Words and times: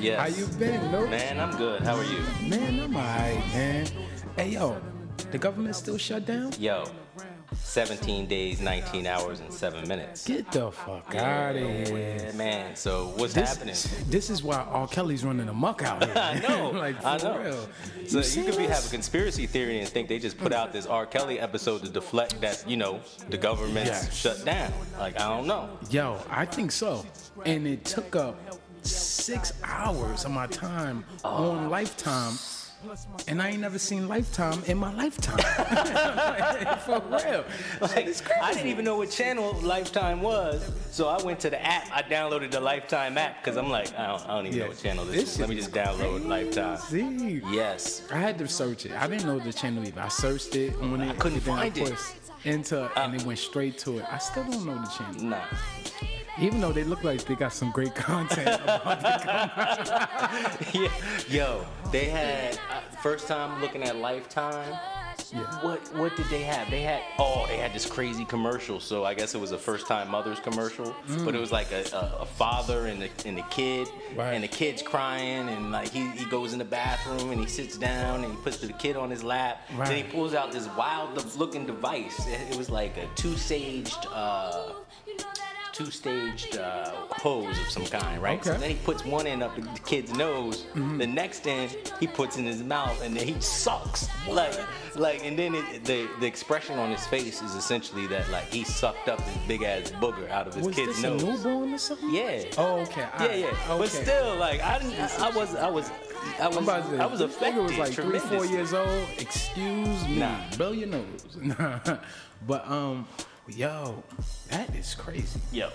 Yes, 0.00 0.20
How 0.20 0.26
you 0.40 0.46
been? 0.58 0.90
Man, 1.10 1.40
I'm 1.40 1.56
good. 1.56 1.82
How 1.82 1.96
are 1.96 2.04
you? 2.04 2.18
Man, 2.48 2.80
I'm 2.80 2.94
alright, 2.96 3.38
man. 3.52 3.86
Hey, 4.36 4.50
yo, 4.50 4.80
the 5.32 5.38
government 5.38 5.74
still 5.74 5.98
shut 5.98 6.24
down? 6.24 6.52
Yo, 6.58 6.84
17 7.54 8.26
days, 8.28 8.60
19 8.60 9.06
hours, 9.06 9.40
and 9.40 9.52
7 9.52 9.88
minutes. 9.88 10.24
Get 10.26 10.52
the 10.52 10.70
fuck 10.70 11.14
out 11.16 11.56
of 11.56 11.62
here. 11.88 12.32
Man. 12.36 12.76
So 12.76 13.12
what's 13.16 13.34
This, 13.34 13.48
happening? 13.48 13.74
this 14.10 14.30
is 14.30 14.42
why 14.44 14.56
R. 14.58 14.86
Kelly's 14.86 15.24
running 15.24 15.48
amok 15.48 15.82
out 15.82 16.04
here. 16.04 16.14
I 16.16 16.38
know. 16.40 16.70
like, 16.74 17.00
for 17.02 17.08
I 17.08 17.16
know. 17.18 17.38
real. 17.40 17.68
So 18.06 18.18
you, 18.18 18.22
seen 18.22 18.44
could 18.44 18.56
be 18.56 18.66
have 18.66 18.86
a 18.86 18.90
conspiracy 18.90 19.46
theory 19.46 19.80
and 19.80 19.88
think 19.88 20.08
they 20.08 20.20
just 20.20 20.38
put 20.38 20.52
out 20.52 20.72
this 20.72 20.86
R. 20.86 21.06
Kelly 21.06 21.40
episode 21.40 21.82
to 21.82 21.88
deflect 21.90 22.40
that 22.40 22.64
you 22.68 22.76
know 22.76 23.00
the 23.30 23.38
government's 23.38 23.90
Yes. 23.90 24.14
shut 24.16 24.44
down. 24.44 24.72
Like 24.98 25.20
I 25.20 25.28
don't 25.36 25.48
know. 25.48 25.68
Yo, 25.90 26.20
I 26.30 26.44
think 26.44 26.70
so. 26.70 27.04
And 27.44 27.66
it 27.66 27.84
took 27.84 28.14
up 28.14 28.38
six 28.82 29.52
hours 29.64 30.24
of 30.24 30.30
my 30.30 30.46
time 30.46 31.04
Oh. 31.24 31.50
on 31.52 31.70
Lifetime. 31.70 32.38
And 33.26 33.42
I 33.42 33.48
ain't 33.48 33.60
never 33.60 33.76
seen 33.78 34.06
Lifetime 34.06 34.62
in 34.68 34.78
my 34.78 34.94
lifetime. 34.94 35.38
For 36.86 37.00
real. 37.10 37.44
Like, 37.80 38.06
it's 38.06 38.20
crazy. 38.20 38.40
I 38.40 38.54
didn't 38.54 38.68
even 38.68 38.84
know 38.84 38.96
what 38.98 39.10
channel 39.10 39.52
Lifetime 39.62 40.22
was, 40.22 40.70
so 40.92 41.08
I 41.08 41.20
went 41.20 41.40
to 41.40 41.50
the 41.50 41.60
app. 41.60 41.88
I 41.92 42.02
downloaded 42.02 42.52
the 42.52 42.60
Lifetime 42.60 43.18
app 43.18 43.42
because 43.42 43.56
I'm 43.56 43.68
like, 43.68 43.92
I 43.98 44.06
don't, 44.06 44.22
I 44.22 44.28
don't 44.28 44.46
even 44.46 44.58
Yeah. 44.58 44.64
know 44.64 44.70
what 44.70 44.78
channel 44.78 45.04
this, 45.06 45.14
This 45.16 45.32
is. 45.34 45.40
Let 45.40 45.48
me 45.48 45.56
just 45.56 45.72
download 45.72 46.24
Lifetime. 46.28 46.78
See? 46.78 47.42
Yes. 47.50 48.02
I 48.12 48.18
had 48.18 48.38
to 48.38 48.46
search 48.46 48.86
it. 48.86 48.92
I 48.92 49.08
didn't 49.08 49.26
know 49.26 49.40
the 49.40 49.52
channel 49.52 49.84
either. 49.84 50.00
I 50.00 50.08
searched 50.08 50.54
it 50.54 50.76
on 50.76 51.00
it. 51.00 51.10
I 51.10 51.14
couldn't 51.14 51.40
find 51.40 51.60
I 51.60 51.80
it. 51.82 51.92
Into 52.44 52.88
and 52.96 53.12
it 53.16 53.24
went 53.24 53.40
straight 53.40 53.76
to 53.78 53.98
it. 53.98 54.04
I 54.08 54.18
still 54.18 54.44
don't 54.44 54.64
know 54.64 54.76
the 54.80 54.86
channel, 54.96 55.24
Nah. 55.24 55.42
Even 56.40 56.60
though 56.60 56.72
they 56.72 56.84
look 56.84 57.04
like 57.04 57.24
they 57.24 57.34
got 57.34 57.52
some 57.52 57.70
great 57.70 57.94
content. 58.08 58.60
About 58.62 59.02
yeah. 60.74 60.88
Yo, 61.28 61.64
they 61.92 62.06
had 62.06 62.58
uh, 62.70 62.80
first 63.02 63.26
time 63.28 63.60
looking 63.60 63.82
at 63.82 63.96
Lifetime. 63.96 64.74
Yeah. 65.32 65.40
What 65.62 65.80
what 65.94 66.16
did 66.16 66.26
they 66.30 66.42
have? 66.44 66.70
They 66.70 66.80
had 66.80 67.02
oh 67.18 67.44
they 67.48 67.58
had 67.58 67.74
this 67.74 67.84
crazy 67.84 68.24
commercial. 68.24 68.80
So 68.80 69.04
I 69.04 69.12
guess 69.14 69.34
it 69.34 69.40
was 69.40 69.52
a 69.52 69.58
first 69.58 69.86
time 69.86 70.08
mother's 70.10 70.40
commercial, 70.40 70.94
but 71.24 71.34
it 71.34 71.40
was 71.40 71.52
like 71.52 71.70
a, 71.72 71.84
a, 71.92 72.18
a 72.22 72.24
father 72.26 72.86
and 72.86 73.02
the 73.02 73.10
and 73.26 73.36
the 73.36 73.42
kid, 73.50 73.88
Right. 74.16 74.32
and 74.32 74.42
the 74.42 74.48
kid's 74.48 74.80
crying, 74.80 75.48
and 75.50 75.70
like 75.72 75.90
he, 75.90 76.08
he 76.12 76.24
goes 76.26 76.52
in 76.54 76.58
the 76.58 76.64
bathroom 76.64 77.30
and 77.30 77.40
he 77.40 77.46
sits 77.46 77.76
down 77.76 78.24
and 78.24 78.32
he 78.32 78.40
puts 78.42 78.58
the 78.58 78.72
kid 78.74 78.96
on 78.96 79.10
his 79.10 79.22
lap. 79.22 79.60
Then 79.76 79.96
he 79.96 80.02
pulls 80.04 80.32
out 80.34 80.50
this 80.52 80.66
wild 80.78 81.36
looking 81.36 81.66
device. 81.66 82.26
It, 82.26 82.52
it 82.52 82.56
was 82.56 82.70
like 82.70 82.96
a 82.96 83.06
two 83.16 83.32
saged. 83.32 84.06
Uh, 84.10 84.72
two-staged 85.78 86.56
uh, 86.58 86.90
hose 87.10 87.56
of 87.60 87.70
some 87.70 87.86
kind, 87.86 88.20
right? 88.20 88.44
So 88.44 88.52
then 88.54 88.70
he 88.70 88.76
puts 88.76 89.04
one 89.04 89.28
end 89.28 89.44
up 89.44 89.54
the 89.54 89.62
kid's 89.86 90.12
nose. 90.12 90.66
The 90.74 91.06
next 91.06 91.46
end 91.46 91.76
he 92.00 92.06
puts 92.08 92.36
in 92.36 92.44
his 92.44 92.62
mouth, 92.64 93.00
and 93.02 93.16
then 93.16 93.26
he 93.28 93.40
sucks. 93.40 94.08
Like, 94.28 94.58
like, 94.96 95.24
and 95.24 95.38
then 95.38 95.54
it, 95.54 95.84
the 95.84 96.08
the 96.18 96.26
expression 96.26 96.78
on 96.80 96.90
his 96.90 97.06
face 97.06 97.40
is 97.42 97.54
essentially 97.54 98.08
that 98.08 98.28
like 98.30 98.52
he 98.52 98.64
sucked 98.64 99.08
up 99.08 99.18
this 99.24 99.36
big 99.46 99.62
ass 99.62 99.92
booger 99.92 100.28
out 100.30 100.48
of 100.48 100.54
his 100.54 100.66
was 100.66 100.74
kid's 100.74 101.00
this 101.00 101.02
nose. 101.02 101.22
a 101.22 101.26
newborn 101.26 101.74
or 101.74 101.78
something? 101.78 102.12
Yeah. 102.12 102.44
Oh, 102.58 102.80
okay. 102.80 103.06
Yeah, 103.20 103.34
yeah. 103.34 103.78
But 103.78 103.88
still, 103.88 104.36
like, 104.36 104.60
I 104.60 104.78
didn't. 104.80 104.98
I, 104.98 105.28
I 105.28 105.30
was, 105.30 105.54
I 105.54 105.70
was, 105.70 105.90
I 106.40 106.48
was, 106.48 106.56
I'm 106.56 106.64
about 106.64 106.90
to 106.90 106.96
I 107.02 107.06
was 107.06 107.20
this 107.20 107.30
affected. 107.36 107.62
was 107.62 107.78
like 107.78 107.92
three, 107.92 108.18
four 108.18 108.44
years 108.44 108.72
old. 108.74 109.06
Excuse 109.18 110.08
me, 110.08 110.18
Nah. 110.18 110.36
blow 110.56 110.72
your 110.72 110.88
nose. 110.88 111.04
Nah. 111.40 111.78
but 112.48 112.66
um, 112.68 113.06
yo, 113.48 114.02
that 114.50 114.74
is 114.74 114.94
crazy. 114.94 115.40
Yo, 115.52 115.68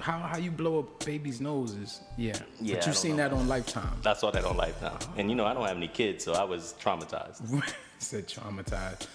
How 0.00 0.18
how 0.18 0.38
you 0.38 0.50
blow 0.50 0.78
a 0.80 1.04
baby's 1.04 1.40
noses? 1.40 2.00
Yeah. 2.16 2.36
Yeah, 2.60 2.74
But 2.76 2.86
you 2.86 2.92
don't 2.92 2.94
seen 2.94 3.16
know. 3.16 3.28
that 3.28 3.32
on 3.32 3.48
Lifetime. 3.48 4.00
I 4.04 4.14
saw 4.14 4.30
that 4.30 4.44
on 4.44 4.56
Lifetime, 4.56 4.98
and 5.16 5.28
you 5.30 5.36
know 5.36 5.44
I 5.46 5.54
don't 5.54 5.66
have 5.66 5.76
any 5.76 5.88
kids, 5.88 6.24
so 6.24 6.32
I 6.34 6.44
was 6.44 6.74
traumatized. 6.82 7.62
Said 7.98 8.28
traumatized. 8.28 9.06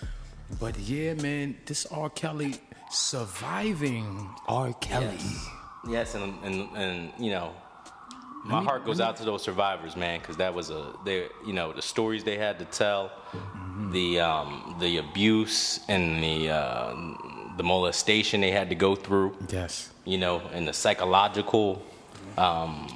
But 0.59 0.77
yeah, 0.79 1.13
man, 1.15 1.57
this 1.65 1.85
R. 1.87 2.09
Kelly 2.09 2.55
surviving 2.91 4.29
R. 4.47 4.73
Kelly. 4.73 5.17
Yes, 5.89 6.15
and 6.15 6.33
and 6.43 6.69
and 6.75 7.11
you 7.17 7.31
know, 7.31 7.53
my 8.43 8.61
heart 8.63 8.85
goes 8.85 8.99
out 8.99 9.15
to 9.17 9.23
those 9.25 9.41
survivors, 9.43 9.95
man, 9.95 10.19
because 10.19 10.37
that 10.37 10.53
was 10.53 10.69
a 10.69 10.93
they 11.03 11.27
you 11.45 11.53
know 11.53 11.73
the 11.73 11.81
stories 11.81 12.23
they 12.23 12.37
had 12.37 12.59
to 12.59 12.65
tell, 12.65 13.11
the 13.91 14.19
um 14.19 14.75
the 14.79 14.97
abuse 14.97 15.79
and 15.87 16.21
the 16.23 16.49
uh, 16.49 16.93
the 17.57 17.63
molestation 17.63 18.41
they 18.41 18.51
had 18.51 18.69
to 18.69 18.75
go 18.75 18.95
through, 18.95 19.35
Yes. 19.49 19.89
you 20.05 20.17
know, 20.17 20.41
and 20.53 20.67
the 20.67 20.73
psychological 20.73 21.81
um, 22.37 22.87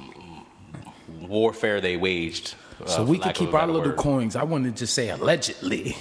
warfare 1.28 1.80
they 1.80 1.96
waged. 1.96 2.54
uh, 2.82 2.86
So 2.86 3.04
we 3.04 3.18
could 3.18 3.34
keep 3.34 3.54
our 3.54 3.66
little 3.66 3.82
word. 3.90 3.96
coins. 3.96 4.36
I 4.36 4.42
wanted 4.44 4.74
to 4.76 4.80
just 4.80 4.94
say 4.94 5.08
allegedly. 5.10 5.96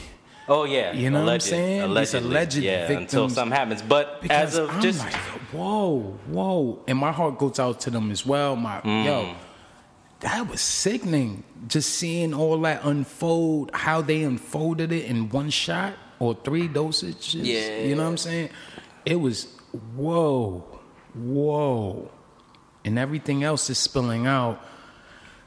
Oh 0.51 0.63
yeah, 0.63 0.93
You 0.93 1.11
know 1.11 1.23
what 1.25 1.33
I'm 1.33 1.39
saying? 1.41 1.93
These 1.93 2.15
alleged 2.15 2.55
yeah, 2.57 2.89
until 2.91 3.29
something 3.29 3.55
happens. 3.55 3.83
But 3.83 4.19
Because 4.21 4.53
as 4.53 4.57
of 4.57 4.69
I'm 4.71 4.81
just 4.81 4.99
like, 5.05 5.13
whoa, 5.53 6.17
whoa. 6.27 6.79
And 6.87 6.97
my 6.97 7.11
heart 7.11 7.37
goes 7.37 7.59
out 7.59 7.81
to 7.81 7.91
them 7.91 8.09
as 8.09 8.25
well. 8.25 8.55
My 8.55 8.81
Mm. 8.81 9.05
yo, 9.05 9.35
that 10.21 10.49
was 10.49 10.59
sickening. 10.59 11.43
Just 11.67 11.91
seeing 11.91 12.33
all 12.33 12.59
that 12.61 12.83
unfold, 12.83 13.69
how 13.75 14.01
they 14.01 14.23
unfolded 14.23 14.91
it 14.91 15.05
in 15.05 15.29
one 15.29 15.51
shot 15.51 15.93
or 16.19 16.35
three 16.35 16.67
dosages. 16.67 17.39
Yeah. 17.45 17.79
You 17.83 17.95
know 17.95 18.03
what 18.03 18.09
I'm 18.09 18.17
saying? 18.17 18.49
It 19.05 19.15
was 19.15 19.47
whoa, 19.95 20.65
whoa. 21.13 22.11
And 22.85 22.97
everything 22.97 23.43
else 23.43 23.69
is 23.69 23.77
spilling 23.77 24.27
out. 24.27 24.61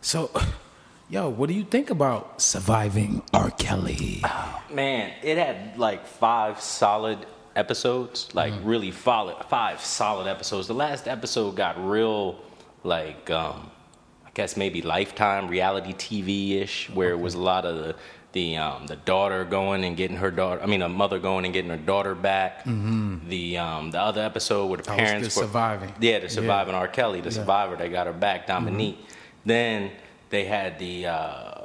So 0.00 0.31
yo, 1.09 1.28
what 1.28 1.49
do 1.49 1.55
you 1.55 1.65
think 1.65 1.91
about 1.91 2.41
surviving 2.41 3.22
R. 3.33 3.50
Kelly? 3.53 4.22
Man, 4.72 5.12
it 5.22 5.37
had 5.38 5.78
like 5.78 6.06
five 6.06 6.60
solid 6.60 7.19
episodes, 7.54 8.34
like 8.34 8.53
Mm. 8.54 8.60
really 8.65 8.93
solid, 8.93 9.37
five 9.49 9.81
solid 9.83 10.27
episodes. 10.27 10.69
The 10.69 10.75
last 10.75 11.06
episode 11.06 11.54
got 11.56 11.77
real, 11.87 12.39
like, 12.83 13.31
um, 13.31 13.71
I 14.25 14.31
guess 14.33 14.56
maybe 14.56 14.81
Lifetime 14.81 15.49
reality 15.49 15.93
TV 15.93 16.62
ish, 16.62 16.89
where 16.89 17.10
it 17.10 17.21
was 17.21 17.34
a 17.34 17.41
lot 17.43 17.66
of 17.66 17.77
the 17.77 17.94
the 18.32 18.56
um, 18.56 18.87
the 18.87 18.97
daughter 18.97 19.44
going 19.44 19.84
and 19.84 19.97
getting 19.97 20.16
her 20.16 20.31
daughter. 20.31 20.62
I 20.62 20.66
mean, 20.66 20.82
a 20.82 20.88
mother 20.88 21.19
going 21.19 21.44
and 21.44 21.53
getting 21.54 21.70
her 21.70 21.76
daughter 21.76 22.15
back. 22.15 22.65
The 22.65 23.59
um, 23.59 23.91
the 23.91 24.00
other 24.00 24.22
episode 24.22 24.66
where 24.66 24.78
the 24.78 24.82
Mm-hmm. 24.82 24.97
Parents 24.98 25.37
were 25.37 25.43
surviving. 25.43 25.94
Yeah, 26.00 26.19
the 26.19 26.28
surviving 26.28 26.75
R. 26.75 26.88
Kelly, 26.88 27.21
the 27.21 27.31
survivor 27.31 27.76
that 27.76 27.91
got 27.91 28.06
her 28.06 28.12
back, 28.12 28.47
Dominique. 28.47 28.98
Mm-hmm. 28.98 29.12
Then 29.47 29.91
they 30.31 30.44
had 30.44 30.78
the. 30.78 31.06
Uh, 31.06 31.59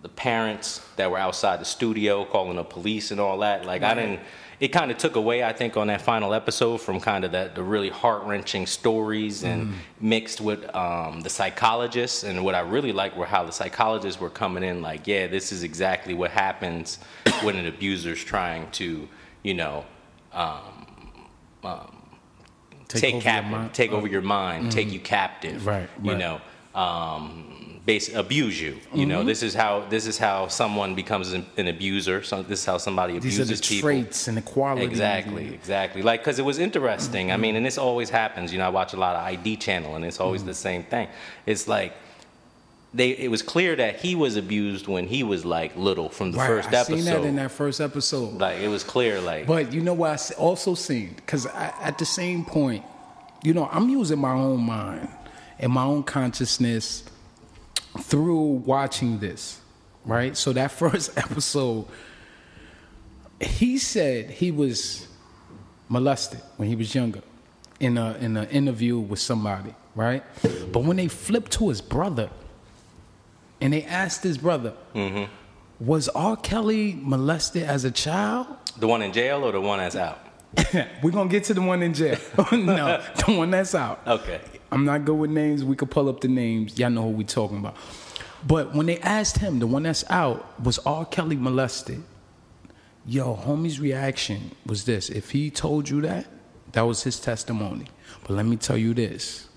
the 0.00 0.08
parents 0.08 0.80
that 0.94 1.10
were 1.10 1.18
outside 1.18 1.60
the 1.60 1.64
studio 1.64 2.24
calling 2.24 2.56
the 2.56 2.62
police 2.62 3.10
and 3.10 3.18
all 3.20 3.38
that. 3.38 3.64
Like 3.64 3.82
I 3.82 3.94
didn't. 3.94 4.20
It 4.60 4.68
kind 4.68 4.90
of 4.90 4.98
took 4.98 5.14
away, 5.14 5.44
I 5.44 5.52
think, 5.52 5.76
on 5.76 5.86
that 5.86 6.00
final 6.00 6.34
episode 6.34 6.78
from 6.78 6.98
kind 6.98 7.24
of 7.24 7.32
that 7.32 7.54
the 7.54 7.62
really 7.62 7.90
heart 7.90 8.24
wrenching 8.24 8.66
stories 8.66 9.44
and 9.44 9.72
mixed 10.00 10.40
with 10.40 10.74
um, 10.74 11.20
the 11.20 11.30
psychologists. 11.30 12.24
And 12.24 12.44
what 12.44 12.56
I 12.56 12.60
really 12.60 12.92
liked 12.92 13.16
were 13.16 13.26
how 13.26 13.44
the 13.44 13.52
psychologists 13.52 14.20
were 14.20 14.30
coming 14.30 14.64
in, 14.64 14.82
like, 14.82 15.06
yeah, 15.06 15.28
this 15.28 15.52
is 15.52 15.62
exactly 15.62 16.12
what 16.12 16.32
happens 16.32 16.98
when 17.42 17.54
an 17.56 17.66
abuser's 17.66 18.22
trying 18.24 18.68
to, 18.72 19.08
you 19.44 19.54
know, 19.54 19.84
take, 22.88 23.14
over 23.14 23.14
your 23.14 23.22
captive, 23.22 23.50
mind. 23.50 23.74
take 23.74 23.92
over 23.92 24.06
your 24.08 24.22
mind, 24.22 24.72
take 24.72 24.92
you 24.92 25.00
captive. 25.00 25.66
Right, 25.66 25.88
You 26.02 26.12
right. 26.12 26.18
know, 26.18 26.40
um, 26.74 27.47
base 27.88 28.14
abuse 28.14 28.60
you. 28.60 28.74
You 28.94 29.06
know, 29.06 29.18
Mm-hmm. 29.20 29.28
this 29.32 29.42
is 29.42 29.54
how 29.54 29.72
this 29.94 30.06
is 30.06 30.16
how 30.18 30.46
someone 30.48 30.94
becomes 30.94 31.32
an, 31.32 31.44
an 31.56 31.68
abuser. 31.68 32.22
So 32.22 32.42
this 32.42 32.60
is 32.60 32.66
how 32.66 32.76
somebody 32.78 33.14
These 33.14 33.38
abuses 33.38 33.50
are 33.50 33.62
the 33.62 33.68
people. 33.68 33.88
traits 33.88 34.28
and 34.28 34.36
the 34.36 34.42
qualities. 34.42 34.88
Exactly, 34.90 35.46
exactly. 35.60 36.02
Like, 36.02 36.20
because 36.20 36.38
it 36.38 36.44
was 36.44 36.58
interesting. 36.58 37.32
I 37.32 37.36
mean, 37.38 37.56
and 37.56 37.64
this 37.64 37.78
always 37.78 38.10
happens. 38.10 38.52
You 38.52 38.58
know, 38.58 38.66
I 38.66 38.68
watch 38.80 38.92
a 38.92 38.98
lot 39.06 39.16
of 39.16 39.22
ID 39.32 39.56
channel, 39.56 39.96
and 39.96 40.04
it's 40.04 40.20
always 40.20 40.44
the 40.44 40.54
same 40.68 40.82
thing. 40.84 41.08
It's 41.46 41.66
like 41.66 41.92
they. 42.92 43.10
It 43.26 43.30
was 43.30 43.42
clear 43.54 43.74
that 43.76 43.96
he 44.04 44.14
was 44.24 44.36
abused 44.36 44.86
when 44.86 45.06
he 45.14 45.22
was 45.22 45.44
like 45.46 45.74
little 45.76 46.08
from 46.10 46.32
the 46.32 46.38
Right, 46.38 46.46
first 46.46 46.68
I 46.68 46.76
episode. 46.80 46.96
seen 46.96 47.04
that 47.06 47.24
in 47.24 47.36
that 47.36 47.50
first 47.52 47.80
episode. 47.80 48.34
Like, 48.34 48.58
it 48.66 48.68
was 48.68 48.84
clear. 48.84 49.18
Like, 49.32 49.46
But 49.46 49.72
you 49.72 49.80
know 49.80 49.94
what 49.94 50.10
I 50.10 50.14
s- 50.14 50.30
also 50.32 50.74
seen? 50.74 51.14
Because 51.16 51.46
at 51.88 51.96
the 51.96 52.04
same 52.20 52.44
point, 52.44 52.84
you 53.42 53.54
know, 53.54 53.66
I'm 53.72 53.88
using 53.88 54.18
my 54.18 54.32
own 54.32 54.60
mind 54.60 55.08
and 55.58 55.72
my 55.72 55.84
own 55.84 56.02
consciousness 56.02 57.02
through 58.00 58.62
watching 58.66 59.18
this, 59.18 59.60
right? 60.04 60.36
So 60.36 60.52
that 60.52 60.70
first 60.82 61.16
episode, 61.16 61.86
he 63.40 63.78
said 63.78 64.30
he 64.30 64.50
was 64.50 65.06
molested 65.88 66.40
when 66.56 66.68
he 66.68 66.76
was 66.76 66.94
younger 66.94 67.22
in 67.80 67.96
a 67.96 68.14
in 68.14 68.36
an 68.36 68.48
interview 68.48 68.98
with 68.98 69.20
somebody, 69.20 69.74
right? 69.94 70.22
But 70.72 70.84
when 70.84 70.96
they 70.96 71.08
flipped 71.08 71.52
to 71.52 71.68
his 71.68 71.80
brother 71.80 72.30
and 73.60 73.72
they 73.72 73.84
asked 73.84 74.22
his 74.22 74.38
brother, 74.38 74.74
mm-hmm. 74.94 75.32
was 75.84 76.08
R. 76.10 76.36
Kelly 76.36 76.98
molested 77.00 77.62
as 77.62 77.84
a 77.84 77.90
child? 77.90 78.46
the 78.78 78.86
one 78.86 79.02
in 79.02 79.12
jail 79.12 79.44
or 79.44 79.52
the 79.52 79.60
one 79.60 79.78
that's 79.78 79.96
out. 79.96 80.20
We're 81.02 81.10
gonna 81.10 81.28
get 81.28 81.44
to 81.44 81.54
the 81.54 81.62
one 81.62 81.82
in 81.82 81.94
jail. 81.94 82.18
no, 82.52 83.02
the 83.26 83.32
one 83.32 83.50
that's 83.50 83.74
out. 83.74 84.00
Okay. 84.06 84.40
I'm 84.70 84.84
not 84.84 85.04
good 85.04 85.16
with 85.16 85.30
names. 85.30 85.64
We 85.64 85.76
could 85.76 85.90
pull 85.90 86.08
up 86.08 86.20
the 86.20 86.28
names. 86.28 86.78
Y'all 86.78 86.90
know 86.90 87.02
who 87.02 87.10
we 87.10 87.24
talking 87.24 87.58
about. 87.58 87.76
But 88.46 88.74
when 88.74 88.86
they 88.86 88.98
asked 88.98 89.38
him, 89.38 89.58
the 89.58 89.66
one 89.66 89.82
that's 89.82 90.08
out, 90.10 90.62
was 90.62 90.78
R. 90.80 91.04
Kelly 91.04 91.36
molested? 91.36 92.02
Yo, 93.06 93.34
homie's 93.34 93.80
reaction 93.80 94.54
was 94.66 94.84
this. 94.84 95.08
If 95.08 95.30
he 95.30 95.50
told 95.50 95.88
you 95.88 96.02
that, 96.02 96.26
that 96.72 96.82
was 96.82 97.02
his 97.02 97.18
testimony. 97.18 97.86
But 98.22 98.32
let 98.32 98.46
me 98.46 98.56
tell 98.56 98.76
you 98.76 98.94
this. 98.94 99.48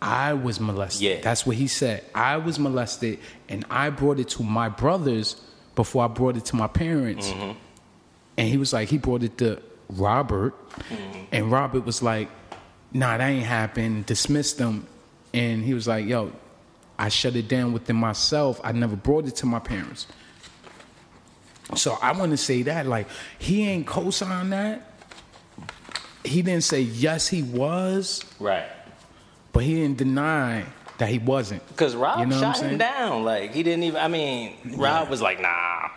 I 0.00 0.34
was 0.34 0.58
molested. 0.58 1.00
Yeah. 1.02 1.20
That's 1.20 1.46
what 1.46 1.56
he 1.56 1.68
said. 1.68 2.04
I 2.12 2.36
was 2.36 2.58
molested 2.58 3.20
and 3.48 3.64
I 3.70 3.90
brought 3.90 4.18
it 4.18 4.28
to 4.30 4.42
my 4.42 4.68
brothers 4.68 5.40
before 5.76 6.04
I 6.04 6.08
brought 6.08 6.36
it 6.36 6.44
to 6.46 6.56
my 6.56 6.66
parents. 6.66 7.28
Mm-hmm. 7.28 7.58
And 8.36 8.48
he 8.48 8.56
was 8.56 8.72
like, 8.72 8.88
he 8.88 8.98
brought 8.98 9.22
it 9.22 9.38
to 9.38 9.62
Robert. 9.88 10.54
Mm-hmm. 10.70 11.24
And 11.30 11.52
Robert 11.52 11.86
was 11.86 12.02
like, 12.02 12.28
nah, 12.92 13.16
that 13.18 13.26
ain't 13.28 13.46
happened. 13.46 14.06
Dismissed 14.06 14.58
them. 14.58 14.86
And 15.34 15.64
he 15.64 15.74
was 15.74 15.88
like, 15.88 16.06
yo, 16.06 16.32
I 16.98 17.08
shut 17.08 17.36
it 17.36 17.48
down 17.48 17.72
within 17.72 17.96
myself. 17.96 18.60
I 18.62 18.72
never 18.72 18.96
brought 18.96 19.26
it 19.26 19.36
to 19.36 19.46
my 19.46 19.58
parents. 19.58 20.06
So 21.74 21.98
I 22.02 22.12
want 22.12 22.32
to 22.32 22.36
say 22.36 22.62
that, 22.64 22.86
like, 22.86 23.06
he 23.38 23.66
ain't 23.66 23.86
co-sign 23.86 24.50
that. 24.50 24.90
He 26.24 26.42
didn't 26.42 26.64
say 26.64 26.82
yes, 26.82 27.26
he 27.28 27.42
was, 27.42 28.24
Right. 28.38 28.68
but 29.52 29.62
he 29.64 29.74
didn't 29.76 29.96
deny 29.98 30.64
that 30.98 31.08
he 31.08 31.18
wasn't. 31.18 31.66
Because 31.68 31.96
Rob 31.96 32.20
You 32.20 32.26
know 32.26 32.38
shot 32.40 32.60
him 32.60 32.78
down. 32.78 33.24
Like 33.24 33.52
he 33.54 33.62
didn't 33.64 33.82
even. 33.84 34.00
I 34.00 34.06
mean, 34.08 34.56
Rob 34.76 35.08
was 35.08 35.20
like, 35.20 35.40
"Nah, 35.40 35.88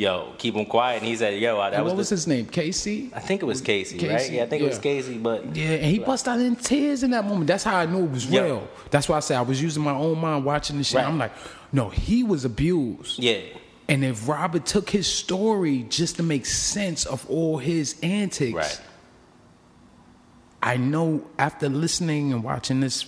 yo, 0.00 0.32
keep 0.38 0.54
him 0.54 0.64
quiet." 0.66 0.98
And 0.98 1.06
he 1.06 1.16
said, 1.16 1.38
"Yo, 1.40 1.56
that 1.58 1.74
And 1.74 1.84
was, 1.84 1.92
what 1.92 1.98
was 1.98 2.08
the, 2.08 2.14
his 2.16 2.26
name? 2.26 2.46
Casey. 2.46 3.10
I 3.14 3.20
think 3.20 3.42
it 3.42 3.46
was 3.46 3.60
Casey, 3.60 3.96
right? 3.98 4.18
Casey, 4.18 4.34
Yeah, 4.36 4.42
I 4.44 4.46
think 4.46 4.62
it 4.62 4.68
was. 4.68 4.78
Casey. 4.78 5.18
But 5.18 5.54
Yeah, 5.54 5.68
and 5.82 5.84
he 5.84 5.98
bust 5.98 6.26
out 6.28 6.40
in 6.40 6.56
tears 6.56 7.02
in 7.02 7.10
that 7.12 7.24
moment. 7.24 7.46
That's 7.46 7.64
how 7.64 7.76
I 7.76 7.86
knew 7.86 8.04
it 8.04 8.10
was 8.10 8.26
Yeah. 8.26 8.42
real. 8.42 8.68
That's 8.90 9.08
why 9.08 9.16
I 9.18 9.20
said 9.20 9.36
I 9.38 9.42
was 9.42 9.60
using 9.62 9.82
my 9.82 9.92
own 9.94 10.18
mind 10.18 10.44
watching 10.44 10.78
the 10.78 10.84
shit. 10.84 10.96
Right. 10.98 11.06
I'm 11.06 11.18
like, 11.18 11.32
no, 11.72 11.88
he 11.90 12.22
was 12.24 12.44
abused. 12.44 13.18
yeah, 13.22 13.38
And 13.88 14.04
if 14.04 14.28
Robert 14.28 14.66
took 14.66 14.90
his 14.90 15.06
story 15.06 15.84
just 15.88 16.16
to 16.16 16.22
make 16.22 16.46
sense 16.46 17.04
of 17.06 17.28
all 17.30 17.58
his 17.58 17.96
antics, 18.02 18.54
right. 18.54 18.80
I 20.62 20.76
know 20.76 21.22
after 21.38 21.68
listening 21.68 22.32
and 22.32 22.42
watching 22.44 22.80
this, 22.80 23.06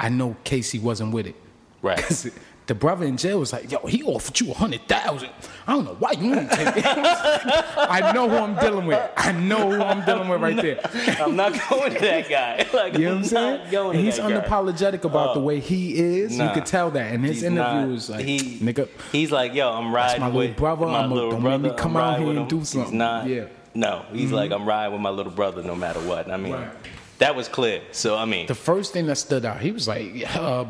I 0.00 0.08
know 0.08 0.36
Casey 0.44 0.78
wasn't 0.78 1.12
with 1.12 1.26
it. 1.26 1.36
Right. 1.82 2.00
the 2.72 2.78
brother 2.78 3.04
in 3.04 3.18
jail 3.18 3.38
was 3.38 3.52
like, 3.52 3.70
yo, 3.70 3.84
he 3.86 4.02
offered 4.02 4.40
you 4.40 4.50
a 4.50 4.54
hundred 4.54 4.88
thousand. 4.88 5.28
I 5.66 5.74
don't 5.74 5.84
know 5.84 5.96
why 5.98 6.12
you 6.12 6.30
won't 6.30 6.50
take 6.50 6.68
it. 6.78 6.84
I 6.86 8.12
know 8.14 8.30
who 8.30 8.36
I'm 8.36 8.54
dealing 8.56 8.86
with. 8.86 9.10
I 9.14 9.32
know 9.32 9.70
who 9.70 9.82
I'm 9.82 10.02
dealing 10.06 10.28
with 10.30 10.40
right 10.40 10.56
there. 10.64 10.80
I'm 11.20 11.36
not 11.36 11.52
going 11.68 11.92
to 11.92 11.98
that 12.00 12.28
guy. 12.30 12.66
Like, 12.72 12.94
You 12.94 13.00
know 13.00 13.08
what 13.08 13.12
I'm 13.12 13.18
I'm 13.18 13.24
saying? 13.58 13.70
going 13.70 13.98
he's 13.98 14.16
that 14.16 14.30
guy. 14.30 14.48
unapologetic 14.48 15.04
about 15.04 15.34
the 15.34 15.40
way 15.40 15.60
he 15.60 15.96
is. 15.98 16.38
Nah. 16.38 16.48
you 16.48 16.54
could 16.54 16.64
tell 16.64 16.90
that. 16.92 17.12
And 17.12 17.22
his 17.24 17.36
He's 17.36 17.42
interview 17.42 17.80
not- 17.80 17.88
was 17.88 18.08
like, 18.08 18.24
he, 18.24 18.38
nigga, 18.60 18.88
He's 19.12 19.30
like, 19.30 19.52
yo, 19.54 19.70
I'm 19.70 19.94
riding 19.94 20.20
my 20.22 20.28
little 20.28 20.38
with 20.40 20.56
brother. 20.56 20.86
My 20.86 21.00
I'ma- 21.04 21.14
little 21.14 21.30
don't 21.32 21.42
make 21.42 21.60
me 21.60 21.68
brother. 21.68 21.82
come 21.82 21.96
I'm 21.98 22.02
out 22.14 22.20
here 22.20 22.30
and 22.40 22.48
do 22.48 22.58
He's 22.60 22.70
something. 22.70 22.96
not. 22.96 23.26
Yeah. 23.28 23.44
No, 23.74 24.06
he's 24.12 24.32
like, 24.32 24.50
I'm 24.50 24.66
riding 24.66 24.92
with 24.94 25.02
my 25.02 25.10
little 25.10 25.32
brother 25.32 25.62
no 25.62 25.74
matter 25.74 26.00
what. 26.00 26.30
I 26.30 26.38
mean, 26.38 26.54
Right. 26.54 26.70
that 27.18 27.36
was 27.36 27.48
clear. 27.48 27.82
So 27.92 28.16
I 28.16 28.24
mean, 28.24 28.46
the 28.46 28.54
first 28.54 28.92
thing 28.94 29.06
that 29.08 29.16
stood 29.16 29.44
out, 29.44 29.60
he 29.60 29.72
was 29.72 29.86
like, 29.86 30.14
yeah, 30.14 30.32
uh, 30.40 30.64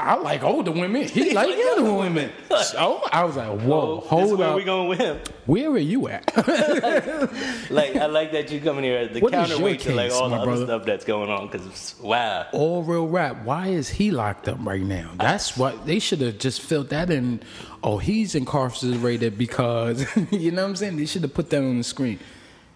I 0.00 0.14
like 0.16 0.42
older 0.42 0.72
women. 0.72 1.06
He 1.06 1.30
like 1.34 1.56
younger 1.56 1.92
women. 1.92 2.30
So 2.62 3.02
I 3.12 3.24
was 3.24 3.36
like, 3.36 3.60
whoa, 3.60 3.80
oh, 3.80 4.02
is 4.02 4.08
hold 4.08 4.38
where 4.38 4.48
up. 4.48 4.56
we 4.56 4.64
going 4.64 4.88
with 4.88 4.98
him. 4.98 5.18
Where 5.46 5.70
are 5.70 5.78
you 5.78 6.08
at? 6.08 6.30
Like 7.70 7.94
I 7.94 8.06
like 8.06 8.32
that 8.32 8.50
you 8.50 8.60
coming 8.60 8.82
here 8.84 8.98
as 8.98 9.10
the 9.10 9.20
What 9.20 9.32
counterweight 9.32 9.80
to 9.80 9.94
like 9.94 10.10
all 10.12 10.28
the 10.28 10.36
my 10.36 10.42
other 10.42 10.64
stuff 10.64 10.84
that's 10.84 11.04
going 11.04 11.30
on. 11.30 11.48
Because 11.48 11.94
wow, 12.02 12.46
All 12.52 12.82
real 12.82 13.06
rap. 13.06 13.44
Why 13.44 13.68
is 13.68 13.88
he 13.88 14.10
locked 14.10 14.48
up 14.48 14.58
right 14.60 14.82
now? 14.82 15.12
That's 15.16 15.56
what 15.56 15.86
they 15.86 15.98
should 15.98 16.20
have 16.20 16.38
just 16.38 16.60
filled 16.60 16.88
that 16.90 17.10
in. 17.10 17.40
Oh, 17.82 17.98
he's 17.98 18.34
incarcerated 18.34 19.38
because 19.38 20.04
you 20.30 20.50
know 20.50 20.62
what 20.62 20.70
I'm 20.70 20.76
saying. 20.76 20.96
They 20.96 21.06
should 21.06 21.22
have 21.22 21.34
put 21.34 21.50
that 21.50 21.58
on 21.62 21.78
the 21.78 21.84
screen. 21.84 22.18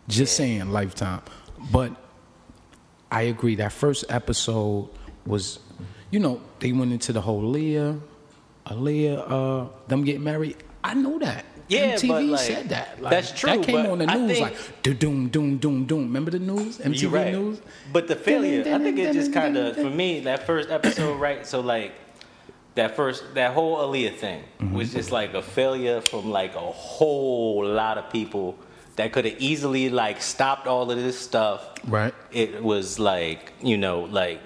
Just 0.09 0.37
saying, 0.37 0.71
lifetime. 0.71 1.23
But 1.73 1.93
I 3.11 3.23
agree. 3.23 3.57
That 3.57 3.73
first 3.73 4.05
episode 4.09 4.91
was, 5.27 5.59
you 6.15 6.21
know, 6.21 6.41
they 6.61 6.71
went 6.73 6.93
into 6.93 7.13
the 7.13 7.21
whole 7.29 7.43
Leah, 7.57 7.91
Aaliyah, 8.67 9.17
uh, 9.37 9.69
them 9.89 10.05
getting 10.05 10.23
married. 10.33 10.57
I 10.83 10.95
know 10.95 11.19
that. 11.19 11.45
Yeah, 11.67 11.95
MTV 11.97 12.09
but, 12.09 12.25
like, 12.25 12.41
said 12.41 12.69
that. 12.69 13.03
Like, 13.03 13.11
that's 13.15 13.33
true, 13.33 13.51
That 13.51 13.63
came 13.67 13.87
on 13.93 13.99
the 13.99 14.07
news 14.07 14.33
think- 14.39 14.43
like 14.47 14.99
doom, 15.03 15.29
doom, 15.35 15.57
doom, 15.59 15.79
doom. 15.91 16.03
Remember 16.11 16.31
the 16.31 16.39
news? 16.39 16.79
MTV 16.79 17.11
right. 17.13 17.33
news. 17.33 17.59
But 17.93 18.07
the 18.07 18.17
failure, 18.17 18.61
I 18.61 18.79
think 18.85 18.99
it 18.99 19.13
just 19.21 19.33
kind 19.33 19.57
of 19.57 19.75
for 19.77 19.91
me 20.03 20.21
that 20.29 20.47
first 20.47 20.69
episode, 20.71 21.15
right? 21.27 21.47
So 21.53 21.61
like 21.61 21.93
that 22.77 22.95
first 22.97 23.21
that 23.35 23.51
whole 23.55 23.75
Aaliyah 23.85 24.15
thing 24.25 24.41
Mm-hmm. 24.61 24.75
was 24.79 24.93
just 24.93 25.11
like 25.11 25.33
a 25.35 25.43
failure 25.43 26.01
from 26.11 26.31
like 26.31 26.55
a 26.55 26.69
whole 26.95 27.65
lot 27.67 27.97
of 27.99 28.07
people 28.11 28.47
that 28.97 29.13
could 29.13 29.25
have 29.25 29.39
easily 29.51 29.89
like 29.89 30.19
stopped 30.23 30.67
all 30.67 30.91
of 30.91 30.99
this 31.07 31.19
stuff. 31.19 31.61
Right. 31.99 32.15
It 32.31 32.63
was 32.63 32.87
like 32.99 33.43
you 33.63 33.79
know 33.85 33.97
like. 34.21 34.41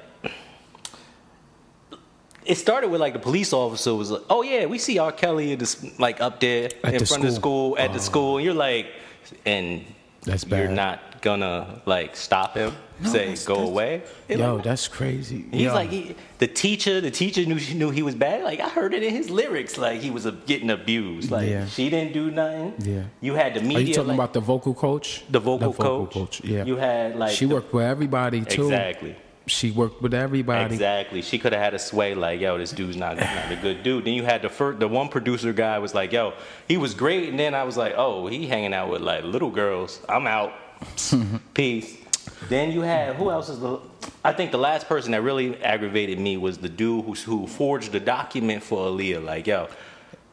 It 2.48 2.56
started 2.56 2.88
with 2.90 3.00
like 3.00 3.12
the 3.12 3.18
police 3.30 3.52
officer 3.52 3.94
was 3.94 4.10
like, 4.10 4.22
"Oh 4.30 4.42
yeah, 4.42 4.64
we 4.66 4.78
see 4.78 4.98
R. 4.98 5.12
Kelly 5.12 5.52
in 5.52 5.58
this, 5.58 5.84
like 5.98 6.20
up 6.20 6.40
there 6.40 6.70
At 6.82 6.94
in 6.94 6.98
the 7.00 7.06
front 7.06 7.22
of 7.24 7.30
the 7.30 7.36
school. 7.36 7.74
school 7.74 7.78
at 7.78 7.92
the 7.92 8.00
school," 8.00 8.36
and 8.38 8.44
you're 8.44 8.54
like, 8.54 8.86
and 9.44 9.84
That's 10.24 10.44
you're 10.46 10.68
not 10.68 10.98
gonna 11.20 11.82
like 11.84 12.16
stop 12.16 12.54
him, 12.56 12.72
No, 13.00 13.10
say 13.10 13.18
that's- 13.18 13.44
go 13.44 13.54
that's- 13.54 13.70
away. 13.70 14.02
It 14.28 14.38
Yo, 14.38 14.54
like- 14.54 14.64
that's 14.64 14.86
crazy. 14.88 15.44
He's 15.50 15.62
Yo. 15.62 15.74
like 15.74 15.90
he, 15.90 16.14
the 16.38 16.46
teacher. 16.46 17.00
The 17.02 17.10
teacher 17.10 17.44
knew 17.44 17.58
she 17.58 17.74
knew 17.74 17.90
he 17.90 18.02
was 18.02 18.14
bad. 18.14 18.44
Like 18.44 18.60
I 18.60 18.68
heard 18.68 18.94
it 18.94 19.02
in 19.02 19.12
his 19.14 19.28
lyrics. 19.28 19.76
Like 19.76 20.00
he 20.00 20.10
was 20.10 20.24
uh, 20.26 20.30
getting 20.46 20.70
abused. 20.70 21.30
Like 21.30 21.48
Yeah. 21.50 21.66
she 21.66 21.90
didn't 21.90 22.12
do 22.14 22.30
nothing. 22.30 22.72
Yeah. 22.78 23.02
You 23.20 23.34
had 23.34 23.54
the 23.54 23.60
media. 23.60 23.76
Are 23.78 23.80
you 23.88 23.94
talking 23.94 24.08
like, 24.08 24.14
about 24.22 24.32
the 24.32 24.40
vocal 24.40 24.74
coach? 24.74 25.22
the 25.28 25.40
vocal, 25.40 26.06
coach. 26.06 26.40
Yeah. 26.44 26.64
You 26.64 26.76
had 26.76 27.16
like 27.16 27.32
she 27.36 27.44
the- 27.46 27.54
worked 27.56 27.72
with 27.74 27.84
everybody 27.84 28.40
too. 28.44 28.64
exactly. 28.64 29.14
She 29.48 29.70
worked 29.70 30.00
with 30.02 30.14
everybody. 30.14 30.74
Exactly. 30.74 31.22
She 31.22 31.38
could 31.38 31.52
have 31.52 31.62
had 31.62 31.74
a 31.74 31.78
sway 31.78 32.14
like, 32.14 32.40
yo, 32.40 32.58
this 32.58 32.70
dude's 32.70 32.96
not, 32.96 33.16
not 33.16 33.50
a 33.50 33.56
good 33.56 33.82
dude. 33.82 34.04
Then 34.04 34.14
you 34.14 34.24
had 34.24 34.42
the 34.42 34.48
first, 34.48 34.78
the 34.80 34.88
one 34.88 35.08
producer 35.08 35.52
guy 35.52 35.78
was 35.78 35.94
like, 35.94 36.12
yo, 36.12 36.34
he 36.66 36.76
was 36.76 36.94
great. 36.94 37.28
And 37.28 37.38
then 37.38 37.54
I 37.54 37.64
was 37.64 37.76
like, 37.76 37.94
oh, 37.96 38.26
he 38.26 38.46
hanging 38.46 38.74
out 38.74 38.90
with 38.90 39.02
like 39.02 39.24
little 39.24 39.50
girls. 39.50 40.00
I'm 40.08 40.26
out. 40.26 40.52
Peace. 41.54 41.96
Then 42.48 42.72
you 42.72 42.82
had 42.82 43.16
who 43.16 43.30
else 43.30 43.48
is 43.48 43.58
the? 43.58 43.80
I 44.24 44.32
think 44.32 44.52
the 44.52 44.58
last 44.58 44.86
person 44.86 45.12
that 45.12 45.22
really 45.22 45.60
aggravated 45.62 46.18
me 46.18 46.36
was 46.36 46.58
the 46.58 46.68
dude 46.68 47.04
who 47.04 47.14
who 47.14 47.46
forged 47.46 47.92
the 47.92 48.00
document 48.00 48.62
for 48.62 48.88
Aaliyah. 48.88 49.24
Like, 49.24 49.46
yo, 49.46 49.68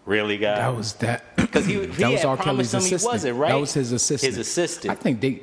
really, 0.06 0.38
guy? 0.38 0.56
That 0.56 0.76
was 0.76 0.94
that. 0.96 1.36
because 1.36 1.66
he, 1.66 1.80
he 1.80 1.86
that 1.88 2.12
was 2.12 2.26
R. 2.26 2.38
Kelly's 2.38 2.74
assistant. 2.74 3.02
he 3.02 3.08
wasn't 3.08 3.38
right. 3.38 3.50
That 3.50 3.60
was 3.60 3.74
his 3.74 3.92
assistant. 3.92 4.36
His 4.36 4.38
assistant. 4.38 4.92
I 4.92 4.96
think 4.96 5.20
they 5.22 5.42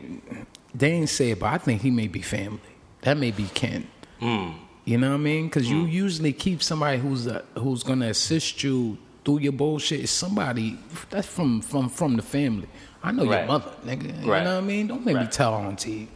they 0.75 0.93
ain't 0.93 1.09
say 1.09 1.31
it, 1.31 1.41
but 1.41 1.47
I 1.47 1.59
think 1.59 1.83
he 1.83 1.91
may 1.91 2.09
be 2.09 2.23
family. 2.23 2.61
That 3.03 3.17
may 3.17 3.31
be 3.31 3.45
Ken. 3.55 3.87
Hmm. 4.21 4.51
You 4.85 4.99
know 4.99 5.11
what 5.11 5.15
I 5.15 5.19
mean? 5.19 5.47
Because 5.47 5.71
you 5.71 5.85
usually 5.87 6.33
keep 6.33 6.63
somebody 6.63 6.99
who's 6.99 7.27
uh 7.29 7.43
who's 7.57 7.83
gonna 7.85 8.09
assist 8.09 8.63
you 8.65 8.99
through 9.25 9.39
your 9.41 9.53
bullshit. 9.53 10.09
Somebody 10.09 10.79
that's 11.11 11.27
from 11.29 11.61
from 11.61 11.89
from 11.89 12.17
the 12.17 12.23
family. 12.23 12.69
I 13.03 13.13
know 13.13 13.25
your 13.25 13.47
mother, 13.47 13.71
nigga. 13.85 14.21
You 14.21 14.27
know 14.27 14.33
what 14.33 14.47
I 14.47 14.61
mean? 14.61 14.87
Don't 14.89 15.05
make 15.05 15.17
me 15.17 15.27
tell 15.27 15.55
on 15.55 15.77
TV 15.77 16.07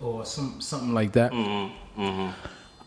or 0.00 0.24
some 0.24 0.60
something 0.60 0.94
like 0.94 1.12
that. 1.12 1.32
Mm-hmm. 1.32 2.30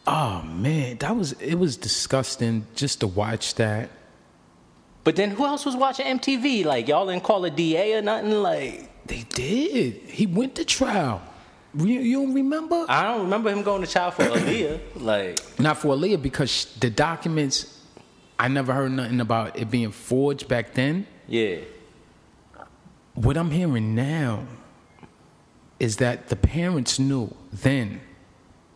Oh 0.08 0.42
man, 0.44 0.98
that 0.98 1.16
was 1.16 1.34
it 1.34 1.56
was 1.56 1.78
disgusting 1.78 2.66
just 2.76 3.00
to 3.02 3.08
watch 3.08 3.56
that. 3.56 3.90
but 5.04 5.16
then 5.16 5.32
who 5.32 5.46
else 5.46 5.66
was 5.66 5.76
watching 5.76 6.06
MTV? 6.06 6.66
Like 6.66 6.88
y'all 6.88 7.06
didn't 7.08 7.24
call 7.24 7.46
a 7.46 7.50
DA 7.52 7.94
or 7.96 8.02
nothing. 8.02 8.32
Like 8.32 8.90
They 9.08 9.26
did. 9.30 9.94
He 10.10 10.26
went 10.26 10.56
to 10.56 10.66
trial. 10.66 11.22
You, 11.78 11.86
you 11.86 12.18
don't 12.22 12.34
remember? 12.34 12.86
I 12.90 13.04
don't 13.04 13.22
remember 13.24 13.52
him 13.52 13.62
going 13.64 13.82
to 13.84 13.88
trial 13.92 14.12
for 14.12 14.24
Aaliyah. 14.24 14.80
Like, 14.96 15.40
Not 15.60 15.78
for 15.78 15.96
Aaliyah 15.96 16.22
because 16.22 16.76
the 16.80 16.90
documents. 16.90 17.76
I 18.40 18.48
never 18.48 18.74
heard 18.74 18.94
nothing 18.94 19.20
about 19.20 19.60
it 19.60 19.70
being 19.70 19.92
forged 19.92 20.48
back 20.48 20.74
then. 20.74 21.06
yeah, 21.28 21.58
What 23.14 23.36
I'm 23.36 23.52
hearing 23.52 23.96
now 23.96 24.46
is 25.78 25.98
that 25.98 26.30
the 26.30 26.38
parents 26.38 27.00
knew 27.00 27.36
then 27.52 28.00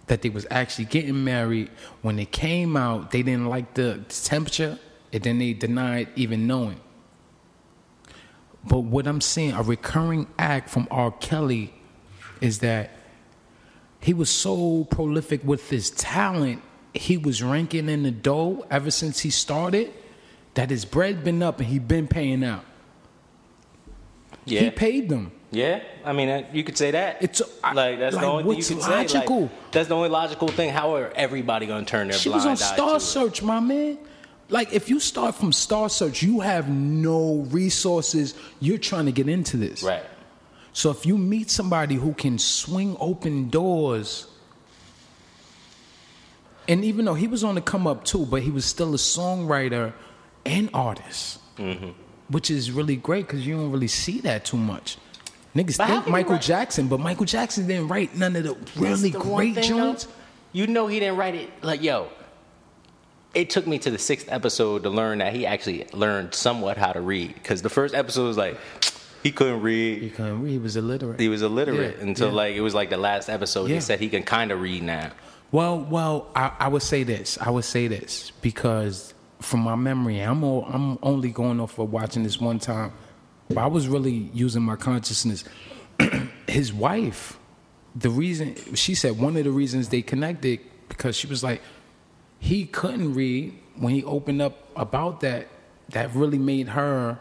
that 0.07 0.21
they 0.21 0.29
was 0.29 0.45
actually 0.51 0.85
getting 0.85 1.23
married. 1.23 1.69
When 2.01 2.17
they 2.17 2.25
came 2.25 2.75
out, 2.75 3.11
they 3.11 3.23
didn't 3.23 3.47
like 3.47 3.73
the 3.73 4.03
temperature, 4.09 4.77
and 5.13 5.23
then 5.23 5.39
they 5.39 5.53
denied 5.53 6.09
even 6.17 6.45
knowing. 6.45 6.81
But 8.65 8.79
what 8.79 9.07
I'm 9.07 9.21
seeing, 9.21 9.53
a 9.53 9.61
recurring 9.61 10.27
act 10.37 10.69
from 10.69 10.87
R. 10.91 11.11
Kelly, 11.11 11.73
is 12.43 12.59
that 12.59 12.91
he 14.01 14.13
was 14.13 14.29
so 14.29 14.83
prolific 14.83 15.41
with 15.45 15.69
his 15.69 15.89
talent. 15.91 16.61
He 16.93 17.17
was 17.17 17.41
ranking 17.41 17.87
in 17.87 18.03
the 18.03 18.11
dough 18.11 18.65
ever 18.69 18.91
since 18.91 19.21
he 19.21 19.29
started. 19.29 19.91
That 20.55 20.69
his 20.69 20.85
bread 20.85 21.23
been 21.23 21.41
up 21.41 21.59
and 21.59 21.67
he 21.67 21.79
been 21.79 22.07
paying 22.07 22.43
out. 22.43 22.65
Yeah. 24.45 24.59
He 24.59 24.69
paid 24.69 25.09
them. 25.09 25.31
Yeah, 25.51 25.81
I 26.03 26.13
mean 26.13 26.45
you 26.51 26.63
could 26.63 26.77
say 26.77 26.91
that. 26.91 27.21
It's 27.21 27.41
like 27.73 27.99
that's 27.99 28.15
like, 28.15 28.23
the 28.23 28.27
only 28.27 28.43
thing 28.43 28.51
you 28.51 28.81
could 28.81 28.83
say. 28.83 28.91
logical? 28.91 29.41
Like, 29.41 29.71
that's 29.71 29.87
the 29.87 29.95
only 29.95 30.09
logical 30.09 30.47
thing. 30.47 30.71
How 30.71 30.95
are 30.95 31.11
everybody 31.15 31.65
gonna 31.65 31.85
turn 31.85 32.09
their 32.09 32.17
She 32.17 32.29
blind 32.29 32.49
was 32.49 32.61
on 32.61 32.75
Star 32.75 32.89
to 32.89 32.95
it? 32.95 32.99
Search, 32.99 33.41
my 33.41 33.59
man. 33.59 33.97
Like 34.49 34.73
if 34.73 34.89
you 34.89 34.99
start 34.99 35.35
from 35.35 35.53
Star 35.53 35.89
Search, 35.89 36.21
you 36.21 36.41
have 36.41 36.69
no 36.69 37.47
resources. 37.51 38.35
You're 38.59 38.79
trying 38.79 39.05
to 39.05 39.11
get 39.11 39.29
into 39.29 39.57
this. 39.57 39.81
Right. 39.81 40.03
So 40.73 40.89
if 40.89 41.05
you 41.05 41.17
meet 41.17 41.49
somebody 41.51 41.95
who 41.95 42.13
can 42.13 42.37
swing 42.39 42.97
open 42.99 43.49
doors, 43.49 44.27
and 46.67 46.83
even 46.83 47.05
though 47.05 47.13
he 47.13 47.27
was 47.27 47.43
on 47.43 47.55
the 47.55 47.61
come 47.61 47.85
up 47.87 48.03
too, 48.05 48.25
but 48.25 48.41
he 48.41 48.49
was 48.51 48.65
still 48.65 48.93
a 48.93 48.97
songwriter 48.97 49.93
and 50.45 50.69
artist, 50.73 51.39
Mm-hmm. 51.57 51.89
which 52.29 52.49
is 52.49 52.71
really 52.71 52.95
great 52.95 53.27
because 53.27 53.45
you 53.45 53.55
don't 53.55 53.71
really 53.71 53.87
see 53.87 54.19
that 54.21 54.43
too 54.45 54.57
much. 54.57 54.97
Niggas 55.55 55.77
But 55.77 55.87
think 55.87 56.07
Michael 56.07 56.39
Jackson, 56.39 56.87
but 56.87 56.99
Michael 56.99 57.27
Jackson 57.27 57.67
didn't 57.67 57.87
write 57.89 58.15
none 58.15 58.35
of 58.35 58.43
the 58.43 58.57
really 58.75 59.11
the 59.11 59.19
great 59.19 59.61
joints. 59.61 60.07
You 60.51 60.65
know 60.65 60.87
he 60.87 60.99
didn't 60.99 61.17
write 61.17 61.35
it. 61.35 61.51
Like 61.61 61.83
yo, 61.83 62.07
it 63.35 63.51
took 63.51 63.67
me 63.67 63.77
to 63.79 63.91
the 63.91 63.99
sixth 63.99 64.25
episode 64.31 64.81
to 64.83 64.89
learn 64.89 65.19
that 65.19 65.31
he 65.35 65.45
actually 65.45 65.85
learned 65.93 66.33
somewhat 66.33 66.77
how 66.77 66.91
to 66.91 67.01
read. 67.01 67.35
Because 67.35 67.61
the 67.61 67.69
first 67.69 67.93
episode 67.93 68.25
was 68.25 68.37
like 68.37 68.57
he 69.23 69.31
couldn't 69.31 69.61
read. 69.61 70.01
He 70.03 70.09
couldn't 70.09 70.43
read. 70.43 70.51
He 70.51 70.57
was 70.59 70.75
illiterate. 70.75 71.19
He 71.19 71.29
was 71.29 71.41
illiterate 71.41 71.95
Yeah, 71.97 72.03
until 72.03 72.27
yeah. 72.29 72.33
like 72.35 72.55
it 72.55 72.61
was 72.61 72.75
like 72.75 72.89
the 72.89 72.97
last 72.97 73.29
episode. 73.29 73.69
Yeah. 73.69 73.75
He 73.75 73.81
said 73.81 73.99
he 73.99 74.09
can 74.09 74.23
kind 74.23 74.51
of 74.51 74.61
read 74.61 74.83
now. 74.83 75.11
Well, 75.51 75.79
well, 75.79 76.27
I, 76.35 76.51
I 76.59 76.67
would 76.67 76.81
say 76.81 77.03
this. 77.03 77.37
I 77.39 77.49
would 77.49 77.63
say 77.65 77.87
this 77.87 78.31
because 78.41 79.13
from 79.39 79.61
my 79.61 79.75
memory, 79.75 80.19
I'm 80.19 80.43
all, 80.43 80.65
I'm 80.65 80.97
only 81.03 81.29
going 81.31 81.59
off 81.59 81.77
of 81.79 81.91
watching 81.91 82.23
this 82.23 82.39
one 82.41 82.59
time, 82.59 82.91
but 83.49 83.59
I 83.59 83.67
was 83.67 83.87
really 83.87 84.29
using 84.33 84.61
my 84.63 84.75
consciousness. 84.75 85.43
His 86.47 86.73
wife, 86.73 87.37
the 87.95 88.09
reason 88.09 88.55
she 88.75 88.95
said 88.95 89.19
one 89.19 89.37
of 89.37 89.43
the 89.43 89.51
reasons 89.51 89.89
they 89.89 90.01
connected 90.01 90.59
because 90.89 91.15
she 91.15 91.27
was 91.27 91.43
like, 91.43 91.61
he 92.39 92.65
couldn't 92.65 93.13
read 93.13 93.53
when 93.77 93.93
he 93.93 94.03
opened 94.03 94.41
up 94.41 94.67
about 94.75 95.21
that. 95.21 95.47
That 95.89 96.13
really 96.15 96.37
made 96.39 96.69
her 96.69 97.19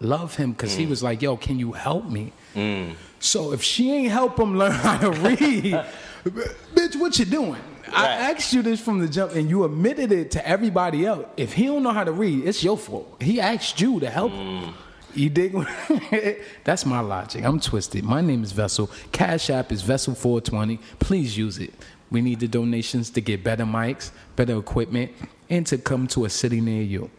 love 0.00 0.36
him 0.36 0.52
because 0.52 0.74
he 0.74 0.86
mm. 0.86 0.90
was 0.90 1.02
like, 1.02 1.22
"Yo, 1.22 1.36
can 1.36 1.58
you 1.58 1.72
help 1.72 2.08
me?" 2.08 2.32
Mm. 2.54 2.94
So 3.20 3.52
if 3.52 3.62
she 3.62 3.92
ain't 3.92 4.12
help 4.12 4.38
him 4.38 4.56
learn 4.58 4.72
how 4.72 4.98
to 4.98 5.10
read, 5.10 5.84
bitch, 6.24 6.96
what 6.96 7.18
you 7.18 7.24
doing? 7.24 7.60
I 7.92 8.06
asked 8.32 8.52
you 8.52 8.62
this 8.62 8.80
from 8.80 8.98
the 8.98 9.08
jump, 9.08 9.32
and 9.34 9.48
you 9.48 9.64
admitted 9.64 10.10
it 10.10 10.30
to 10.32 10.46
everybody 10.46 11.06
else. 11.06 11.26
If 11.36 11.52
he 11.52 11.66
don't 11.66 11.82
know 11.82 11.92
how 11.92 12.04
to 12.04 12.12
read, 12.12 12.46
it's 12.46 12.64
your 12.64 12.76
fault. 12.76 13.16
He 13.20 13.40
asked 13.40 13.80
you 13.80 14.00
to 14.00 14.10
help 14.10 14.32
him. 14.32 14.62
Mm. 14.62 14.74
You 15.14 15.30
dig? 15.30 15.54
That's 16.64 16.84
my 16.84 17.00
logic. 17.00 17.44
I'm 17.44 17.60
twisted. 17.60 18.04
My 18.04 18.20
name 18.20 18.42
is 18.42 18.50
Vessel. 18.50 18.90
Cash 19.12 19.48
App 19.48 19.70
is 19.70 19.82
Vessel 19.82 20.14
420. 20.14 20.78
Please 20.98 21.38
use 21.38 21.58
it. 21.58 21.72
We 22.10 22.20
need 22.20 22.40
the 22.40 22.48
donations 22.48 23.10
to 23.10 23.20
get 23.20 23.44
better 23.44 23.64
mics, 23.64 24.10
better 24.34 24.58
equipment, 24.58 25.12
and 25.48 25.66
to 25.68 25.78
come 25.78 26.06
to 26.08 26.24
a 26.24 26.30
city 26.30 26.60
near 26.60 26.82
you. 26.82 27.10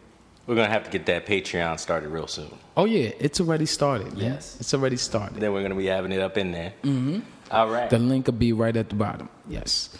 We're 0.46 0.54
gonna 0.54 0.68
have 0.68 0.84
to 0.84 0.90
get 0.90 1.06
that 1.06 1.26
Patreon 1.26 1.78
started 1.80 2.08
real 2.10 2.28
soon. 2.28 2.50
Oh 2.76 2.84
yeah, 2.84 3.10
it's 3.18 3.40
already 3.40 3.66
started. 3.66 4.12
Man. 4.16 4.32
Yes. 4.34 4.56
it's 4.60 4.72
already 4.74 4.96
started. 4.96 5.40
Then 5.40 5.52
we're 5.52 5.62
gonna 5.62 5.74
be 5.74 5.86
having 5.86 6.12
it 6.12 6.20
up 6.20 6.38
in 6.38 6.52
there. 6.52 6.72
Mm-hmm. 6.82 7.20
All 7.50 7.68
right. 7.68 7.90
The 7.90 7.98
link 7.98 8.26
will 8.26 8.34
be 8.34 8.52
right 8.52 8.76
at 8.76 8.88
the 8.88 8.94
bottom. 8.94 9.28
Yes. 9.48 9.96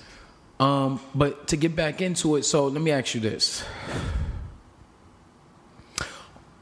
Um, 0.61 1.00
but 1.15 1.49
to 1.49 1.57
get 1.57 1.75
back 1.76 2.00
into 2.00 2.37
it, 2.37 2.45
so 2.45 2.67
let 2.69 2.81
me 2.81 2.91
ask 2.93 3.15
you 3.15 3.21
this. 3.21 3.65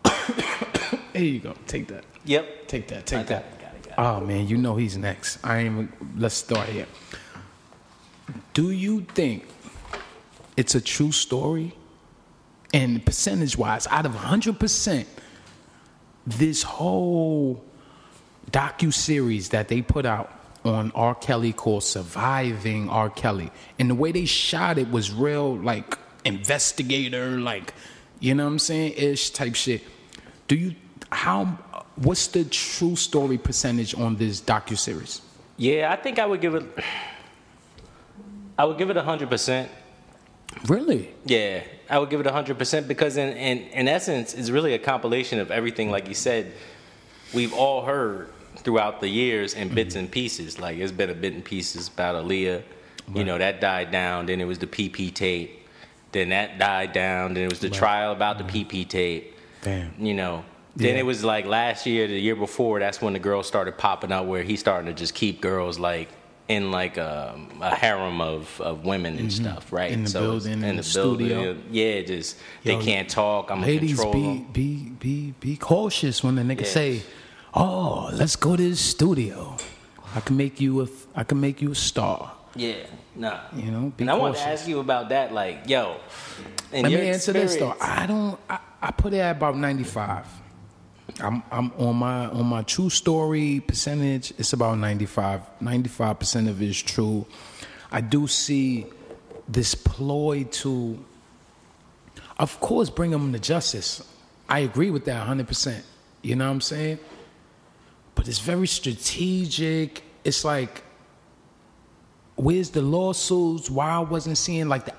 Here 1.13 1.23
you 1.23 1.39
go. 1.41 1.55
Take 1.67 1.89
that. 1.89 2.05
yep. 2.25 2.67
Take 2.67 2.89
that. 2.89 2.99
I 2.99 3.03
Take 3.03 3.27
got 3.27 3.29
that. 3.29 3.45
it, 3.45 3.61
got 3.61 3.75
it, 3.75 3.83
got 3.83 3.93
it. 3.93 3.95
Oh 3.99 4.21
man, 4.27 4.49
you 4.49 4.57
know 4.57 4.77
he's 4.77 4.97
next. 4.97 5.39
I 5.45 5.59
ain't 5.59 5.73
even 5.73 5.93
let's 6.17 6.35
start 6.35 6.69
here. 6.71 6.87
Do 8.55 8.71
you 8.71 9.03
think 9.03 9.47
it's 10.57 10.75
a 10.75 10.81
true 10.81 11.13
story? 11.13 11.75
And 12.75 13.07
percentage 13.07 13.57
wise, 13.57 13.87
out 13.87 14.05
of 14.05 14.17
hundred 14.17 14.59
percent, 14.59 15.07
this 16.27 16.65
whole 16.65 17.65
docu 18.51 18.93
series 18.93 19.51
that 19.51 19.69
they 19.69 19.81
put 19.81 20.05
out 20.05 20.33
on 20.65 20.91
R. 20.93 21.15
Kelly 21.15 21.53
called 21.53 21.85
Surviving 21.85 22.89
R. 22.89 23.11
Kelly. 23.11 23.53
And 23.79 23.89
the 23.89 23.95
way 23.95 24.11
they 24.11 24.25
shot 24.25 24.77
it 24.77 24.91
was 24.91 25.13
real 25.13 25.57
like 25.57 25.97
investigator, 26.25 27.39
like 27.39 27.75
you 28.19 28.35
know 28.35 28.45
what 28.45 28.51
I'm 28.51 28.59
saying, 28.59 28.95
ish 28.97 29.31
type 29.31 29.55
shit. 29.55 29.83
Do 30.49 30.57
you 30.57 30.75
how 31.13 31.45
what's 31.95 32.27
the 32.27 32.45
true 32.45 32.97
story 32.97 33.39
percentage 33.39 33.95
on 33.95 34.17
this 34.17 34.41
docu 34.41 34.77
series? 34.77 35.23
Yeah, 35.59 35.93
I 35.93 35.97
think 35.97 36.19
I 36.19 36.27
would 36.27 36.41
give 36.41 36.57
it. 36.57 36.65
I 38.59 38.65
would 38.65 38.79
give 38.79 38.91
it 38.91 38.97
hundred 38.97 39.31
percent. 39.31 39.71
Really? 40.67 41.11
Yeah, 41.25 41.63
I 41.91 41.99
would 41.99 42.11
give 42.11 42.21
it 42.21 42.27
hundred 42.27 42.59
percent 42.59 42.89
because 42.89 43.17
in, 43.17 43.37
in 43.37 43.59
in 43.69 43.89
essence, 43.89 44.35
it's 44.35 44.51
really 44.51 44.75
a 44.75 44.79
compilation 44.79 45.39
of 45.39 45.51
everything. 45.51 45.91
Like 45.91 46.09
you 46.09 46.15
said, 46.15 46.53
we've 47.35 47.53
all 47.53 47.85
heard 47.85 48.31
throughout 48.57 49.01
the 49.01 49.09
years 49.09 49.55
in 49.55 49.69
bits 49.69 49.95
mm-hmm. 49.95 50.05
and 50.05 50.13
pieces. 50.13 50.59
Like 50.59 50.79
it's 50.79 50.93
been 50.93 51.11
a 51.11 51.15
bit 51.15 51.35
and 51.35 51.45
pieces 51.45 51.89
about 51.89 52.15
Aaliyah. 52.25 52.63
You 53.15 53.25
know 53.25 53.37
that 53.37 53.61
died 53.61 53.91
down. 53.91 54.27
Then 54.27 54.41
it 54.41 54.47
was 54.47 54.59
the 54.59 54.67
PP 54.67 55.13
tape. 55.15 55.67
Then 56.13 56.31
that 56.31 56.59
died 56.59 56.93
down. 56.93 57.35
Then 57.35 57.45
it 57.45 57.51
was 57.51 57.61
the 57.61 57.69
trial 57.69 58.13
about 58.13 58.39
the 58.39 58.45
mm-hmm. 58.45 58.71
PP 58.71 58.89
tape. 58.89 59.37
Damn. 59.63 59.93
You 59.99 60.15
know. 60.15 60.45
Then 60.77 60.95
Yeah. 60.95 61.01
it 61.01 61.07
was 61.07 61.23
like 61.23 61.45
last 61.45 61.87
year, 61.87 62.07
the 62.07 62.19
year 62.19 62.35
before. 62.37 62.81
That's 62.81 63.03
when 63.03 63.13
the 63.13 63.19
girls 63.19 63.47
started 63.47 63.77
popping 63.77 64.11
up, 64.11 64.27
where 64.27 64.43
he's 64.43 64.61
starting 64.61 64.87
to 64.87 64.95
just 64.95 65.15
keep 65.15 65.41
girls 65.41 65.79
like 65.79 66.09
in 66.49 66.71
like 66.71 66.97
a, 66.99 67.39
a 67.61 67.75
harem 67.75 68.21
of, 68.21 68.61
of 68.61 68.85
women 68.85 69.19
and 69.19 69.33
stuff, 69.33 69.73
right? 69.73 69.91
Mm-hmm. 69.91 69.99
In 69.99 70.05
the 70.05 70.11
So 70.11 70.21
building, 70.21 70.63
in 70.63 70.77
the 70.77 70.83
studio. 70.83 71.57
Yeah, 71.71 72.03
just 72.03 72.37
Yo, 72.63 72.77
they 72.79 72.85
can't 72.85 73.09
talk. 73.09 73.51
I'm 73.51 73.63
Ladies, 73.63 73.99
control 73.99 74.13
be 74.13 74.23
them. 74.23 74.45
be 74.53 74.75
be 74.99 75.35
be 75.41 75.57
cautious 75.57 76.23
when 76.23 76.35
the 76.35 76.43
nigga 76.43 76.61
Yeah. 76.61 76.67
say, 76.67 77.03
"Oh, 77.55 78.11
let's 78.13 78.37
go 78.37 78.57
to 78.57 78.71
the 78.71 78.77
studio. 78.77 79.57
I 80.15 80.21
can 80.21 80.37
make 80.37 80.61
you 80.61 80.83
a 80.83 80.89
I 81.15 81.25
can 81.25 81.41
make 81.41 81.63
you 81.63 81.73
a 81.73 81.75
star." 81.75 82.33
Yeah, 82.57 82.75
nah. 83.17 83.41
You 83.57 83.71
know, 83.73 83.93
and 83.99 84.11
I 84.11 84.15
want 84.15 84.37
to 84.37 84.43
ask 84.47 84.69
you 84.69 84.79
about 84.81 85.09
that. 85.09 85.33
Like, 85.33 85.69
yo, 85.69 85.97
Let 86.73 86.85
me 86.85 87.09
answer 87.09 87.33
this 87.33 87.57
though. 87.57 87.75
I 87.81 88.07
don't. 88.07 88.39
I, 88.49 88.59
I 88.83 88.91
put 88.91 89.13
it 89.15 89.19
at 89.19 89.37
about 89.37 89.57
ninety 89.57 89.83
five. 89.85 90.27
I'm 91.21 91.43
I'm 91.51 91.73
on 91.79 91.97
my 91.97 92.27
on 92.27 92.47
my 92.47 92.63
true 92.63 92.91
story 92.91 93.61
percentage. 93.61 94.33
It's 94.39 94.53
about 94.53 94.79
95. 94.79 95.43
95 95.61 96.19
percent 96.19 96.49
of 96.49 96.61
it 96.61 96.69
is 96.69 96.83
true. 96.83 97.27
I 97.93 98.01
do 98.01 98.27
see 98.27 98.87
this 99.49 99.75
ploy 99.75 100.45
to, 100.45 101.05
of 102.39 102.59
course, 102.61 102.91
bring 102.91 103.11
them 103.11 103.33
to 103.33 103.39
justice. 103.39 104.03
I 104.49 104.61
agree 104.61 104.91
with 104.91 105.05
that 105.05 105.19
100. 105.19 105.47
percent 105.47 105.85
You 106.23 106.37
know 106.37 106.47
what 106.47 106.53
I'm 106.55 106.61
saying? 106.61 106.99
But 108.15 108.29
it's 108.29 108.41
very 108.41 108.67
strategic. 108.67 110.03
It's 110.25 110.45
like, 110.45 110.83
where's 112.37 112.71
the 112.71 112.83
lawsuits? 112.83 113.71
Why 113.71 113.91
I 113.91 113.99
wasn't 114.01 114.39
seeing 114.39 114.69
like 114.69 114.87
the 114.87 114.95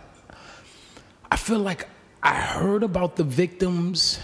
I 1.32 1.38
feel 1.38 1.60
like 1.60 1.88
I 2.24 2.36
heard 2.36 2.84
about 2.84 3.18
the 3.18 3.24
victims 3.24 4.20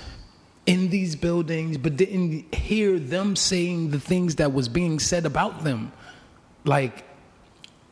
in 0.65 0.89
these 0.89 1.15
buildings, 1.15 1.77
but 1.77 1.97
didn't 1.97 2.53
hear 2.53 2.99
them 2.99 3.35
saying 3.35 3.89
the 3.89 3.99
things 3.99 4.35
that 4.35 4.53
was 4.53 4.69
being 4.69 4.99
said 4.99 5.25
about 5.25 5.63
them. 5.63 5.91
Like 6.63 7.03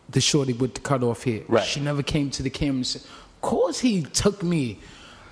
the 0.10 0.22
shorty 0.22 0.54
with 0.54 0.76
the 0.76 0.82
cut 0.82 1.04
off 1.04 1.24
hair. 1.24 1.42
Right. 1.48 1.64
She 1.64 1.80
never 1.80 2.04
came 2.04 2.30
to 2.32 2.44
the 2.44 2.50
camera 2.50 2.78
and 2.78 2.88
said, 2.88 3.02
Of 3.02 3.42
course 3.42 3.80
he 3.80 4.04
took 4.04 4.44
me. 4.44 4.80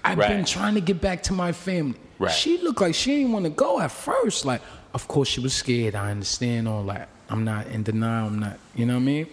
I've 0.03 0.17
been 0.17 0.45
trying 0.45 0.75
to 0.75 0.81
get 0.81 1.01
back 1.01 1.23
to 1.23 1.33
my 1.33 1.51
family. 1.51 1.99
Right. 2.17 2.31
She 2.31 2.57
looked 2.59 2.81
like 2.81 2.95
she 2.95 3.17
didn't 3.17 3.33
want 3.33 3.45
to 3.45 3.51
go 3.51 3.79
at 3.79 3.91
first. 3.91 4.45
Like, 4.45 4.61
of 4.93 5.07
course 5.07 5.27
she 5.27 5.41
was 5.41 5.53
scared. 5.53 5.95
I 5.95 6.11
understand 6.11 6.67
all 6.67 6.83
that. 6.85 7.09
I'm 7.29 7.43
not 7.43 7.67
in 7.67 7.83
denial. 7.83 8.27
I'm 8.27 8.39
not, 8.39 8.57
you 8.73 8.85
know 8.85 8.93
what 8.93 9.01
I 9.01 9.03
mean? 9.03 9.27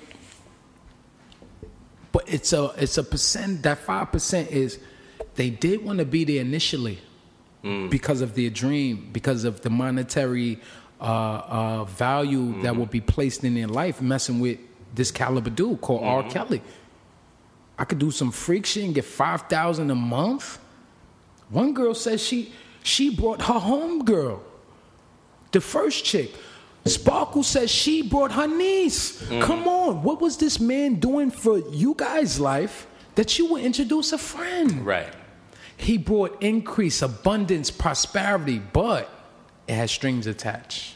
But 2.13 2.25
it's 2.27 2.53
a 2.53 2.73
it's 2.77 2.99
a 2.99 3.05
percent 3.05 3.63
that 3.63 3.79
five 3.79 4.13
percent 4.13 4.51
is 4.51 4.79
they 5.37 5.51
did 5.51 5.85
want 5.85 5.99
to 6.01 6.05
be 6.05 6.25
there 6.25 6.41
initially 6.41 6.99
because 7.91 8.21
of 8.21 8.35
their 8.35 8.51
dream, 8.51 9.09
because 9.13 9.45
of 9.45 9.63
the 9.63 9.71
monetary 9.71 10.61
uh, 11.01 11.05
uh, 11.05 11.85
value 11.85 12.61
that 12.63 12.77
will 12.77 12.87
be 12.87 13.01
placed 13.01 13.43
in 13.45 13.55
their 13.55 13.67
life, 13.67 14.03
messing 14.03 14.39
with 14.39 14.59
this 14.95 15.11
caliber 15.11 15.51
dude 15.51 15.81
called 15.81 16.03
R. 16.05 16.23
Kelly. 16.31 16.61
I 17.79 17.85
could 17.85 17.99
do 17.99 18.11
some 18.11 18.31
freak 18.31 18.67
shit 18.67 18.85
and 18.85 18.95
get 18.95 19.05
five 19.05 19.43
thousand 19.49 19.91
a 19.91 19.95
month. 19.95 20.59
One 21.49 21.73
girl 21.75 21.95
says 21.95 22.23
she 22.23 22.53
she 22.83 23.15
brought 23.15 23.41
her 23.43 23.59
home 23.59 24.05
girl, 24.05 24.43
the 25.53 25.61
first 25.61 26.05
chick. 26.05 26.31
Sparkle 26.87 27.43
says 27.43 27.71
she 27.71 28.03
brought 28.03 28.31
her 28.33 28.47
niece. 28.47 29.27
Come 29.41 29.67
on, 29.67 30.03
what 30.03 30.21
was 30.21 30.37
this 30.37 30.61
man 30.61 30.97
doing 30.97 31.31
for 31.31 31.59
you 31.71 31.95
guys' 31.97 32.39
life 32.39 32.87
that 33.15 33.39
you 33.39 33.47
would 33.47 33.63
introduce 33.63 34.13
a 34.13 34.19
friend? 34.19 34.85
right? 34.85 35.09
He 35.77 35.99
brought 35.99 36.43
increase, 36.43 37.03
abundance, 37.03 37.71
prosperity, 37.71 38.61
but 38.73 39.09
it 39.67 39.75
has 39.75 39.91
strings 39.91 40.27
attached. 40.27 40.95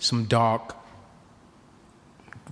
Some 0.00 0.24
dark, 0.24 0.76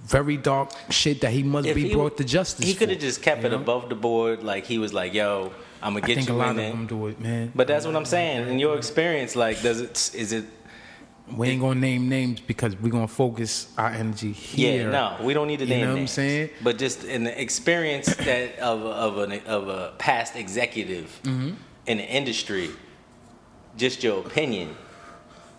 very 0.04 0.36
dark 0.36 0.70
shit 0.90 1.20
that 1.22 1.32
he 1.32 1.42
must 1.42 1.66
If 1.68 1.74
be 1.74 1.88
he- 1.88 1.94
brought 1.94 2.16
to 2.18 2.24
justice. 2.24 2.64
He 2.66 2.74
could 2.74 2.90
have 2.90 2.98
just 3.00 3.22
kept 3.22 3.44
it 3.44 3.50
know? 3.50 3.56
above 3.56 3.88
the 3.88 3.94
board, 3.94 4.42
like 4.42 4.66
he 4.66 4.78
was 4.78 4.92
like, 4.94 5.12
"Yo, 5.14 5.52
I'm 5.82 5.94
gonna 5.94 6.06
get 6.06 6.10
I 6.10 6.14
get 6.14 6.14
think 6.16 6.28
a 6.28 6.32
you 6.32 6.38
lot 6.38 6.44
in 6.44 6.50
of 6.50 6.56
there." 6.56 6.70
them 6.70 6.86
do 6.86 7.06
it, 7.08 7.20
man. 7.20 7.52
But 7.54 7.66
that's 7.66 7.84
what 7.86 7.96
I'm 7.96 8.04
saying. 8.04 8.48
In 8.48 8.58
your 8.58 8.76
experience, 8.76 9.34
like, 9.36 9.60
does 9.62 9.80
it 9.80 10.10
is 10.14 10.32
it? 10.32 10.44
We 11.36 11.48
ain't 11.48 11.60
gonna 11.60 11.78
name 11.80 12.08
names 12.08 12.40
because 12.40 12.76
we're 12.76 12.90
gonna 12.90 13.06
focus 13.08 13.72
our 13.76 13.90
energy 13.90 14.32
here. 14.32 14.84
Yeah, 14.86 14.90
no, 14.90 15.16
we 15.24 15.34
don't 15.34 15.46
need 15.46 15.58
to 15.60 15.64
You 15.64 15.70
name 15.70 15.80
know 15.80 15.86
what 15.88 15.92
I'm 15.92 15.96
names. 15.98 16.10
saying? 16.12 16.50
But 16.62 16.78
just 16.78 17.04
in 17.04 17.24
the 17.24 17.40
experience 17.40 18.14
that 18.16 18.58
of 18.58 18.82
of 18.82 19.18
an 19.18 19.40
of 19.46 19.68
a 19.68 19.92
past 19.98 20.36
executive 20.36 21.20
Mm-hmm. 21.24 21.50
in 21.86 21.98
the 21.98 22.04
industry, 22.04 22.70
just 23.76 24.02
your 24.02 24.20
opinion, 24.26 24.76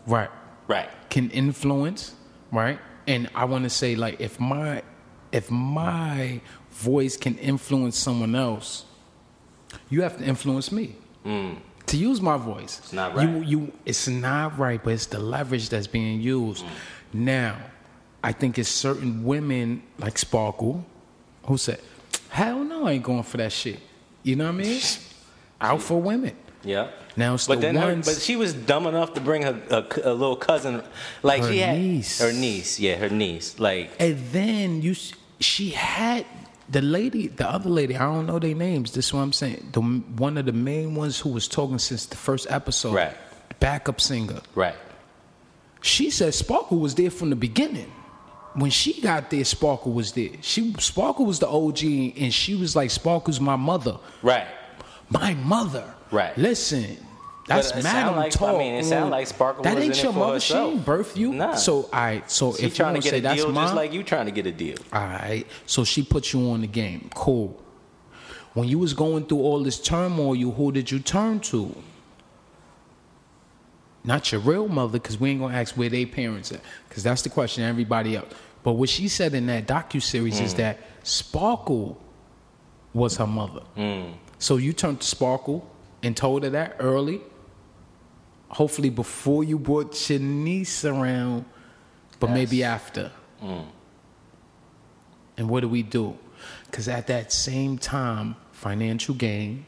Right. 0.06 0.30
right? 0.68 0.90
can 1.10 1.30
influence, 1.32 2.14
right? 2.52 2.80
And 3.08 3.30
I 3.34 3.46
want 3.46 3.64
to 3.64 3.70
say 3.70 3.96
like 3.96 4.20
if 4.22 4.40
my 4.40 4.84
if 5.32 5.50
my 5.52 6.42
voice 6.72 7.18
can 7.18 7.38
influence 7.38 7.98
someone 7.98 8.36
else, 8.36 8.86
you 9.90 10.02
have 10.02 10.18
to 10.18 10.24
influence 10.24 10.72
me. 10.72 10.96
To 11.90 11.98
use 11.98 12.22
my 12.22 12.38
voice. 12.38 12.80
It's 12.80 12.94
not 12.94 13.14
You 13.22 13.28
right. 13.28 13.46
you 13.48 13.72
it's 13.86 14.08
not 14.08 14.58
right, 14.60 14.82
but 14.84 14.94
it's 14.94 15.08
the 15.08 15.20
leverage 15.20 15.70
that's 15.70 15.88
being 15.88 16.22
used. 16.22 16.64
Mm. 16.66 16.70
Now, 17.14 17.58
I 18.24 18.32
think 18.32 18.58
it's 18.60 18.70
certain 18.70 19.24
women 19.24 19.82
like 19.98 20.18
Sparkle 20.18 20.86
who 21.44 21.58
said, 21.58 21.80
Hell 22.30 22.64
no, 22.64 22.86
I 22.86 22.92
ain't 22.94 23.04
going 23.04 23.24
for 23.24 23.38
that 23.38 23.52
shit. 23.52 23.80
You 24.24 24.36
know 24.36 24.46
what 24.46 24.56
I 24.56 24.58
mean? 24.58 24.82
Out 25.62 25.82
for 25.82 26.00
women. 26.02 26.36
Yeah. 26.64 26.90
Now 27.16 27.34
it's 27.34 27.48
but 27.48 27.56
the 27.56 27.62
then, 27.72 27.76
her, 27.76 27.96
but 27.96 28.16
she 28.22 28.36
was 28.36 28.54
dumb 28.54 28.86
enough 28.86 29.14
to 29.16 29.22
bring 29.22 29.42
her 29.44 29.60
a, 29.70 30.10
a 30.12 30.14
little 30.14 30.36
cousin, 30.36 30.84
like 31.24 31.42
Her 31.42 31.52
she 31.52 31.58
had 31.60 31.78
niece. 31.78 32.20
her 32.22 32.32
niece. 32.32 32.80
Yeah, 32.80 32.96
her 32.98 33.10
niece. 33.10 33.60
Like 33.60 33.92
And 34.00 34.18
then 34.32 34.82
you, 34.82 34.96
she 35.40 35.70
had 35.72 36.26
the 36.72 36.82
lady, 36.82 37.28
the 37.28 37.50
other 37.50 37.70
lady. 37.70 37.96
I 37.96 38.06
don't 38.06 38.26
know 38.26 38.40
their 38.40 38.56
names. 38.56 38.92
This 38.94 39.08
is 39.08 39.14
what 39.14 39.22
I'm 39.22 39.34
saying. 39.34 39.70
The 39.72 39.82
one 39.82 40.38
of 40.38 40.46
the 40.46 40.52
main 40.54 40.96
ones 40.96 41.20
who 41.20 41.30
was 41.30 41.48
talking 41.48 41.80
since 41.80 42.06
the 42.06 42.16
first 42.16 42.48
episode. 42.50 42.94
Right. 42.94 43.16
Backup 43.60 44.00
singer. 44.00 44.42
right. 44.56 44.76
She 45.82 46.10
said 46.10 46.34
Sparkle 46.34 46.78
was 46.80 46.96
there 46.96 47.10
from 47.10 47.30
the 47.30 47.36
beginning. 47.36 47.92
When 48.56 48.70
she 48.72 49.00
got 49.02 49.30
there, 49.30 49.46
Sparkle 49.46 49.94
was 49.94 50.12
there. 50.12 50.32
She 50.42 50.74
Sparkle 50.80 51.26
was 51.26 51.40
the 51.40 51.48
OG, 51.48 51.84
and 52.18 52.34
she 52.34 52.56
was 52.56 52.76
like, 52.76 52.90
"Sparkle's 52.92 53.40
my 53.40 53.56
mother, 53.56 53.98
Right. 54.22 54.48
my 55.10 55.34
mother." 55.36 55.86
Right. 56.12 56.38
Listen, 56.38 56.98
that's 57.50 57.72
But 57.72 57.80
it 57.80 57.84
Madam 57.84 58.16
like- 58.16 58.42
I 58.42 58.58
mean, 58.58 58.76
it 58.76 58.86
sound 58.86 59.06
on- 59.06 59.12
like 59.12 59.28
Sparkle 59.28 59.64
That 59.64 59.76
was 59.76 59.84
ain't 59.84 59.98
in 59.98 60.04
your 60.04 60.14
mother. 60.14 60.34
herself. 60.36 60.70
She 60.70 60.76
ain't 60.76 60.86
birth 60.86 61.18
you. 61.18 61.34
Nah. 61.34 61.56
So 61.56 61.90
I. 61.92 62.22
So 62.28 62.54
She 62.54 62.64
if 62.64 62.64
you 62.64 62.76
trying 62.76 62.94
to 62.94 63.00
gonna 63.00 63.04
get 63.04 63.24
say 63.24 63.32
a 63.32 63.36
deal 63.36 63.52
mine, 63.52 63.66
just 63.66 63.76
like 63.76 63.92
you 63.94 64.04
trying 64.04 64.26
to 64.28 64.32
get 64.32 64.46
a 64.46 64.52
deal. 64.52 64.78
all 64.94 65.02
right. 65.02 65.46
So 65.66 65.84
she 65.84 66.04
put 66.04 66.32
you 66.32 66.50
on 66.52 66.62
the 66.62 66.68
game. 66.68 67.10
Cool. 67.14 67.60
When 68.54 68.68
you 68.68 68.80
was 68.80 68.94
going 68.94 69.26
through 69.26 69.40
all 69.40 69.62
this 69.64 69.80
turmoil, 69.80 70.36
you 70.36 70.52
who 70.52 70.72
did 70.72 70.90
you 70.92 71.00
turn 71.00 71.40
to? 71.42 71.76
Not 74.04 74.32
your 74.32 74.42
real 74.42 74.68
mother, 74.68 74.94
because 74.94 75.20
we 75.20 75.32
ain't 75.32 75.42
gonna 75.42 75.56
ask 75.56 75.76
where 75.76 75.90
they 75.90 76.06
parents 76.06 76.52
at, 76.52 76.62
because 76.88 77.04
that's 77.04 77.22
the 77.22 77.30
question 77.30 77.64
everybody 77.64 78.16
else. 78.16 78.34
But 78.64 78.74
what 78.74 78.90
she 78.90 79.08
said 79.08 79.34
in 79.34 79.48
that 79.48 79.68
docu 79.68 80.02
series 80.02 80.40
is 80.40 80.54
mm. 80.54 80.58
that 80.58 80.78
Sparkle 81.04 82.02
was 82.94 83.18
her 83.18 83.28
mother. 83.28 83.62
Mm. 83.78 84.14
So 84.38 84.58
you 84.58 84.74
turned 84.74 85.02
to 85.02 85.08
Sparkle 85.08 85.70
and 86.02 86.16
told 86.16 86.44
her 86.44 86.50
that 86.52 86.76
early. 86.80 87.22
Hopefully 88.50 88.90
before 88.90 89.44
you 89.44 89.60
brought 89.60 90.10
niece 90.10 90.84
around, 90.84 91.46
but 92.20 92.32
maybe 92.32 92.64
after. 92.64 93.12
Mm. 93.42 93.66
And 95.38 95.50
what 95.50 95.62
do 95.62 95.70
we 95.70 95.84
do? 95.84 96.18
Because 96.66 96.88
at 96.88 97.08
that 97.08 97.32
same 97.32 97.78
time, 97.78 98.36
financial 98.52 99.16
gain 99.16 99.66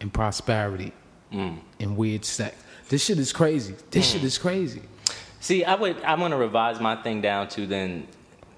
and 0.00 0.12
prosperity 0.12 0.92
mm. 1.32 1.58
and 1.80 1.96
weird 1.96 2.24
sex. 2.24 2.56
This 2.88 3.04
shit 3.04 3.18
is 3.18 3.32
crazy. 3.32 3.74
This 3.90 4.12
shit 4.12 4.24
is 4.24 4.38
crazy. 4.38 4.82
See, 5.40 5.64
I 5.64 5.74
would. 5.74 6.02
I'm 6.02 6.20
gonna 6.20 6.36
revise 6.36 6.80
my 6.80 6.96
thing 6.96 7.20
down 7.20 7.48
to 7.48 7.66
then. 7.66 8.06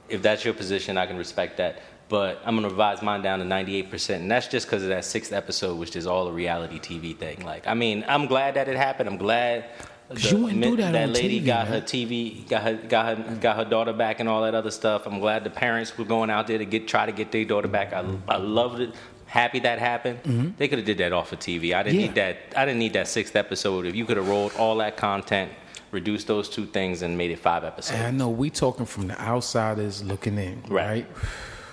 If 0.09 0.22
that's 0.22 0.44
your 0.44 0.54
position, 0.54 0.98
I 0.98 1.06
can 1.06 1.16
respect 1.16 1.56
that. 1.59 1.80
But 2.10 2.42
I'm 2.44 2.54
gonna 2.56 2.68
revise 2.68 3.00
mine 3.00 3.22
down 3.22 3.38
to 3.38 3.44
98%, 3.46 4.16
and 4.16 4.30
that's 4.30 4.48
just 4.48 4.66
because 4.66 4.82
of 4.82 4.90
that 4.90 5.04
sixth 5.06 5.32
episode, 5.32 5.78
which 5.78 5.94
is 5.96 6.06
all 6.06 6.26
a 6.28 6.32
reality 6.32 6.78
TV 6.78 7.16
thing. 7.16 7.42
Like, 7.44 7.66
I 7.66 7.72
mean, 7.74 8.04
I'm 8.08 8.26
glad 8.26 8.54
that 8.54 8.68
it 8.68 8.76
happened. 8.76 9.08
I'm 9.08 9.16
glad 9.16 9.64
'Cause 10.10 10.32
you 10.32 10.38
wouldn't 10.38 10.60
do 10.60 10.76
that 10.78 10.92
on 10.92 11.12
lady 11.12 11.38
TV, 11.40 11.46
got 11.46 11.68
man. 11.70 11.72
her 11.80 11.86
TV, 11.86 12.44
got 12.48 12.62
her, 12.62 12.74
got 12.74 13.16
her, 13.16 13.34
got 13.36 13.56
her 13.56 13.64
daughter 13.64 13.92
back, 13.92 14.18
and 14.18 14.28
all 14.28 14.42
that 14.42 14.56
other 14.56 14.72
stuff. 14.72 15.06
I'm 15.06 15.20
glad 15.20 15.44
the 15.44 15.50
parents 15.50 15.96
were 15.96 16.04
going 16.04 16.30
out 16.30 16.48
there 16.48 16.58
to 16.58 16.64
get 16.64 16.88
try 16.88 17.06
to 17.06 17.12
get 17.12 17.30
their 17.30 17.44
daughter 17.44 17.68
back. 17.68 17.92
I, 17.92 18.04
I 18.28 18.36
loved 18.38 18.80
it. 18.80 18.90
Happy 19.26 19.60
that 19.60 19.78
happened. 19.78 20.54
They 20.58 20.66
could 20.66 20.78
have 20.80 20.86
did 20.86 20.98
that 20.98 21.12
off 21.12 21.30
of 21.32 21.38
TV. 21.38 21.72
I 21.72 21.84
didn't 21.84 22.00
Mm-hmm. 22.00 22.00
Yeah. 22.00 22.06
need 22.08 22.14
that. 22.16 22.36
I 22.56 22.64
didn't 22.64 22.80
need 22.80 22.94
that 22.94 23.06
sixth 23.06 23.36
episode. 23.36 23.86
If 23.86 23.94
you 23.94 24.04
could 24.04 24.16
have 24.16 24.28
rolled 24.28 24.52
all 24.58 24.74
that 24.78 24.96
content, 24.96 25.52
reduced 25.92 26.26
those 26.26 26.48
two 26.48 26.66
things, 26.66 27.02
and 27.02 27.16
made 27.16 27.30
it 27.30 27.38
five 27.38 27.62
episodes. 27.62 27.96
And 28.00 28.08
I 28.08 28.10
know 28.10 28.28
we 28.28 28.50
talking 28.50 28.86
from 28.86 29.06
the 29.06 29.20
outsiders 29.20 30.02
looking 30.02 30.36
in, 30.38 30.64
Right. 30.68 30.88
right? 30.88 31.06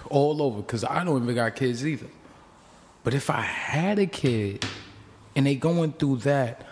All 0.10 0.41
over, 0.41 0.62
because 0.62 0.84
I 0.84 1.04
don't 1.04 1.22
even 1.24 1.36
got 1.36 1.56
kids 1.56 1.86
either. 1.86 2.08
But 3.04 3.13
if 3.13 3.30
I 3.30 3.41
had 3.41 4.00
a 4.00 4.06
kid 4.06 4.65
and 5.36 5.46
they 5.46 5.56
going 5.56 5.93
through 5.93 6.17
that, 6.17 6.65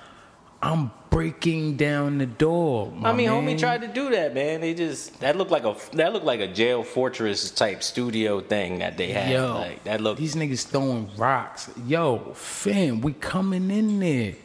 I'm 0.61 0.91
breaking 1.09 1.77
down 1.77 2.17
the 2.17 2.25
door. 2.25 2.91
I 3.03 3.13
mean, 3.13 3.29
man. 3.29 3.45
homie 3.45 3.57
tried 3.57 3.81
to 3.81 3.87
do 3.87 4.09
that, 4.09 4.33
man. 4.33 4.59
They 4.59 4.73
just 4.73 5.17
that 5.21 5.37
looked 5.37 5.51
like 5.51 5.63
a 5.63 5.75
that 5.93 6.11
looked 6.11 6.25
like 6.25 6.41
a 6.41 6.47
jail 6.47 6.83
fortress 6.83 7.51
type 7.51 7.83
studio 7.83 8.41
thing 8.41 8.79
that 8.79 8.97
they 8.97 9.11
had. 9.13 9.31
Yo, 9.31 9.53
like 9.53 9.83
that 9.85 10.01
looked. 10.01 10.19
These 10.19 10.35
niggas 10.35 10.67
throwing 10.67 11.09
rocks. 11.15 11.69
Yo, 11.87 12.33
fam, 12.33 12.99
we 12.99 13.13
coming 13.13 13.71
in 13.71 13.99
there. 14.01 14.35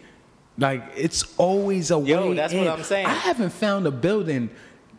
Like 0.59 0.85
it's 0.95 1.25
always 1.39 1.91
a 1.91 1.99
Yo, 1.99 2.29
way 2.29 2.35
that's 2.35 2.55
what. 2.55 2.69
I'm 2.69 2.85
saying. 2.85 3.07
I 3.07 3.15
haven't 3.15 3.51
found 3.51 3.87
a 3.87 3.91
building 3.91 4.51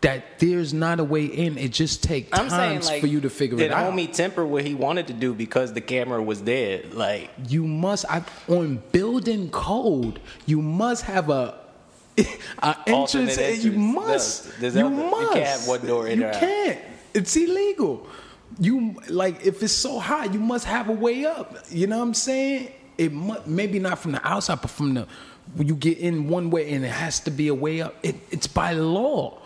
that 0.02 0.40
there's 0.40 0.74
not 0.74 1.00
a 1.00 1.04
way 1.04 1.26
in. 1.26 1.58
It 1.58 1.72
just 1.72 2.04
takes 2.04 2.30
I'm 2.38 2.50
saying 2.50 2.74
times 2.74 2.88
like 2.88 3.02
for 3.02 3.08
you 3.08 3.22
to 3.22 3.30
figure 3.30 3.60
it 3.60 3.72
out. 3.72 3.96
Did 3.96 4.08
homie 4.10 4.12
temper 4.12 4.46
what 4.46 4.66
he 4.66 4.74
wanted 4.74 5.08
to 5.08 5.14
do 5.14 5.34
because 5.34 5.74
the 5.74 5.82
camera 5.82 6.22
was 6.22 6.44
there? 6.44 6.84
Like 6.92 7.30
you 7.48 7.66
must 7.66 8.06
I, 8.10 8.24
on 8.48 8.82
building 8.92 9.50
code. 9.52 10.20
You 10.48 10.62
must 10.62 11.04
have 11.06 11.30
a, 11.30 11.60
a 12.64 12.76
entrance. 12.88 13.38
entrance. 13.38 13.64
You 13.64 13.72
must. 13.74 14.62
No, 14.62 14.68
you 14.68 14.74
you 14.74 14.90
must. 14.90 15.34
can't 15.34 15.46
have 15.48 15.68
one 15.68 15.86
door 15.86 16.08
in 16.08 16.20
You 16.20 16.30
can't. 16.34 16.80
It's 17.14 17.36
illegal. 17.36 18.08
You 18.60 18.96
like 19.08 19.46
if 19.46 19.62
it's 19.62 19.74
so 19.74 20.00
high, 20.00 20.26
you 20.26 20.40
must 20.40 20.66
have 20.66 20.90
a 20.90 20.94
way 20.94 21.26
up. 21.26 21.58
You 21.70 21.88
know 21.88 21.98
what 22.00 22.06
I'm 22.06 22.14
saying? 22.16 22.72
It 22.98 23.14
mu- 23.14 23.40
maybe 23.46 23.80
not 23.80 24.00
from 24.00 24.14
the 24.14 24.28
outside, 24.28 24.62
but 24.62 24.72
from 24.72 24.96
the 24.96 25.08
you 25.58 25.76
get 25.76 25.98
in 25.98 26.28
one 26.28 26.50
way 26.50 26.74
and 26.74 26.86
it 26.86 26.90
has 26.90 27.20
to 27.22 27.32
be 27.32 27.48
a 27.50 27.54
way 27.54 27.82
up. 27.82 27.96
It, 28.04 28.16
it's 28.30 28.48
by 28.48 28.74
law. 28.74 29.41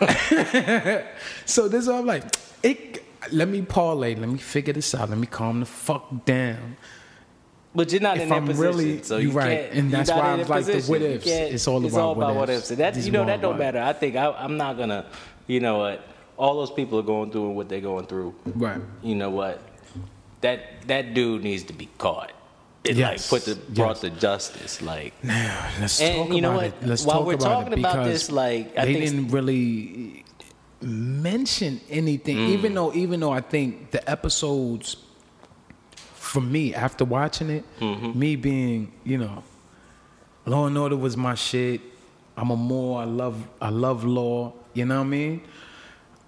so 1.44 1.68
this 1.68 1.88
I'm 1.88 2.06
like. 2.06 2.24
It, 2.62 3.04
let 3.32 3.48
me 3.48 3.62
parlay. 3.62 4.14
Let 4.14 4.28
me 4.28 4.38
figure 4.38 4.72
this 4.72 4.94
out. 4.94 5.10
Let 5.10 5.18
me 5.18 5.26
calm 5.26 5.60
the 5.60 5.66
fuck 5.66 6.24
down. 6.24 6.76
But 7.74 7.92
you're 7.92 8.00
not 8.00 8.16
If 8.16 8.24
in 8.24 8.28
that 8.30 8.34
I'm 8.36 8.46
position, 8.46 8.64
really- 8.78 9.02
so 9.02 9.18
you 9.18 9.30
right, 9.30 9.60
can't. 9.70 9.72
and 9.74 9.90
that's 9.92 10.10
why 10.10 10.16
in 10.18 10.24
I 10.24 10.36
that 10.36 10.38
was 10.40 10.48
like 10.48 10.64
the 10.66 10.72
position. 10.72 10.92
what 10.92 11.02
ifs. 11.02 11.26
It's 11.26 11.68
all 11.68 11.84
it's 11.84 11.94
about 11.94 12.04
all 12.04 12.12
about 12.12 12.34
what 12.34 12.50
ifs. 12.50 12.70
ifs. 12.70 12.78
That 12.78 12.96
you 12.96 13.12
know 13.12 13.24
that 13.26 13.40
don't 13.40 13.58
matter. 13.58 13.80
I 13.80 13.92
think 13.92 14.16
I, 14.16 14.30
I'm 14.32 14.56
not 14.56 14.76
gonna. 14.78 15.06
You 15.46 15.60
know 15.60 15.78
what? 15.78 16.04
All 16.36 16.56
those 16.56 16.70
people 16.70 16.98
are 16.98 17.02
going 17.02 17.30
through 17.30 17.50
what 17.50 17.68
they're 17.68 17.80
going 17.80 18.06
through. 18.06 18.34
Right. 18.46 18.80
You 19.02 19.14
know 19.14 19.30
what? 19.30 19.60
That 20.40 20.86
that 20.88 21.14
dude 21.14 21.42
needs 21.44 21.64
to 21.64 21.72
be 21.72 21.88
caught. 21.98 22.32
It 22.84 22.96
Yes. 22.96 23.30
like 23.32 23.42
put 23.44 23.54
the 23.54 23.60
brought 23.72 23.88
Yes. 23.96 24.00
to 24.00 24.10
justice. 24.10 24.82
Like 24.82 25.12
Now, 25.24 25.68
let's 25.80 26.00
And 26.00 26.26
talk 26.28 26.34
you 26.36 26.40
know 26.40 26.50
about 26.52 26.62
what? 26.62 26.82
it. 26.82 26.86
Let's 26.86 27.04
While 27.04 27.18
talk 27.18 27.26
we're 27.26 27.34
about 27.34 27.44
talking 27.64 27.72
it 27.74 27.78
about 27.80 28.04
this, 28.04 28.30
like, 28.30 28.78
I 28.78 28.84
they 28.86 28.94
think- 28.94 29.04
didn't 29.04 29.28
really 29.28 30.24
mention 30.80 31.80
anything. 31.90 32.36
Mm. 32.36 32.48
Even 32.50 32.74
though, 32.74 32.94
even 32.94 33.20
though 33.20 33.32
I 33.32 33.40
think 33.40 33.90
the 33.90 34.08
episodes, 34.08 34.96
for 36.14 36.40
me, 36.40 36.74
after 36.74 37.04
watching 37.04 37.50
it, 37.50 37.64
Mm-hmm. 37.80 38.18
me 38.18 38.36
being, 38.36 38.92
you 39.04 39.18
know, 39.18 39.42
Law 40.46 40.66
and 40.66 40.78
Order 40.78 40.96
was 40.96 41.16
my 41.16 41.34
shit. 41.34 41.80
I'm 42.36 42.50
a 42.50 42.56
more. 42.56 43.02
I 43.02 43.04
love. 43.04 43.36
I 43.60 43.68
love 43.70 44.04
law. 44.04 44.52
You 44.72 44.84
know 44.86 44.98
what 44.98 45.06
I 45.06 45.08
mean? 45.08 45.42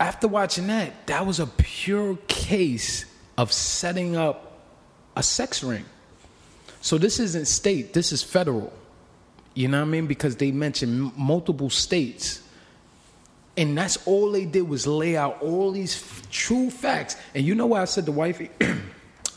After 0.01 0.27
watching 0.29 0.67
that, 0.67 1.07
that 1.07 1.25
was 1.27 1.39
a 1.41 1.47
pure 1.47 2.17
case 2.27 3.05
of 3.39 3.53
setting 3.53 4.17
up 4.17 4.59
a 5.17 5.23
sex 5.23 5.63
ring. 5.63 5.85
So 6.81 6.99
this 6.99 7.21
isn't 7.21 7.47
state, 7.47 7.93
this 7.93 8.13
is 8.13 8.23
federal. 8.23 8.73
You 9.55 9.69
know 9.69 9.79
what 9.81 9.87
I 9.89 9.91
mean? 9.91 10.07
Because 10.07 10.37
they 10.37 10.51
mentioned 10.53 11.07
m- 11.07 11.13
multiple 11.17 11.71
states. 11.71 12.41
And 13.57 13.77
that's 13.77 13.99
all 14.07 14.31
they 14.31 14.45
did 14.47 14.63
was 14.63 14.87
lay 14.87 15.17
out 15.17 15.43
all 15.43 15.73
these 15.73 15.95
f- 15.97 16.31
true 16.31 16.71
facts. 16.71 17.17
And 17.35 17.45
you 17.45 17.55
know 17.55 17.67
why 17.67 17.83
I 17.83 17.85
said 17.85 18.07
to 18.07 18.13
wifey? 18.13 18.51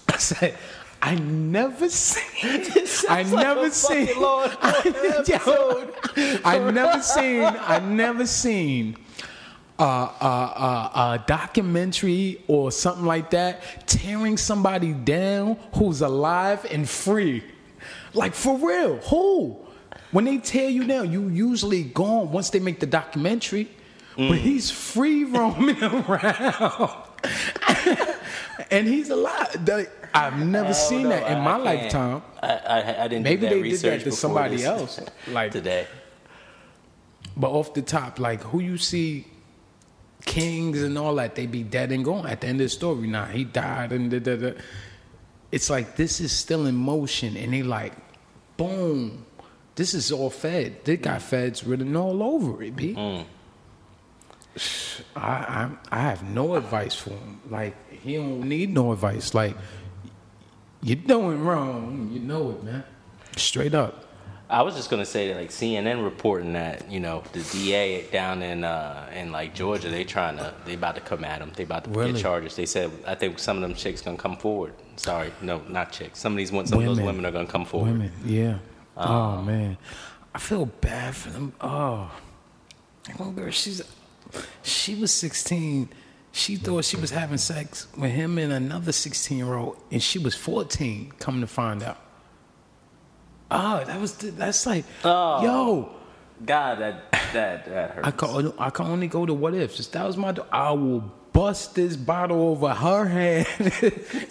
I 0.07 0.17
said, 0.17 0.55
I 1.01 1.15
never 1.15 1.89
seen. 1.89 2.63
I 3.09 3.23
like 3.23 3.31
never 3.33 3.69
seen. 3.71 4.07
fucking 4.07 4.21
Law 4.21 4.43
and 4.45 5.47
Order. 5.47 6.39
I 6.45 6.71
never 6.71 7.01
seen. 7.01 7.43
I 7.43 7.79
never 7.79 8.25
seen. 8.25 8.95
A, 9.83 9.85
a, 9.85 9.89
a, 9.89 10.91
a 11.19 11.23
documentary 11.27 12.41
or 12.47 12.71
something 12.71 13.05
like 13.05 13.31
that 13.31 13.85
tearing 13.85 14.37
somebody 14.37 14.93
down 14.93 15.57
who's 15.73 15.99
alive 16.01 16.65
and 16.71 16.87
free. 16.89 17.43
Like 18.13 18.33
for 18.33 18.57
real. 18.57 18.97
Who? 19.09 19.57
When 20.11 20.23
they 20.23 20.37
tear 20.37 20.69
you 20.69 20.85
down, 20.87 21.11
you 21.11 21.27
usually 21.27 21.83
gone 21.83 22.31
once 22.31 22.49
they 22.49 22.59
make 22.61 22.79
the 22.79 22.85
documentary. 22.85 23.69
Mm. 24.15 24.29
But 24.29 24.37
he's 24.37 24.71
free 24.71 25.25
roaming 25.25 25.83
around. 25.83 26.91
and 28.71 28.87
he's 28.87 29.09
alive. 29.09 29.67
I've 30.13 30.37
never 30.45 30.73
seen 30.73 31.03
no, 31.03 31.09
that 31.09 31.29
in 31.29 31.39
I- 31.39 31.43
my 31.43 31.51
I 31.55 31.57
lifetime. 31.57 32.21
I, 32.41 32.95
I, 32.99 33.07
didn't 33.09 33.23
Maybe 33.23 33.47
do 33.49 33.55
that 33.55 33.61
they 33.61 33.69
did 33.69 33.79
that 33.81 34.03
to 34.05 34.11
somebody 34.13 34.57
this- 34.57 34.65
else, 34.65 34.99
like- 35.27 35.51
today. 35.51 35.87
But 37.35 37.49
off 37.51 37.73
the 37.73 37.81
top, 37.81 38.19
like 38.19 38.41
who 38.43 38.59
you 38.61 38.77
see, 38.77 39.25
kings 40.25 40.81
and 40.81 40.97
all 40.97 41.15
that, 41.15 41.35
they 41.35 41.45
be 41.45 41.63
dead 41.63 41.91
and 41.91 42.03
gone 42.03 42.27
at 42.27 42.41
the 42.41 42.47
end 42.47 42.61
of 42.61 42.65
the 42.65 42.69
story. 42.69 43.07
Nah, 43.07 43.25
he 43.25 43.43
died 43.43 43.91
and 43.91 44.11
da, 44.11 44.19
da, 44.19 44.35
da. 44.35 44.51
It's 45.51 45.69
like 45.69 45.95
this 45.95 46.19
is 46.19 46.31
still 46.31 46.65
in 46.65 46.75
motion, 46.75 47.37
and 47.37 47.53
they 47.53 47.61
like, 47.61 47.93
boom, 48.57 49.25
this 49.75 49.93
is 49.93 50.11
all 50.11 50.29
fed. 50.29 50.83
They 50.83 50.97
got 50.97 51.21
feds 51.21 51.63
written 51.63 51.95
all 51.95 52.23
over 52.23 52.63
it, 52.63 52.75
b. 52.75 52.95
Mm. 52.95 53.25
I, 55.15 55.19
I 55.21 55.69
I 55.91 55.99
have 55.99 56.23
no 56.23 56.55
advice 56.55 56.95
for 56.95 57.11
him. 57.11 57.41
Like 57.49 57.75
he 57.91 58.15
don't 58.15 58.47
need 58.47 58.73
no 58.73 58.91
advice. 58.93 59.33
Like 59.33 59.55
you're 60.81 60.95
doing 60.95 61.43
wrong, 61.43 62.09
you 62.11 62.19
know 62.19 62.51
it, 62.51 62.63
man. 62.63 62.83
Straight 63.35 63.73
up. 63.73 64.05
I 64.53 64.61
was 64.61 64.75
just 64.75 64.89
gonna 64.91 65.05
say 65.05 65.29
that 65.29 65.37
like 65.37 65.49
CNN 65.49 66.03
reporting 66.03 66.53
that 66.53 66.89
you 66.91 66.99
know 66.99 67.23
the 67.33 67.41
DA 67.51 68.03
down 68.11 68.41
in 68.43 68.63
uh, 68.63 69.09
in 69.13 69.31
like 69.31 69.55
Georgia 69.55 69.89
they 69.89 70.03
trying 70.03 70.37
to 70.37 70.53
they 70.65 70.75
about 70.75 70.95
to 70.95 71.01
come 71.01 71.23
at 71.23 71.41
him 71.41 71.51
they 71.55 71.63
about 71.63 71.85
to 71.85 71.89
Really? 71.89 72.13
get 72.13 72.21
charges 72.21 72.55
they 72.55 72.65
said 72.67 72.91
I 73.07 73.15
think 73.15 73.39
some 73.39 73.57
of 73.57 73.61
them 73.63 73.73
chicks 73.73 74.01
gonna 74.01 74.17
come 74.17 74.37
forward 74.37 74.73
sorry 74.95 75.31
no 75.41 75.61
not 75.67 75.91
chicks 75.91 76.19
some 76.19 76.33
of 76.33 76.37
these 76.37 76.49
some 76.49 76.61
of 76.61 76.69
those 76.69 76.97
Women. 76.99 77.05
women 77.05 77.25
are 77.25 77.31
gonna 77.31 77.47
come 77.47 77.65
forward 77.65 77.91
Women, 77.93 78.11
yeah. 78.25 78.59
oh 78.95 79.41
man, 79.41 79.75
I 80.35 80.39
feel 80.39 80.67
bad 80.67 81.15
for 81.15 81.31
them. 81.31 81.53
Oh, 81.59 82.11
one 83.17 83.33
girl, 83.33 83.49
she's 83.51 83.81
she 84.61 84.95
was 84.95 85.11
16. 85.11 85.89
She 86.31 86.55
thought 86.55 86.85
she 86.85 86.97
was 86.97 87.11
having 87.11 87.37
sex 87.37 87.87
with 87.97 88.11
him 88.11 88.37
and 88.39 88.51
another 88.51 88.91
16 88.91 89.37
year 89.37 89.53
old, 89.53 89.77
and 89.91 90.01
she 90.01 90.17
was 90.19 90.33
14. 90.35 91.11
Come 91.19 91.41
to 91.41 91.47
find 91.47 91.83
out. 91.83 91.99
Oh, 93.53 93.83
that 93.85 93.99
was 94.01 94.13
that's 94.17 94.65
like, 94.65 94.85
Oh. 95.03 95.43
yo, 95.43 95.89
God 96.45 96.79
that 96.79 97.11
that 97.33 97.65
that 97.65 97.91
hurts 97.91 98.07
I 98.07 98.11
can 98.11 98.53
I 98.57 98.69
can 98.69 98.85
only 98.87 99.07
go 99.07 99.25
to 99.25 99.33
what 99.33 99.53
ifs. 99.53 99.79
If 99.79 99.91
that 99.91 100.05
was 100.05 100.17
my, 100.17 100.31
do- 100.31 100.45
I 100.51 100.71
will 100.71 101.01
bust 101.33 101.75
this 101.75 101.95
bottle 101.95 102.41
over 102.49 102.69
her 102.69 103.05
head 103.05 103.47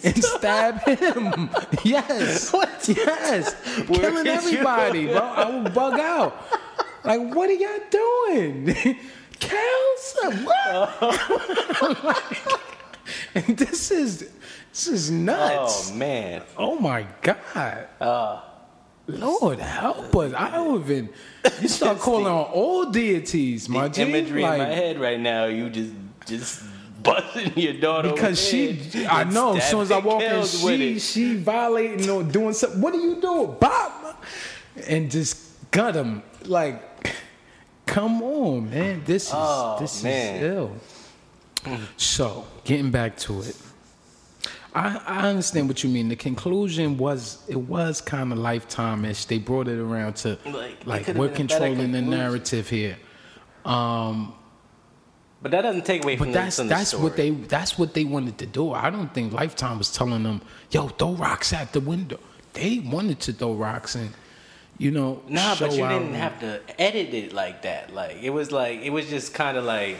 and 0.03 0.23
stab 0.23 0.81
him. 0.83 1.49
Yes, 1.83 2.51
what? 2.53 2.87
yes, 2.87 3.55
killing 3.87 4.25
is 4.27 4.45
everybody, 4.45 5.07
bro. 5.07 5.17
I 5.17 5.49
will 5.49 5.69
bug 5.69 5.99
out. 5.99 6.33
Like, 7.03 7.33
what 7.35 7.49
are 7.49 7.53
y'all 7.53 7.79
doing? 7.89 8.97
Kels, 9.39 10.45
what? 10.45 10.97
Oh. 11.01 11.99
Like, 12.03 12.59
and 13.35 13.57
this 13.57 13.91
is 13.91 14.29
this 14.71 14.87
is 14.87 15.11
nuts. 15.11 15.91
oh 15.91 15.95
man 15.95 16.41
Oh 16.57 16.79
my 16.79 17.05
God. 17.21 17.87
Uh. 17.99 18.41
Lord 19.07 19.59
help 19.59 20.15
us. 20.15 20.33
I 20.33 20.51
don't 20.51 20.81
even 20.81 21.09
you 21.61 21.67
start 21.67 21.99
calling 21.99 22.27
on 22.27 22.45
all 22.45 22.85
deities, 22.89 23.67
my 23.67 23.87
the 23.89 23.93
G. 23.95 24.01
imagery 24.03 24.41
like, 24.41 24.53
in 24.53 24.59
my 24.59 24.73
head 24.73 24.99
right 24.99 25.19
now 25.19 25.45
you 25.45 25.69
just 25.69 25.91
just 26.25 26.63
busting 27.03 27.51
your 27.57 27.73
daughter 27.73 28.11
Because 28.13 28.39
she 28.41 29.05
I 29.09 29.25
know 29.25 29.57
as 29.57 29.69
soon 29.69 29.81
as 29.81 29.91
I 29.91 29.97
walk 29.99 30.21
in, 30.21 30.45
she 30.45 30.99
she 30.99 31.35
violating 31.35 32.09
or 32.09 32.23
doing 32.23 32.53
something. 32.53 32.79
What 32.79 32.93
are 32.93 33.01
you 33.01 33.19
doing? 33.19 33.57
Bob 33.59 34.15
and 34.87 35.11
just 35.11 35.69
gut 35.71 35.95
him. 35.95 36.23
Like 36.45 36.81
come 37.85 38.21
on, 38.23 38.69
man. 38.69 39.03
This 39.05 39.27
is 39.27 39.33
Oh, 39.35 39.77
this 39.79 40.01
man. 40.01 40.35
is 40.37 40.43
ill. 40.43 40.71
So, 41.97 42.45
getting 42.65 42.91
back 42.91 43.15
to 43.19 43.41
it. 43.41 43.55
I, 44.75 45.01
I 45.05 45.29
understand 45.29 45.67
what 45.67 45.83
you 45.83 45.89
mean. 45.89 46.09
The 46.09 46.15
conclusion 46.15 46.97
was 46.97 47.43
it 47.47 47.59
was 47.59 48.01
kind 48.01 48.31
of 48.31 48.39
lifetime-ish. 48.39 49.25
They 49.25 49.37
brought 49.37 49.67
it 49.67 49.79
around 49.79 50.15
to 50.17 50.37
Like, 50.45 50.85
like 50.85 51.07
we're 51.07 51.13
been 51.13 51.15
a 51.15 51.27
better 51.27 51.35
controlling 51.35 51.91
the 51.91 52.01
narrative 52.01 52.69
here. 52.69 52.97
Um, 53.65 54.33
but 55.41 55.51
that 55.51 55.61
doesn't 55.61 55.85
take 55.85 56.03
away 56.03 56.15
from 56.15 56.27
but 56.27 56.33
that's 56.33 56.57
the 56.57 56.63
that's 56.63 56.89
story. 56.89 57.03
what 57.03 57.17
they 57.17 57.29
that's 57.31 57.77
what 57.77 57.93
they 57.93 58.05
wanted 58.05 58.37
to 58.37 58.45
do. 58.45 58.71
I 58.71 58.89
don't 58.89 59.13
think 59.13 59.33
Lifetime 59.33 59.77
was 59.77 59.91
telling 59.91 60.23
them, 60.23 60.41
"Yo, 60.71 60.87
throw 60.87 61.13
rocks 61.13 61.51
at 61.51 61.73
the 61.73 61.81
window." 61.81 62.19
They 62.53 62.79
wanted 62.79 63.19
to 63.21 63.33
throw 63.33 63.53
rocks 63.53 63.95
and 63.95 64.11
you 64.77 64.91
know. 64.91 65.21
Nah, 65.27 65.55
but 65.59 65.71
you 65.73 65.87
didn't 65.87 66.13
have 66.13 66.39
to 66.39 66.61
edit 66.79 67.13
it 67.13 67.33
like 67.33 67.63
that. 67.63 67.93
Like 67.93 68.17
it 68.21 68.29
was 68.29 68.51
like 68.53 68.79
it 68.81 68.89
was 68.89 69.09
just 69.09 69.33
kind 69.33 69.57
of 69.57 69.65
like. 69.65 69.97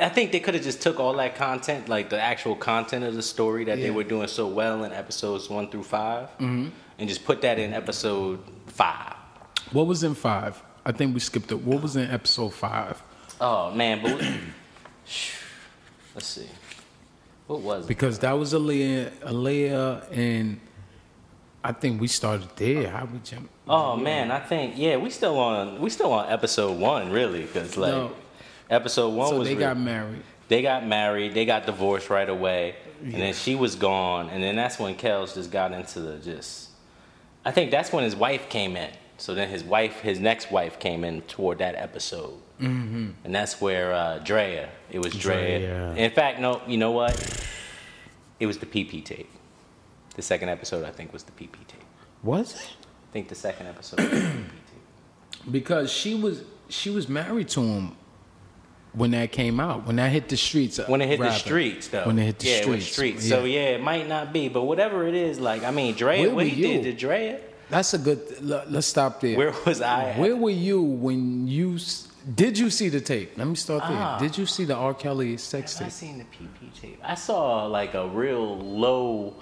I 0.00 0.08
think 0.08 0.32
they 0.32 0.40
could 0.40 0.54
have 0.54 0.62
just 0.62 0.82
took 0.82 0.98
all 1.00 1.14
that 1.14 1.36
content, 1.36 1.88
like 1.88 2.10
the 2.10 2.20
actual 2.20 2.54
content 2.56 3.04
of 3.04 3.14
the 3.14 3.22
story 3.22 3.64
that 3.64 3.78
they 3.78 3.90
were 3.90 4.04
doing 4.04 4.28
so 4.28 4.46
well 4.46 4.84
in 4.84 4.92
episodes 4.92 5.48
one 5.50 5.68
through 5.70 5.84
5 5.84 6.28
Mm-hmm. 6.38 6.68
and 6.98 7.08
just 7.08 7.24
put 7.24 7.40
that 7.42 7.58
in 7.58 7.72
episode 7.74 8.40
five. 8.66 9.14
What 9.72 9.86
was 9.86 10.02
in 10.04 10.14
five? 10.14 10.62
I 10.84 10.92
think 10.92 11.14
we 11.14 11.20
skipped 11.20 11.50
it. 11.52 11.60
What 11.62 11.82
was 11.82 11.96
in 11.96 12.10
episode 12.10 12.54
five? 12.54 13.02
Oh 13.40 13.70
man, 13.72 14.02
but 14.02 14.18
we- 14.20 14.26
let's 16.14 16.26
see, 16.26 16.48
what 17.46 17.60
was 17.60 17.84
it? 17.84 17.88
Because 17.88 18.18
that 18.20 18.32
was 18.32 18.52
Aaliyah, 18.54 19.10
Aaliyah, 19.20 20.16
and 20.16 20.60
I 21.64 21.72
think 21.72 22.00
we 22.00 22.06
started 22.08 22.48
there. 22.56 22.88
How 22.90 23.04
we 23.06 23.18
jump? 23.20 23.50
Oh 23.68 23.96
man, 23.96 24.30
I 24.30 24.38
think 24.40 24.74
yeah, 24.76 24.96
we 24.96 25.10
still 25.10 25.38
on 25.38 25.80
we 25.80 25.90
still 25.90 26.12
on 26.12 26.28
episode 26.30 26.78
one 26.78 27.10
really 27.10 27.42
because 27.42 27.76
like 27.76 27.92
No. 27.92 28.12
Episode 28.70 29.10
one 29.10 29.28
So 29.28 29.38
was 29.38 29.48
they 29.48 29.54
got 29.54 29.78
married. 29.78 30.22
They 30.48 30.62
got 30.62 30.86
married. 30.86 31.34
They 31.34 31.44
got 31.44 31.66
divorced 31.66 32.08
right 32.10 32.28
away, 32.28 32.76
and 33.02 33.14
then 33.14 33.34
she 33.34 33.54
was 33.54 33.74
gone. 33.74 34.30
And 34.30 34.42
then 34.42 34.56
that's 34.56 34.78
when 34.78 34.94
Kels 34.94 35.34
just 35.34 35.50
got 35.50 35.72
into 35.72 36.00
the 36.00 36.18
just. 36.18 36.70
I 37.44 37.50
think 37.50 37.70
that's 37.70 37.92
when 37.92 38.04
his 38.04 38.16
wife 38.16 38.48
came 38.48 38.76
in. 38.76 38.90
So 39.18 39.34
then 39.34 39.48
his 39.48 39.64
wife, 39.64 40.00
his 40.00 40.20
next 40.20 40.50
wife, 40.50 40.78
came 40.78 41.02
in 41.02 41.22
toward 41.22 41.58
that 41.58 41.74
episode, 41.74 42.34
mm-hmm. 42.60 43.10
and 43.24 43.34
that's 43.34 43.60
where 43.60 43.92
uh, 43.92 44.18
Drea. 44.18 44.68
It 44.90 44.98
was 45.02 45.14
Drea. 45.14 45.58
Drea. 45.58 45.94
In 45.94 46.10
fact, 46.10 46.38
no, 46.38 46.60
you 46.66 46.76
know 46.76 46.92
what? 46.92 47.48
It 48.38 48.46
was 48.46 48.58
the 48.58 48.66
PP 48.66 49.04
tape. 49.04 49.30
The 50.16 50.22
second 50.22 50.50
episode, 50.50 50.84
I 50.84 50.90
think, 50.90 51.12
was 51.12 51.22
the 51.22 51.32
PP 51.32 51.66
tape. 51.66 51.82
Was 52.22 52.54
it? 52.54 52.70
I 53.10 53.12
think 53.12 53.28
the 53.28 53.34
second 53.34 53.68
episode 53.68 54.00
was 54.00 54.10
the 54.10 54.16
PP 54.16 54.32
tape. 54.34 54.52
Because 55.50 55.92
she 55.92 56.16
was 56.16 56.42
she 56.68 56.90
was 56.90 57.08
married 57.08 57.48
to 57.50 57.62
him 57.62 57.96
when 58.96 59.10
that 59.10 59.30
came 59.30 59.60
out. 59.60 59.86
When 59.86 59.96
that 59.96 60.10
hit 60.10 60.28
the 60.28 60.36
streets. 60.36 60.80
When 60.88 61.02
it 61.02 61.08
hit 61.08 61.20
rather. 61.20 61.32
the 61.32 61.38
streets, 61.38 61.88
though. 61.88 62.06
When 62.06 62.18
it 62.18 62.24
hit 62.24 62.38
the 62.38 62.48
yeah, 62.48 62.54
it 62.54 62.62
streets. 62.62 62.84
was 62.84 62.92
streets. 62.92 63.28
So 63.28 63.44
yeah, 63.44 63.76
it 63.76 63.82
might 63.82 64.08
not 64.08 64.32
be, 64.32 64.48
but 64.48 64.62
whatever 64.62 65.06
it 65.06 65.14
is, 65.14 65.38
like 65.38 65.62
I 65.62 65.70
mean, 65.70 65.94
Drea, 65.94 66.20
Where 66.20 66.28
what 66.30 66.36
were 66.36 66.44
he 66.44 66.62
you? 66.62 66.82
did 66.82 66.82
to 66.84 66.92
Drea, 66.94 67.40
That's 67.68 67.92
a 67.94 67.98
good. 67.98 68.20
Let's 68.42 68.86
stop 68.86 69.20
there. 69.20 69.36
where 69.36 69.54
was 69.64 69.80
I? 69.80 70.10
At? 70.10 70.18
Where 70.18 70.34
were 70.34 70.50
you 70.50 70.80
when 70.80 71.46
you 71.46 71.78
did 72.34 72.58
you 72.58 72.70
see 72.70 72.88
the 72.88 73.00
tape? 73.00 73.36
Let 73.36 73.46
me 73.46 73.54
start 73.54 73.82
there. 73.86 73.96
Ah. 73.96 74.18
Did 74.18 74.36
you 74.36 74.46
see 74.46 74.64
the 74.64 74.74
R. 74.74 74.94
Kelly 74.94 75.36
sex 75.36 75.78
Have 75.78 75.86
I 75.86 75.90
seen 75.90 76.18
the 76.18 76.24
PP 76.24 76.80
tape? 76.80 77.00
I 77.04 77.14
saw 77.14 77.66
like 77.66 77.94
a 77.94 78.08
real 78.08 78.58
low, 78.58 79.34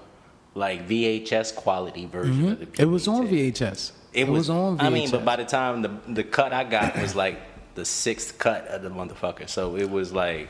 like 0.54 0.86
VHS 0.88 1.54
quality 1.54 2.06
version 2.06 2.48
of 2.52 2.58
the 2.58 2.66
PP 2.66 2.72
Mm-hmm. 2.72 2.82
It 2.82 2.86
was 2.86 3.08
on 3.08 3.26
tape. 3.28 3.54
VHS. 3.54 3.92
It, 4.12 4.28
was, 4.28 4.50
on 4.50 4.78
VHS. 4.78 4.82
I 4.82 4.90
mean, 4.90 5.10
but 5.10 5.24
by 5.24 5.36
the 5.36 5.44
time 5.44 5.82
the 5.82 5.90
the 6.08 6.24
cut 6.24 6.52
I 6.52 6.64
got 6.64 6.96
was 7.00 7.14
like 7.16 7.40
the 7.74 7.84
sixth 7.84 8.38
cut 8.38 8.66
of 8.68 8.82
the 8.82 8.90
motherfucker, 8.90 9.48
so 9.48 9.76
it 9.76 9.90
was 9.90 10.12
like 10.12 10.48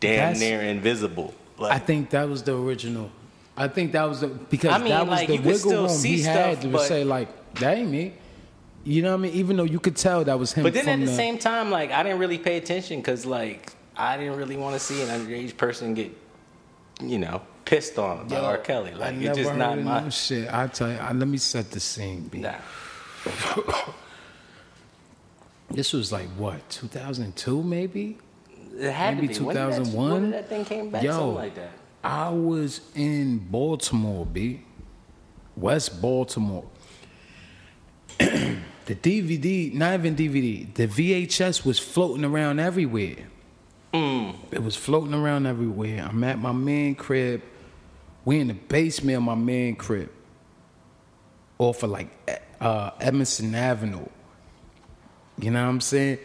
damn 0.00 0.16
That's- 0.34 0.40
near 0.40 0.60
invisible. 0.60 1.34
Like, 1.58 1.72
I 1.72 1.78
think 1.78 2.10
that 2.10 2.28
was 2.28 2.42
the 2.44 2.56
original. 2.56 3.10
I 3.56 3.66
think 3.66 3.90
that 3.92 4.04
was 4.04 4.20
the 4.20 4.28
because 4.28 4.72
I 4.72 4.78
mean, 4.78 4.90
that 4.90 5.06
was 5.06 5.18
like, 5.18 5.28
the 5.28 5.38
wiggle 5.38 5.72
room 5.72 5.88
see 5.88 6.10
he 6.16 6.22
stuff, 6.22 6.34
had 6.34 6.60
to 6.62 6.68
but- 6.68 6.86
say 6.86 7.02
like, 7.04 7.54
"That 7.54 7.76
ain't 7.78 7.90
me." 7.90 8.14
You 8.84 9.02
know 9.02 9.10
what 9.10 9.18
I 9.18 9.22
mean? 9.24 9.32
Even 9.34 9.56
though 9.56 9.64
you 9.64 9.80
could 9.80 9.96
tell 9.96 10.22
that 10.24 10.38
was 10.38 10.52
him. 10.52 10.62
But 10.62 10.72
then 10.72 10.88
at 10.88 11.00
the, 11.04 11.12
same 11.12 11.36
time, 11.38 11.70
like 11.70 11.90
I 11.90 12.02
didn't 12.04 12.20
really 12.20 12.38
pay 12.38 12.56
attention 12.58 13.00
because 13.00 13.26
like 13.26 13.72
I 13.96 14.16
didn't 14.16 14.36
really 14.36 14.56
want 14.56 14.74
to 14.74 14.78
see 14.80 15.02
an 15.02 15.08
underage 15.08 15.56
person 15.56 15.94
get, 15.94 16.16
you 17.02 17.18
know, 17.18 17.42
pissed 17.64 17.98
on 17.98 18.28
by 18.28 18.36
Yo, 18.36 18.44
R. 18.44 18.58
Kelly. 18.58 18.92
I 18.92 18.96
Like 18.96 19.14
never 19.16 19.30
it's 19.40 19.48
just 19.48 19.58
not 19.58 19.78
my. 19.82 20.08
shit. 20.10 20.48
I 20.54 20.68
tell 20.68 20.90
you, 20.92 20.96
I, 20.96 21.12
let 21.12 21.26
me 21.26 21.38
set 21.38 21.72
the 21.72 21.80
scene. 21.80 22.28
B. 22.28 22.38
Nah. 22.38 22.54
This 25.70 25.92
was 25.92 26.10
like 26.12 26.28
what 26.30 26.68
2002 26.70 27.62
maybe. 27.62 28.18
It 28.78 28.92
had 28.92 29.16
Maybe 29.16 29.34
to 29.34 29.40
be. 29.40 29.46
When 29.46 29.56
did 29.56 29.62
that- 29.64 29.76
2001? 29.84 30.12
When 30.12 30.22
did 30.22 30.32
that 30.34 30.48
thing 30.48 30.64
came 30.64 30.90
back? 30.90 31.02
Yo. 31.02 31.12
Something 31.12 31.34
like 31.34 31.54
that. 31.56 31.70
I 32.04 32.30
was 32.30 32.80
in 32.94 33.38
Baltimore, 33.38 34.24
B. 34.24 34.62
West 35.56 36.00
Baltimore. 36.00 36.64
the 38.18 38.54
DVD, 38.86 39.74
not 39.74 39.94
even 39.94 40.14
DVD, 40.14 40.72
the 40.74 40.86
VHS 40.86 41.64
was 41.64 41.78
floating 41.78 42.24
around 42.24 42.60
everywhere. 42.60 43.26
It 43.92 44.62
was 44.62 44.76
floating 44.76 45.12
around 45.14 45.46
everywhere. 45.46 46.06
I'm 46.08 46.22
at 46.22 46.38
my 46.38 46.52
man 46.52 46.94
crib. 46.94 47.42
We 48.24 48.38
in 48.38 48.46
the 48.48 48.54
basement 48.54 49.16
of 49.16 49.22
my 49.24 49.34
man 49.34 49.74
crib. 49.76 50.10
Off 51.58 51.82
of 51.82 51.90
like 51.90 52.08
uh, 52.60 52.90
Emerson 53.00 53.54
Avenue. 53.54 54.06
You 55.38 55.50
know 55.50 55.62
what 55.62 55.70
I'm 55.70 55.80
saying? 55.80 56.18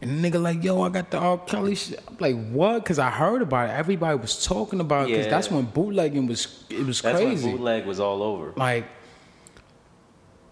And 0.00 0.22
the 0.24 0.30
nigga 0.30 0.42
like, 0.42 0.64
yo, 0.64 0.82
I 0.82 0.88
got 0.88 1.10
the 1.10 1.18
R. 1.18 1.38
Kelly 1.38 1.74
shit. 1.76 2.02
I'm 2.08 2.16
like, 2.18 2.50
what? 2.50 2.82
Because 2.82 2.98
I 2.98 3.08
heard 3.10 3.40
about 3.42 3.68
it. 3.68 3.72
Everybody 3.72 4.18
was 4.18 4.44
talking 4.44 4.80
about 4.80 5.08
it. 5.08 5.16
Yeah. 5.16 5.28
that's 5.28 5.50
when 5.50 5.64
bootlegging 5.66 6.26
was, 6.26 6.64
it 6.70 6.84
was 6.84 7.00
That's 7.00 7.18
crazy. 7.18 7.46
when 7.46 7.56
bootleg 7.56 7.86
was 7.86 8.00
all 8.00 8.22
over. 8.22 8.52
like, 8.56 8.86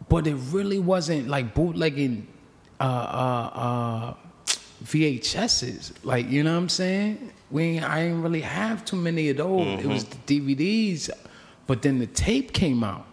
but 0.09 0.27
it 0.27 0.35
really 0.51 0.79
wasn't 0.79 1.29
like 1.29 1.55
bootlegging 1.55 2.27
uh, 2.81 2.83
uh, 2.85 3.51
uh, 3.55 4.15
VHSs. 4.85 5.93
Like, 6.05 6.29
you 6.29 6.43
know 6.43 6.53
what 6.53 6.59
I'm 6.63 6.69
saying? 6.69 7.33
We 7.51 7.63
ain't, 7.65 7.85
I 7.85 8.03
didn't 8.05 8.23
really 8.23 8.41
have 8.43 8.85
too 8.85 8.97
many 8.97 9.29
of 9.31 9.37
those. 9.39 9.81
It 9.81 9.87
was 9.87 10.05
the 10.05 10.17
DVDs, 10.41 11.11
but 11.67 11.83
then 11.83 11.99
the 11.99 12.07
tape 12.07 12.53
came 12.53 12.83
out. 12.85 13.07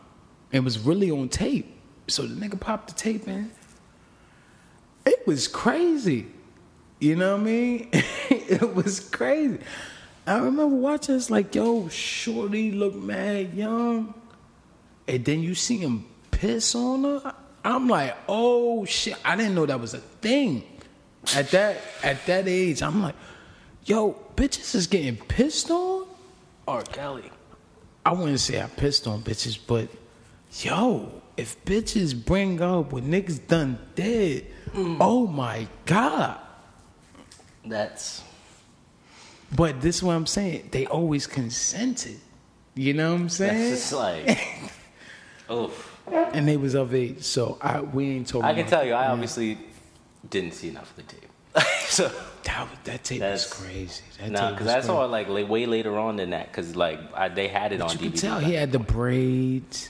It 0.51 0.59
was 0.63 0.79
really 0.79 1.09
on 1.11 1.29
tape. 1.29 1.75
So 2.07 2.23
the 2.25 2.35
nigga 2.35 2.59
popped 2.59 2.87
the 2.89 2.93
tape 2.93 3.27
in. 3.27 3.51
It 5.07 5.25
was 5.25 5.47
crazy. 5.47 6.27
You 6.99 7.15
know 7.15 7.37
what 7.37 7.41
I 7.41 7.45
mean? 7.45 7.89
it 7.93 8.75
was 8.75 8.99
crazy. 8.99 9.59
I 10.25 10.35
remember 10.35 10.67
watching 10.67 11.15
this 11.15 11.29
like, 11.29 11.55
yo, 11.55 11.87
Shorty 11.87 12.73
look 12.73 12.93
mad 12.93 13.53
young. 13.53 14.13
And 15.07 15.23
then 15.23 15.41
you 15.41 15.55
see 15.55 15.77
him 15.77 16.05
piss 16.29 16.75
on 16.75 17.03
her. 17.05 17.33
I'm 17.63 17.87
like, 17.87 18.17
oh 18.27 18.83
shit. 18.83 19.15
I 19.23 19.37
didn't 19.37 19.55
know 19.55 19.65
that 19.65 19.79
was 19.79 19.93
a 19.93 19.99
thing. 19.99 20.63
At 21.33 21.51
that 21.51 21.77
at 22.03 22.25
that 22.25 22.49
age, 22.49 22.81
I'm 22.81 23.01
like, 23.01 23.15
yo, 23.85 24.11
bitches 24.35 24.75
is 24.75 24.87
getting 24.87 25.15
pissed 25.15 25.71
on? 25.71 26.05
R. 26.67 26.81
Kelly. 26.81 27.31
I 28.05 28.11
wouldn't 28.11 28.41
say 28.41 28.61
I 28.61 28.67
pissed 28.67 29.07
on 29.07 29.21
bitches, 29.21 29.57
but 29.65 29.87
yo, 30.51 31.21
if 31.37 31.63
bitches 31.63 32.13
bring 32.13 32.61
up 32.61 32.91
what 32.91 33.03
niggas 33.03 33.47
done 33.47 33.79
did, 33.95 34.47
Mm. 34.77 34.97
oh 35.01 35.25
my 35.25 35.67
God. 35.85 36.37
That's 37.65 38.21
But 39.55 39.81
this 39.81 39.97
is 39.97 40.03
what 40.03 40.13
I'm 40.13 40.27
saying. 40.27 40.69
They 40.71 40.85
always 40.85 41.25
consented. 41.25 42.19
You 42.75 42.93
know 42.93 43.09
what 43.13 43.15
I'm 43.15 43.23
that's 43.23 43.35
saying? 43.37 43.71
just 43.71 43.93
like. 43.93 44.39
oh, 45.49 45.71
And 46.11 46.47
they 46.47 46.57
was 46.57 46.75
of 46.75 46.93
age, 46.93 47.23
so 47.23 47.57
I 47.59 47.81
we 47.81 48.11
ain't 48.11 48.27
talking. 48.27 48.45
I 48.45 48.53
can 48.53 48.67
tell 48.67 48.85
you, 48.85 48.93
I 48.93 49.07
obviously 49.07 49.57
didn't 50.29 50.53
see 50.53 50.69
enough 50.69 50.91
of 50.91 50.97
the 51.07 51.13
tape. 51.13 51.23
so 51.87 52.11
that 52.43 52.67
that 52.83 53.03
tape 53.03 53.19
That's- 53.19 53.49
was 53.49 53.59
crazy. 53.65 54.03
That 54.19 54.29
no, 54.31 54.39
tape 54.49 54.59
because 54.59 54.67
I 54.67 54.81
saw 54.81 55.03
it 55.05 55.07
like 55.07 55.27
way 55.27 55.65
later 55.65 55.97
on 55.97 56.17
than 56.17 56.29
that. 56.29 56.51
Because 56.51 56.75
like 56.75 56.99
I, 57.15 57.29
they 57.29 57.47
had 57.47 57.73
it 57.73 57.81
on 57.81 57.89
You 57.89 57.97
DVD. 57.97 58.01
could 58.11 58.15
tell 58.17 58.39
he 58.39 58.53
had 58.53 58.71
the 58.71 58.79
braids. 58.79 59.89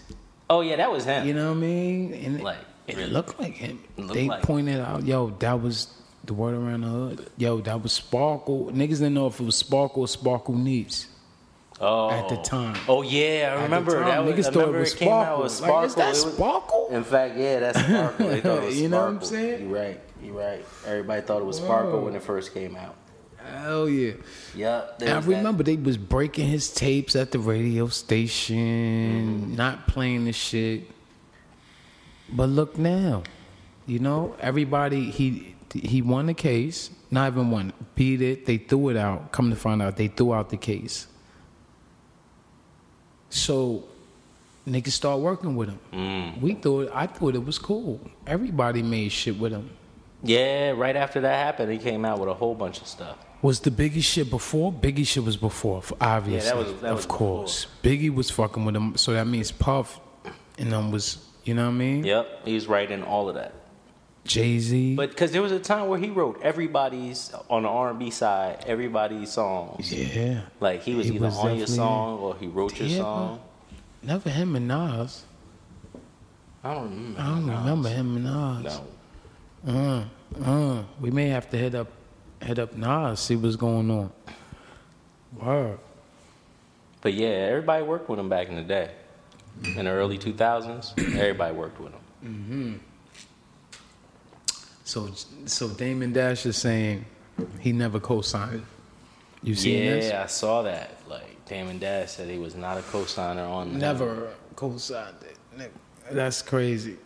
Oh 0.50 0.62
yeah, 0.62 0.78
that 0.78 0.90
was 0.90 1.04
him. 1.04 1.28
You 1.28 1.34
know 1.34 1.50
what 1.52 1.58
I 1.58 1.62
mean? 1.62 2.14
And 2.14 2.40
it- 2.40 2.44
Like, 2.88 2.98
it, 2.98 3.12
looked 3.12 3.40
like 3.40 3.54
him. 3.54 3.80
Looked 3.98 4.14
They 4.14 4.28
like- 4.28 4.44
pointed 4.44 4.80
out, 4.80 5.06
yo, 5.06 5.32
that 5.40 5.62
was 5.62 5.88
the 6.26 6.34
word 6.34 6.56
around 6.56 6.82
the 6.82 6.88
hood. 6.88 7.30
Yo, 7.38 7.60
that 7.62 7.82
was 7.84 7.92
Sparkle. 7.94 8.72
Niggas 8.74 8.90
didn't 9.00 9.14
know 9.14 9.28
if 9.28 9.40
it 9.40 9.44
was 9.46 9.56
Sparkle 9.56 10.04
or 10.04 10.08
Sparkle 10.08 10.56
Needs. 10.56 11.08
oh, 11.80 12.10
at 12.10 12.28
the 12.30 12.38
time. 12.38 12.76
Oh 12.88 13.02
yeah, 13.04 13.52
I 13.54 13.58
the 13.58 13.64
remember 13.64 13.92
time, 13.94 14.06
that. 14.06 14.26
Was, 14.26 14.34
niggas 14.36 14.50
I 14.50 14.52
thought 14.52 14.76
it 14.76 14.80
was 14.80 14.94
it 14.94 14.98
came 14.98 15.08
out 15.10 15.24
Sparkle. 15.24 15.44
with 15.44 15.52
Like, 15.52 15.58
Sparkle. 15.70 15.84
is 15.86 15.96
that 15.96 16.10
was- 16.10 16.34
Sparkle? 16.34 16.88
In 16.92 17.04
fact, 17.04 17.38
yeah, 17.38 17.60
that's 17.60 17.80
Sparkle. 17.86 18.28
They 18.30 18.42
thought 18.42 18.64
it 18.64 18.66
was 18.68 18.82
You 18.82 18.90
know 18.90 18.98
what 19.02 19.08
I'm 19.10 19.22
saying? 19.24 19.70
You're 19.70 19.80
right. 19.80 20.00
You're 20.24 20.34
right. 20.34 20.66
Everybody 20.86 21.22
thought 21.22 21.42
it 21.42 21.46
was 21.46 21.58
Sparkle 21.58 22.02
when 22.02 22.16
it 22.16 22.24
first 22.24 22.54
came 22.54 22.76
out. 22.76 22.96
Hell 23.62 23.88
yeah. 23.88 24.14
Yep. 24.56 25.02
And 25.02 25.10
I 25.12 25.18
was 25.18 25.26
that. 25.28 25.38
remember 25.38 25.64
they 25.64 25.78
was 25.78 25.98
breaking 25.98 26.48
his 26.48 26.74
tapes 26.74 27.16
at 27.16 27.32
the 27.32 27.40
radio 27.40 27.88
station, 27.88 28.58
Mm-hmm. 29.42 29.56
not 29.56 29.88
playing 29.88 30.26
the 30.26 30.34
shit. 30.34 30.84
But 32.32 32.50
look 32.50 32.78
now, 32.78 33.24
you 33.86 34.00
know, 34.00 34.36
everybody 34.40 35.10
he 35.12 35.56
he 35.74 36.02
won 36.02 36.26
the 36.28 36.34
case, 36.34 36.90
not 37.12 37.32
even 37.34 37.52
won, 37.52 37.74
beat 37.96 38.22
it. 38.22 38.46
They 38.46 38.58
threw 38.58 38.90
it 38.90 38.98
out. 38.98 39.32
Come 39.32 39.50
to 39.50 39.56
find 39.56 39.82
out, 39.82 39.98
they 39.98 40.08
threw 40.08 40.34
out 40.34 40.50
the 40.50 40.58
case. 40.58 41.08
So 43.30 43.84
niggas 44.68 44.92
start 44.92 45.20
working 45.20 45.56
with 45.56 45.70
him. 45.70 45.80
Mm. 45.94 46.42
We 46.42 46.54
thought 46.56 46.92
I 46.94 47.08
thought 47.08 47.36
it 47.36 47.46
was 47.46 47.58
cool. 47.60 48.00
Everybody 48.26 48.82
made 48.84 49.12
shit 49.12 49.38
with 49.38 49.52
him. 49.52 49.70
Yeah, 50.24 50.72
right 50.72 50.96
after 50.96 51.22
that 51.22 51.46
happened, 51.46 51.72
he 51.72 51.78
came 51.78 52.04
out 52.04 52.20
with 52.20 52.30
a 52.30 52.34
whole 52.34 52.56
bunch 52.56 52.82
of 52.82 52.88
stuff. 52.88 53.18
Was 53.44 53.60
the 53.60 53.70
Biggie 53.70 54.04
shit 54.04 54.32
before? 54.32 54.74
Biggie 54.74 55.06
shit 55.06 55.24
was 55.24 55.38
before, 55.38 55.84
obviously. 56.02 56.58
was- 56.58 56.74
that 56.82 56.90
of 56.90 56.96
was 56.98 57.06
course. 57.06 57.68
Biggie 57.84 58.14
was 58.14 58.32
fucking 58.32 58.66
with 58.66 58.76
him, 58.76 58.98
so 58.98 59.14
that 59.14 59.28
means 59.28 59.52
Puff 59.52 60.00
and 60.58 60.72
them 60.72 60.90
was, 60.90 61.24
you 61.48 61.54
know 61.54 61.66
what 61.66 61.76
I 61.76 61.78
mean? 61.78 62.04
Yep, 62.04 62.46
he's 62.46 62.54
was 62.64 62.68
writing 62.68 63.04
all 63.04 63.30
of 63.30 63.36
that. 63.36 63.54
Jay 64.26 64.60
Z. 64.60 64.96
But 64.96 65.10
because 65.12 65.32
there 65.32 65.42
was 65.42 65.54
a 65.54 65.60
time 65.60 65.88
where 65.88 65.98
he 66.00 66.10
wrote 66.10 66.42
everybody's 66.44 67.32
on 67.50 67.64
the 67.64 67.70
R 67.70 67.90
and 67.92 68.00
B 68.00 68.10
side, 68.12 68.64
everybody's 68.68 69.32
songs. 69.32 69.92
yeah, 69.94 70.42
Like 70.60 70.82
he 70.84 70.96
was 70.96 71.08
He 71.08 71.16
either 71.16 71.26
was 71.28 71.38
on 71.38 71.58
your 71.58 71.68
song 71.68 72.20
or 72.20 72.36
he 72.36 72.48
wrote 72.48 72.78
your 72.78 72.88
Yeah, 72.90 72.98
song. 72.98 73.40
never 74.04 74.30
him 74.30 74.56
and 74.58 74.68
Nas. 74.68 75.24
I 76.64 76.74
don't 76.74 76.90
remember. 76.90 77.20
I 77.22 77.26
don't 77.26 77.48
remember 77.48 77.90
him 77.90 78.16
and 78.18 78.26
Nas. 78.66 78.80
No. 79.66 80.06
Uh, 80.44 80.46
uh, 80.46 80.84
we 81.00 81.10
may 81.10 81.30
have 81.30 81.50
to 81.52 81.58
hit 81.58 81.74
up, 81.76 81.88
hit 82.42 82.60
up 82.60 82.76
Nas, 82.76 83.20
see 83.22 83.36
what's 83.38 83.56
going 83.56 83.90
on. 83.90 84.12
Word. 85.42 85.80
But 87.02 87.14
yeah, 87.14 87.28
everybody 87.30 87.84
worked 87.84 88.10
with 88.10 88.20
him 88.20 88.28
back 88.28 88.50
in 88.50 88.56
the 88.56 88.64
day. 88.64 88.92
In 89.64 89.86
the 89.86 89.92
early 89.92 90.18
2000s, 90.18 90.98
everybody 91.18 91.56
worked 91.56 91.80
with 91.80 91.94
him. 91.94 92.02
Mm-hmm. 92.24 92.74
So, 94.84 95.10
so 95.46 95.68
Damon 95.70 96.14
Dash 96.14 96.46
is 96.46 96.58
saying 96.58 97.06
he 97.60 97.72
never 97.72 98.00
co-signed. 98.00 98.66
You 99.44 99.56
seen 99.56 99.84
yeah, 99.84 99.94
this? 99.96 100.14
I 100.14 100.26
saw 100.28 100.62
that. 100.64 100.98
Like 101.08 101.46
Damon 101.46 101.80
Dash 101.80 102.12
said 102.12 102.30
he 102.30 102.38
was 102.38 102.56
not 102.56 102.78
a 102.78 102.82
co-signer 102.84 103.44
on 103.44 103.74
the- 103.74 103.80
Never 103.80 104.34
co-signed 104.56 105.18
it. 105.22 105.72
That's 106.12 106.42
crazy. 106.42 106.98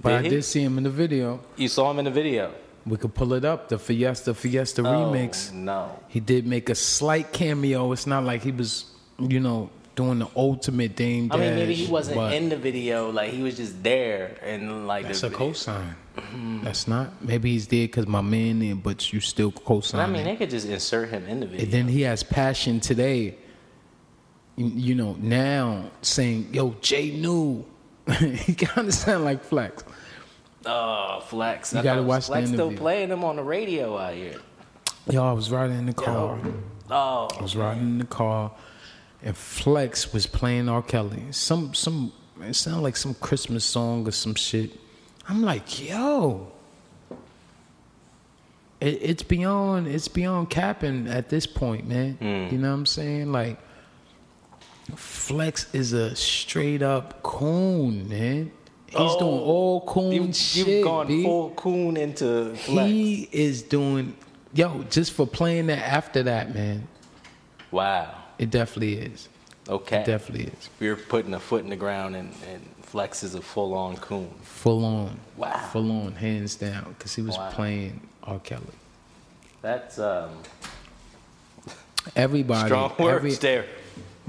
But 0.00 0.12
I 0.12 0.22
Did 0.22 0.24
he? 0.24 0.30
did 0.36 0.44
see 0.44 0.62
him 0.62 0.78
in 0.78 0.84
the 0.84 0.90
video. 0.90 1.40
You 1.56 1.68
saw 1.68 1.90
him 1.90 1.98
in 1.98 2.04
the 2.06 2.10
video. 2.10 2.52
We 2.86 2.96
could 2.96 3.14
pull 3.14 3.34
it 3.34 3.44
up. 3.44 3.68
The 3.68 3.78
Fiesta 3.78 4.32
Fiesta 4.32 4.82
remix. 4.82 5.50
Oh, 5.52 5.56
no. 5.56 6.00
He 6.08 6.20
did 6.20 6.46
make 6.46 6.70
a 6.70 6.74
slight 6.74 7.32
cameo. 7.32 7.92
It's 7.92 8.06
not 8.06 8.24
like 8.24 8.42
he 8.42 8.52
was, 8.52 8.86
you 9.18 9.40
know, 9.40 9.68
doing 10.00 10.18
the 10.18 10.28
ultimate 10.34 10.96
Dame 10.96 11.28
Dash. 11.28 11.38
I 11.38 11.40
mean, 11.40 11.54
maybe 11.56 11.74
he 11.74 11.90
wasn't 11.90 12.16
but 12.16 12.32
in 12.32 12.48
the 12.48 12.56
video. 12.56 13.10
Like 13.10 13.32
he 13.32 13.42
was 13.42 13.56
just 13.56 13.82
there, 13.82 14.38
and 14.42 14.86
like 14.86 15.06
That's 15.06 15.20
the 15.20 15.26
a 15.26 15.30
cosign. 15.30 15.94
Mm-hmm. 16.16 16.64
That's 16.64 16.88
not. 16.88 17.22
Maybe 17.22 17.52
he's 17.52 17.66
there 17.66 17.86
because 17.86 18.06
my 18.06 18.22
man 18.22 18.60
there, 18.60 18.74
but 18.74 19.12
you 19.12 19.20
still 19.20 19.52
co-sign. 19.52 20.00
I 20.00 20.06
mean, 20.06 20.24
they 20.24 20.36
could 20.36 20.50
just 20.50 20.66
insert 20.66 21.10
him 21.10 21.26
in 21.26 21.40
the 21.40 21.46
video. 21.46 21.64
And 21.64 21.72
then 21.72 21.88
he 21.88 22.02
has 22.02 22.22
passion 22.22 22.80
today. 22.80 23.36
You, 24.56 24.66
you 24.66 24.94
know, 24.94 25.16
now 25.20 25.90
saying, 26.02 26.48
"Yo, 26.52 26.76
Jay 26.80 27.10
knew." 27.10 27.64
he 28.18 28.54
kind 28.54 28.88
of 28.88 28.94
sound 28.94 29.24
like 29.24 29.44
Flex. 29.44 29.84
oh, 30.66 31.20
Flex! 31.26 31.72
You 31.72 31.80
I 31.80 31.82
gotta 31.82 32.02
watch 32.02 32.26
the 32.26 32.32
Flex 32.32 32.48
still 32.48 32.72
playing 32.72 33.10
him 33.10 33.22
on 33.22 33.36
the 33.36 33.42
radio 33.42 33.96
out 33.98 34.14
here. 34.14 34.40
Yo, 35.10 35.24
I 35.24 35.32
was 35.32 35.50
riding 35.50 35.78
in 35.78 35.86
the 35.86 35.94
car. 35.94 36.38
Oh, 36.90 37.28
I 37.38 37.42
was 37.42 37.54
riding 37.54 37.82
in 37.82 37.98
the 37.98 38.04
car, 38.04 38.50
and 39.22 39.36
Flex 39.36 40.12
was 40.12 40.26
playing 40.26 40.68
R. 40.68 40.82
Kelly. 40.82 41.22
Some 41.30 41.74
some 41.74 42.12
it 42.42 42.54
sounded 42.54 42.80
like 42.82 42.96
some 42.96 43.14
Christmas 43.14 43.64
song 43.64 44.06
or 44.08 44.12
some 44.12 44.34
shit. 44.34 44.70
I'm 45.28 45.42
like, 45.42 45.86
yo. 45.88 46.50
It, 48.80 48.98
it's 49.02 49.22
beyond 49.22 49.88
it's 49.88 50.08
beyond 50.08 50.48
capping 50.50 51.06
at 51.06 51.28
this 51.28 51.46
point, 51.46 51.86
man. 51.86 52.14
Hmm. 52.14 52.54
You 52.54 52.58
know 52.60 52.68
what 52.70 52.74
I'm 52.78 52.86
saying? 52.86 53.30
Like 53.30 53.58
Flex 54.96 55.72
is 55.74 55.92
a 55.92 56.16
straight 56.16 56.82
up 56.82 57.22
coon, 57.22 58.08
man. 58.08 58.50
He's 58.86 58.96
Oh, 58.98 59.18
doing 59.20 59.40
all 59.40 59.80
coon 59.86 60.12
you, 60.12 60.32
shit. 60.32 60.66
you've 60.66 60.84
gone 60.84 61.06
B. 61.06 61.22
full 61.22 61.50
coon 61.50 61.96
into 61.96 62.54
Flex. 62.56 62.90
He 62.90 63.28
is 63.30 63.62
doing 63.62 64.16
yo, 64.52 64.82
just 64.90 65.12
for 65.12 65.26
playing 65.26 65.66
that 65.68 65.86
after 65.86 66.22
that, 66.24 66.52
man. 66.54 66.88
wow. 67.70 68.14
It 68.40 68.50
definitely 68.50 68.94
is. 68.94 69.28
Okay. 69.68 70.00
It 70.00 70.06
definitely 70.06 70.46
is. 70.46 70.70
We're 70.80 70.96
putting 70.96 71.34
a 71.34 71.38
foot 71.40 71.62
in 71.62 71.68
the 71.68 71.76
ground, 71.76 72.16
and, 72.16 72.32
and 72.50 72.66
Flex 72.82 73.22
is 73.22 73.34
a 73.34 73.42
full 73.42 73.74
on 73.74 73.96
coon. 73.98 74.30
Full 74.42 74.82
on. 74.84 75.20
Wow. 75.36 75.58
Full 75.72 75.92
on, 76.06 76.12
hands 76.12 76.54
down. 76.56 76.94
Because 76.96 77.14
he 77.14 77.20
was 77.20 77.36
Wow. 77.36 77.50
playing 77.50 78.00
R. 78.24 78.38
Kelly. 78.38 78.64
That's 79.60 79.98
um. 79.98 80.30
Everybody, 82.16 82.68
Strong 82.68 82.94
words 82.98 83.16
every- 83.16 83.34
there. 83.34 83.66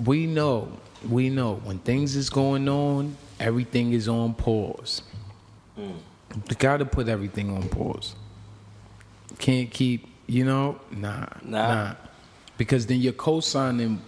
we 0.04 0.26
know, 0.28 0.68
we 1.10 1.30
know 1.30 1.56
when 1.64 1.80
things 1.80 2.18
is 2.18 2.30
going 2.30 2.68
on, 2.68 3.16
everything 3.40 3.94
is 3.94 4.10
on 4.10 4.34
pause. 4.34 5.02
Mm. 5.80 5.94
You 6.50 6.56
got 6.58 6.78
to 6.78 6.86
put 6.86 7.08
everything 7.08 7.50
on 7.56 7.70
pause. 7.70 8.14
Can't 9.40 9.72
keep, 9.72 10.08
you 10.28 10.44
know, 10.44 10.80
nah, 10.92 11.28
Nah. 11.44 11.74
nah, 11.84 11.94
because 12.58 12.86
then 12.86 13.00
you're 13.02 13.14
co-signing, 13.14 14.02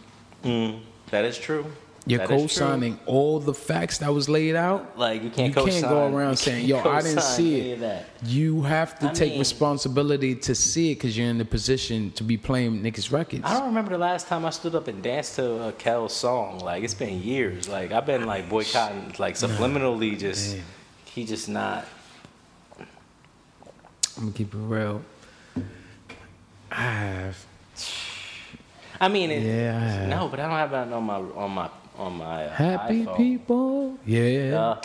Mm, 0.44 0.80
that 1.10 1.24
is 1.26 1.38
true. 1.38 1.66
you're 2.06 2.20
That 2.20 2.28
co-signing 2.28 3.00
all 3.06 3.40
the 3.40 3.54
facts 3.54 4.00
that 4.00 4.14
was 4.14 4.28
laid 4.28 4.56
out. 4.56 4.98
Like 5.00 5.24
you 5.24 5.30
can't 5.30 5.56
You 5.56 5.64
can't 5.66 5.84
go 5.86 6.14
around 6.14 6.36
saying, 6.36 6.66
"Yo, 6.66 6.80
I 6.80 7.02
didn't 7.02 7.22
see 7.22 7.72
it." 7.72 8.06
You 8.26 8.62
have 8.64 9.00
to 9.00 9.10
I 9.10 9.14
take 9.14 9.32
mean- 9.32 9.40
responsibility 9.40 10.36
to 10.36 10.54
see 10.54 10.92
it 10.92 10.96
because 10.96 11.18
you're 11.18 11.30
in 11.30 11.38
the 11.38 11.46
position 11.46 12.12
to 12.12 12.24
be 12.24 12.36
playing 12.36 12.82
niggas' 12.84 13.10
records. 13.12 13.44
I 13.46 13.54
don't 13.54 13.68
remember 13.68 13.92
the 13.92 13.98
last 14.00 14.28
time 14.28 14.44
I 14.46 14.50
stood 14.50 14.76
up 14.76 14.90
and 14.90 15.02
danced 15.02 15.36
to 15.38 15.70
a 15.70 15.72
Kel's 15.72 16.14
song. 16.14 16.60
Like 16.60 16.84
it's 16.84 16.94
been 16.94 17.22
years. 17.24 17.70
Like 17.70 17.94
I've 17.94 18.06
been 18.06 18.26
like 18.26 18.50
boycotting, 18.50 19.16
like 19.18 19.36
subliminally, 19.36 20.20
just 20.20 20.58
he 21.06 21.26
just 21.26 21.48
not. 21.48 21.86
I'm 24.18 24.26
gonna 24.26 24.32
keep 24.34 24.54
it 24.54 24.58
real. 24.58 25.02
I 26.70 26.82
have. 26.82 27.46
I 29.00 29.08
mean, 29.08 29.32
it, 29.32 29.42
Yeah, 29.44 30.04
I 30.04 30.08
no, 30.08 30.28
but 30.28 30.40
I 30.40 30.44
don't 30.44 30.58
have 30.58 30.72
that 30.72 30.92
on 30.94 31.04
my 31.04 31.16
on 31.16 31.52
my 31.52 31.70
on 31.98 32.18
my 32.18 32.46
uh, 32.46 32.50
Happy 32.54 33.06
iPhone. 33.06 33.18
people. 33.18 33.98
Yeah. 34.06 34.60
Uh, 34.60 34.82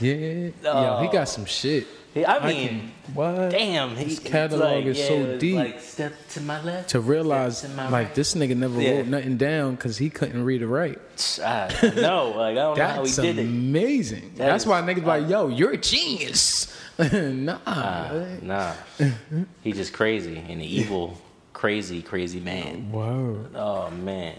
yeah. 0.00 0.50
Yo, 0.62 0.98
he 1.02 1.08
got 1.08 1.28
some 1.28 1.44
shit. 1.44 1.86
I 2.16 2.24
I 2.38 2.46
mean, 2.48 2.68
can- 2.68 2.92
what? 3.14 3.50
damn, 3.50 3.94
he, 3.94 4.04
His 4.04 4.18
catalog 4.20 4.60
like, 4.76 4.84
is 4.86 4.98
yeah, 4.98 5.06
so 5.08 5.38
deep. 5.38 5.56
Like 5.56 5.80
step 5.80 6.14
to 6.30 6.40
my 6.40 6.62
left. 6.62 6.88
To 6.90 7.00
realize, 7.00 7.60
to 7.60 7.68
my 7.68 7.84
like, 7.84 7.92
right. 7.92 8.14
this 8.14 8.34
nigga 8.34 8.56
never 8.56 8.80
Yeah. 8.80 8.92
wrote 8.98 9.06
nothing 9.08 9.36
down 9.36 9.74
because 9.74 9.98
he 9.98 10.08
couldn't 10.08 10.42
read 10.42 10.62
or 10.62 10.68
write. 10.68 10.98
I 11.44 11.92
know, 11.94 12.30
like 12.34 12.52
I 12.52 12.54
don't 12.54 12.78
know 12.78 12.86
how 12.86 13.04
he 13.04 13.12
did 13.12 13.38
it. 13.38 13.42
amazing. 13.42 14.32
That 14.36 14.46
That's 14.46 14.64
is- 14.64 14.68
why 14.68 14.80
niggas 14.80 15.04
like, 15.04 15.28
yo, 15.28 15.48
you're 15.48 15.72
a 15.72 15.76
genius. 15.76 16.72
nah. 16.98 17.58
Uh, 17.66 18.26
nah, 18.40 18.72
he 19.62 19.72
just 19.72 19.92
crazy 19.92 20.42
and 20.48 20.62
evil, 20.62 21.20
crazy, 21.56 22.02
crazy 22.02 22.38
man. 22.38 22.92
Word. 22.92 23.54
Oh 23.56 23.90
man. 23.90 24.36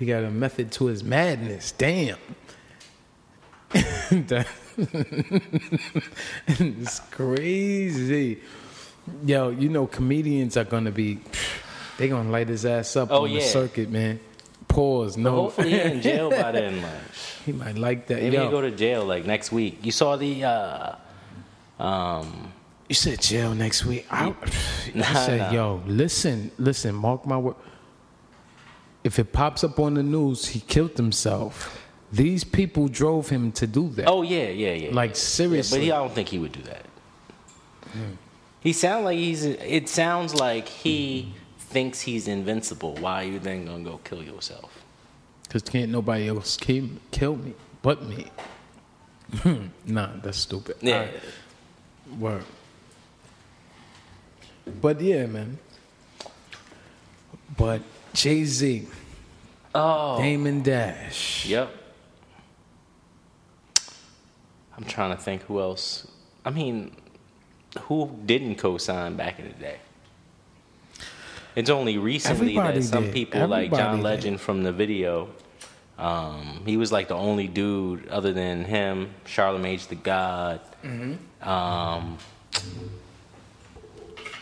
He 0.00 0.04
got 0.04 0.24
a 0.24 0.30
method 0.30 0.72
to 0.72 0.86
his 0.86 1.04
madness. 1.04 1.72
Damn. 1.72 2.18
It's 6.48 7.00
crazy. 7.10 8.40
Yo, 9.24 9.50
you 9.50 9.68
know 9.68 9.86
comedians 9.86 10.56
are 10.56 10.64
gonna 10.64 10.90
be 10.90 11.20
they 11.98 12.08
gonna 12.08 12.30
light 12.30 12.48
his 12.48 12.66
ass 12.66 12.96
up 12.96 13.10
Oh, 13.10 13.24
on 13.24 13.32
the 13.32 13.40
circuit, 13.40 13.88
man. 13.88 14.18
Pause. 14.68 15.16
No. 15.16 15.30
Hopefully 15.42 15.70
he 15.70 15.80
in 15.80 16.02
jail 16.02 16.30
by 16.30 16.52
then. 16.52 16.82
Like, 16.82 16.92
he 17.46 17.52
might 17.52 17.78
like 17.78 18.06
that. 18.08 18.20
maybe 18.22 18.36
Yo, 18.36 18.44
he 18.44 18.50
go 18.50 18.60
to 18.60 18.72
jail 18.72 19.04
like 19.04 19.24
next 19.24 19.52
week. 19.52 19.78
You 19.82 19.92
saw 19.92 20.16
the 20.16 20.42
uh, 20.44 20.96
um, 21.78 22.52
you 22.88 22.94
said 22.94 23.20
jail 23.20 23.54
next 23.54 23.84
week. 23.84 24.06
I, 24.10 24.28
Nah, 24.94 25.04
I 25.08 25.12
said, 25.26 25.40
nah. 25.40 25.50
yo, 25.50 25.82
listen, 25.86 26.50
listen, 26.58 26.94
mark 26.94 27.26
my 27.26 27.36
word. 27.36 27.56
If 29.04 29.18
it 29.18 29.32
pops 29.32 29.62
up 29.64 29.78
on 29.78 29.94
the 29.94 30.02
news, 30.02 30.46
he 30.46 30.60
killed 30.60 30.96
himself. 30.96 31.82
These 32.12 32.44
people 32.44 32.88
drove 32.88 33.28
him 33.28 33.52
to 33.52 33.66
do 33.66 33.88
that. 33.90 34.06
Oh 34.08 34.22
yeah, 34.22 34.48
yeah, 34.48 34.72
yeah. 34.72 34.90
Like, 34.92 35.10
Yeah, 35.10 35.14
seriously. 35.16 35.78
but 35.78 35.84
he, 35.84 35.92
I 35.92 35.98
don't 35.98 36.12
think 36.12 36.28
he 36.28 36.38
would 36.38 36.52
do 36.52 36.62
that. 36.62 36.86
Hmm. 37.92 38.14
He 38.60 38.72
sounds 38.72 39.04
like 39.04 39.18
he's. 39.18 39.44
It 39.44 39.88
sounds 39.88 40.34
like 40.34 40.68
he 40.68 41.32
thinks 41.58 42.00
he's 42.00 42.26
invincible. 42.26 42.94
Why 42.96 43.22
are 43.22 43.26
you 43.26 43.38
then 43.38 43.66
gonna 43.66 43.84
go 43.84 43.98
kill 44.02 44.22
yourself? 44.22 44.82
Because 45.44 45.62
can't 45.62 45.90
nobody 45.90 46.28
else 46.28 46.56
kill, 46.56 46.88
kill 47.12 47.36
me 47.36 47.54
but 47.86 48.02
me. 48.02 48.26
nah, 49.86 50.08
that's 50.20 50.38
stupid. 50.38 50.76
Yeah. 50.80 51.06
Word. 52.18 52.42
But 54.66 55.00
yeah, 55.00 55.26
man. 55.26 55.58
But 57.56 57.82
Jay 58.12 58.44
Z, 58.44 58.86
Oh. 59.74 60.18
Damon 60.18 60.62
Dash. 60.62 61.46
Yep. 61.46 61.70
I'm 64.76 64.84
trying 64.84 65.16
to 65.16 65.22
think 65.22 65.42
who 65.42 65.60
else. 65.60 66.06
I 66.44 66.50
mean, 66.50 66.94
who 67.82 68.10
didn't 68.24 68.56
co-sign 68.56 69.16
back 69.16 69.38
in 69.38 69.46
the 69.48 69.54
day? 69.54 69.76
It's 71.54 71.70
only 71.70 71.96
recently 71.96 72.48
Everybody 72.58 72.80
that 72.80 72.84
some 72.84 73.04
did. 73.04 73.14
people 73.14 73.40
like 73.48 73.66
Everybody 73.66 73.82
John 73.82 73.96
did. 73.96 74.04
Legend 74.04 74.40
from 74.40 74.62
the 74.62 74.72
video. 74.72 75.28
Um, 75.98 76.62
he 76.66 76.76
was 76.76 76.92
like 76.92 77.08
the 77.08 77.14
only 77.14 77.48
dude 77.48 78.06
other 78.08 78.32
than 78.34 78.64
him, 78.64 79.14
Charlemagne 79.24 79.80
the 79.88 79.94
God. 79.94 80.60
Mm-hmm. 80.84 81.48
Um, 81.48 82.18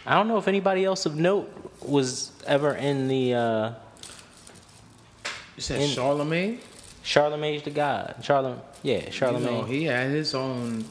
I 0.07 0.15
don't 0.15 0.29
know 0.29 0.37
if 0.39 0.49
anybody 0.49 0.85
else 0.85 1.07
of 1.07 1.17
note 1.17 1.51
was 1.83 2.33
ever 2.47 2.75
in 2.75 3.09
the 3.09 3.35
uh, 3.35 3.73
You 5.57 5.63
said 5.63 5.81
In- 5.81 5.91
Charlemagne? 5.91 6.59
Charlemagne 7.03 7.61
the 7.63 7.71
God. 7.71 8.15
Charlemagne, 8.23 8.61
yeah, 8.83 9.11
Charlemagne. 9.11 9.45
You 9.55 9.61
know, 9.61 9.65
he 9.65 9.85
had 9.85 10.11
his 10.11 10.35
own. 10.35 10.85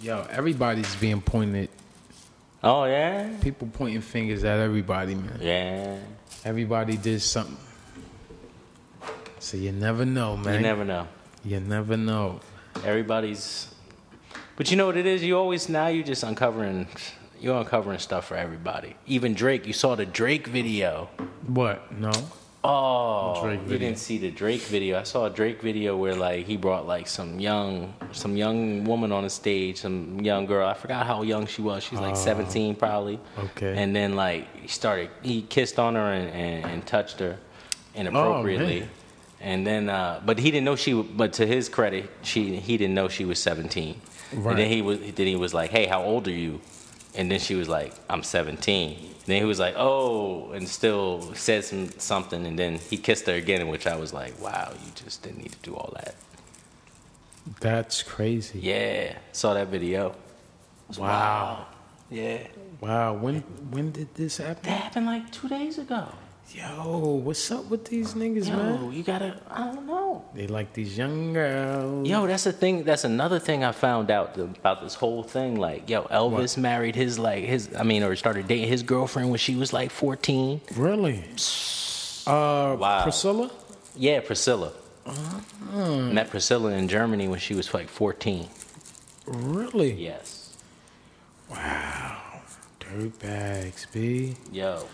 Yo, 0.00 0.24
everybody's 0.30 0.94
being 0.96 1.20
pointed. 1.20 1.68
Oh 2.62 2.84
yeah, 2.84 3.28
People 3.40 3.68
pointing 3.72 4.00
fingers 4.00 4.44
at 4.44 4.58
everybody, 4.60 5.14
man. 5.14 5.38
yeah. 5.40 5.98
Everybody 6.44 6.96
did 6.96 7.20
something. 7.22 7.56
So 9.40 9.56
you 9.56 9.72
never 9.72 10.04
know, 10.04 10.36
man. 10.36 10.54
You 10.54 10.60
never 10.60 10.84
know. 10.84 11.08
You 11.44 11.60
never 11.60 11.96
know. 11.96 12.40
Everybody's, 12.84 13.72
but 14.56 14.70
you 14.70 14.76
know 14.76 14.86
what 14.86 14.96
it 14.96 15.06
is. 15.06 15.22
You 15.24 15.36
always 15.36 15.68
now 15.68 15.88
you're 15.88 16.04
just 16.04 16.22
uncovering, 16.22 16.86
you're 17.40 17.58
uncovering 17.58 17.98
stuff 17.98 18.26
for 18.26 18.36
everybody. 18.36 18.96
Even 19.06 19.34
Drake. 19.34 19.66
You 19.66 19.72
saw 19.72 19.94
the 19.94 20.06
Drake 20.06 20.46
video. 20.46 21.08
What? 21.46 21.90
No. 21.92 22.10
Oh, 22.64 23.40
Drake 23.44 23.60
you 23.68 23.78
didn't 23.78 23.98
see 23.98 24.18
the 24.18 24.30
Drake 24.30 24.62
video. 24.62 24.98
I 24.98 25.04
saw 25.04 25.26
a 25.26 25.30
Drake 25.30 25.62
video 25.62 25.96
where 25.96 26.14
like 26.16 26.44
he 26.44 26.56
brought 26.56 26.86
like 26.86 27.06
some 27.06 27.38
young, 27.38 27.94
some 28.12 28.36
young 28.36 28.84
woman 28.84 29.12
on 29.12 29.22
the 29.22 29.30
stage, 29.30 29.78
some 29.78 30.20
young 30.20 30.44
girl. 30.44 30.66
I 30.66 30.74
forgot 30.74 31.06
how 31.06 31.22
young 31.22 31.46
she 31.46 31.62
was. 31.62 31.84
She's 31.84 32.00
like 32.00 32.16
17 32.16 32.74
probably. 32.74 33.20
okay. 33.38 33.80
And 33.80 33.94
then 33.94 34.16
like 34.16 34.54
he 34.56 34.68
started, 34.68 35.10
he 35.22 35.42
kissed 35.42 35.78
on 35.78 35.94
her 35.94 36.12
and, 36.12 36.30
and, 36.30 36.64
and 36.64 36.86
touched 36.86 37.20
her 37.20 37.38
inappropriately. 37.94 38.80
man. 38.80 38.90
and 39.40 39.66
then, 39.66 39.88
uh, 39.88 40.20
but 40.26 40.38
he 40.38 40.50
didn't 40.50 40.64
know 40.64 40.76
she. 40.76 41.00
But 41.00 41.34
to 41.34 41.46
his 41.46 41.68
credit, 41.68 42.10
she 42.22 42.56
he 42.56 42.76
didn't 42.76 42.94
know 42.94 43.08
she 43.08 43.24
was 43.24 43.38
17. 43.38 44.00
Right. 44.32 44.50
And 44.50 44.58
then 44.58 44.68
he 44.70 44.82
was 44.82 44.98
then 44.98 45.26
he 45.26 45.36
was 45.36 45.54
like, 45.54 45.70
"Hey, 45.70 45.86
how 45.86 46.02
old 46.02 46.26
are 46.28 46.32
you?" 46.32 46.60
And 47.14 47.30
then 47.30 47.40
she 47.40 47.54
was 47.54 47.68
like, 47.68 47.94
"I'm 48.08 48.22
17." 48.22 48.90
And 48.98 49.14
then 49.26 49.38
he 49.38 49.44
was 49.44 49.58
like, 49.58 49.74
"Oh," 49.76 50.50
and 50.52 50.68
still 50.68 51.34
said 51.34 51.64
some 51.64 51.90
something, 51.98 52.46
and 52.46 52.58
then 52.58 52.78
he 52.78 52.96
kissed 52.96 53.26
her 53.26 53.34
again, 53.34 53.60
in 53.60 53.68
which 53.68 53.86
I 53.86 53.96
was 53.96 54.12
like, 54.12 54.40
"Wow, 54.40 54.72
you 54.84 54.92
just 54.94 55.22
didn't 55.22 55.38
need 55.38 55.52
to 55.52 55.58
do 55.62 55.74
all 55.74 55.92
that." 55.96 56.14
That's 57.60 58.02
crazy. 58.02 58.60
Yeah, 58.60 59.16
saw 59.32 59.54
that 59.54 59.68
video. 59.68 60.14
Wow. 60.96 61.66
Yeah, 62.10 62.46
Wow. 62.80 63.14
When 63.14 63.40
when 63.70 63.90
did 63.92 64.14
this 64.14 64.38
happen? 64.38 64.62
that 64.64 64.80
happened 64.82 65.06
like 65.06 65.30
two 65.32 65.48
days 65.48 65.78
ago. 65.78 66.08
Yo, 66.54 67.20
what's 67.24 67.50
up 67.50 67.66
with 67.68 67.84
these 67.84 68.14
niggas, 68.14 68.48
Yo, 68.48 68.56
man? 68.56 68.92
you 68.92 69.02
gotta, 69.02 69.38
I 69.50 69.64
don't 69.66 69.86
know. 69.86 70.24
They 70.32 70.46
like 70.46 70.72
these 70.72 70.96
young 70.96 71.34
girls. 71.34 72.08
Yo, 72.08 72.26
that's 72.26 72.44
the 72.44 72.52
thing. 72.52 72.84
That's 72.84 73.04
another 73.04 73.38
thing 73.38 73.64
I 73.64 73.72
found 73.72 74.10
out 74.10 74.34
th- 74.34 74.48
about 74.56 74.80
this 74.82 74.94
whole 74.94 75.22
thing. 75.22 75.56
Like, 75.56 75.90
yo, 75.90 76.04
Elvis 76.04 76.56
married 76.56 76.96
his 76.96 77.18
like 77.18 77.44
his. 77.44 77.68
I 77.78 77.82
mean, 77.82 78.02
or 78.02 78.16
started 78.16 78.48
dating 78.48 78.68
his 78.68 78.82
girlfriend 78.82 79.28
when 79.28 79.38
she 79.38 79.56
was 79.56 79.74
like 79.74 79.90
fourteen. 79.90 80.62
Really? 80.74 81.22
Uh, 82.26 82.76
Wow. 82.78 83.02
Priscilla? 83.02 83.50
Yeah, 83.94 84.20
Priscilla. 84.20 84.72
Met 85.74 86.30
Priscilla 86.30 86.70
in 86.72 86.88
Germany 86.88 87.28
when 87.28 87.40
she 87.40 87.54
was 87.54 87.74
like 87.74 87.88
fourteen. 87.88 88.48
Really? 89.26 89.92
Yes. 89.92 90.56
Wow, 91.50 92.40
dirtbags, 92.80 93.86
B. 93.92 94.34
Yo. 94.52 94.86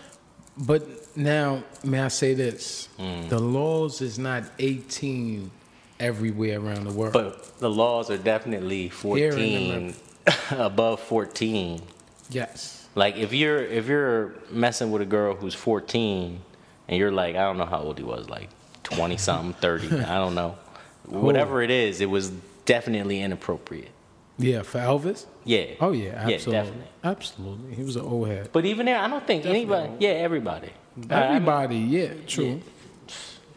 But 0.57 1.15
now, 1.17 1.63
may 1.83 2.01
I 2.01 2.07
say 2.07 2.33
this? 2.33 2.87
Mm. 2.99 3.29
The 3.29 3.39
laws 3.39 4.01
is 4.01 4.17
not 4.17 4.43
18 4.59 5.51
everywhere 5.99 6.59
around 6.59 6.85
the 6.85 6.93
world. 6.93 7.13
But 7.13 7.59
the 7.59 7.69
laws 7.69 8.09
are 8.09 8.17
definitely 8.17 8.87
Here 8.89 9.31
in 9.31 9.93
fourteen, 9.93 9.95
above 10.51 10.99
fourteen. 10.99 11.81
yes. 12.29 12.87
Like 12.95 13.17
if 13.17 13.33
you're 13.33 13.59
if 13.61 13.87
you're 13.87 14.33
messing 14.49 14.89
with 14.91 15.01
a 15.01 15.05
girl 15.05 15.35
who's 15.35 15.53
14 15.53 16.39
and 16.87 16.97
you're 16.97 17.11
like 17.11 17.35
I 17.35 17.41
don't 17.41 17.57
know 17.57 17.65
how 17.65 17.79
old 17.79 17.97
he 17.97 18.05
was 18.05 18.29
like 18.29 18.47
20 18.83 19.17
something 19.17 19.53
30 19.59 19.99
I 19.99 20.15
don't 20.15 20.33
know 20.33 20.55
whatever 21.05 21.61
it 21.61 21.69
is 21.71 21.99
it 21.99 22.09
was 22.09 22.31
definitely 22.65 23.19
inappropriate 23.21 23.91
Yeah, 24.37 24.63
for 24.63 24.79
Elvis? 24.79 25.25
yeah 25.45 25.65
Oh, 25.79 25.91
yeah, 25.93 26.09
absolutely. 26.15 26.53
yeah 26.53 26.61
definitely 26.63 26.87
Absolutely. 27.03 27.75
He 27.75 27.83
was 27.83 27.95
an 27.95 28.01
old 28.03 28.27
head. 28.27 28.49
but 28.51 28.65
even 28.65 28.85
there 28.85 28.99
I 28.99 29.07
don't 29.07 29.25
think 29.25 29.43
Definitely. 29.43 29.61
anybody 29.75 30.05
yeah 30.05 30.11
everybody 30.27 30.69
Everybody, 31.09 31.77
yeah, 31.77 32.13
true, 32.25 32.61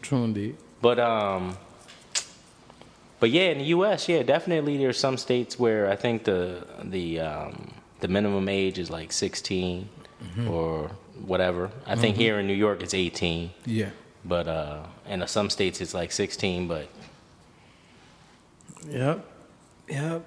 true 0.02 0.24
indeed. 0.24 0.56
But 0.82 0.98
um, 0.98 1.56
but 3.20 3.30
yeah, 3.30 3.50
in 3.50 3.58
the 3.58 3.64
U.S., 3.76 4.08
yeah, 4.08 4.22
definitely 4.24 4.76
there's 4.76 4.98
some 4.98 5.16
states 5.16 5.56
where 5.58 5.88
I 5.88 5.94
think 5.96 6.24
the 6.24 6.66
the 6.82 7.20
um, 7.20 7.70
the 8.00 8.08
minimum 8.08 8.48
age 8.48 8.78
is 8.78 8.90
like 8.90 9.12
16 9.12 9.88
Mm-hmm. 10.20 10.50
or 10.50 10.90
whatever. 11.24 11.70
I 11.86 11.94
think 11.94 12.16
here 12.16 12.40
in 12.40 12.48
New 12.48 12.54
York 12.66 12.82
it's 12.82 12.92
18, 12.92 13.50
Yeah, 13.66 13.90
but 14.24 14.48
uh, 14.48 14.82
in 15.08 15.24
some 15.28 15.48
states 15.48 15.80
it's 15.80 15.94
like 15.94 16.10
16. 16.10 16.66
But 16.66 16.88
yep, 18.90 19.24
yep. 19.88 20.24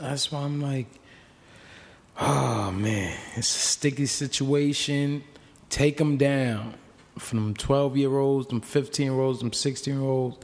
That's 0.00 0.32
why 0.32 0.40
I'm 0.40 0.60
like, 0.60 0.86
oh 2.18 2.70
man, 2.72 3.16
it's 3.36 3.54
a 3.54 3.58
sticky 3.58 4.06
situation. 4.06 5.24
Take 5.68 5.98
them 5.98 6.16
down 6.16 6.74
from 7.18 7.38
them 7.38 7.54
12 7.54 7.96
year 7.96 8.16
olds, 8.16 8.48
them 8.48 8.60
15 8.60 9.06
year 9.06 9.20
olds, 9.20 9.40
them 9.40 9.52
16 9.52 9.94
year 9.94 10.02
olds. 10.02 10.38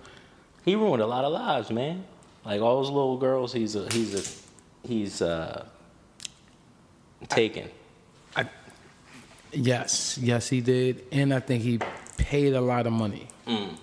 he 0.64 0.74
ruined 0.74 1.02
a 1.02 1.06
lot 1.06 1.24
of 1.24 1.32
lives, 1.32 1.70
man. 1.70 2.04
Like 2.44 2.60
all 2.60 2.82
those 2.82 2.90
little 2.90 3.16
girls, 3.16 3.52
he's 3.52 3.74
a 3.74 3.92
he's 3.92 4.14
a 4.14 4.86
he's 4.86 5.22
uh 5.22 5.66
taken. 7.28 7.68
Yes, 9.52 10.18
yes, 10.18 10.48
he 10.48 10.60
did, 10.60 11.04
and 11.10 11.32
I 11.32 11.40
think 11.40 11.62
he 11.62 11.78
paid 12.18 12.52
a 12.52 12.60
lot 12.60 12.86
of 12.86 12.92
money. 12.92 13.28
Mm. 13.46 13.76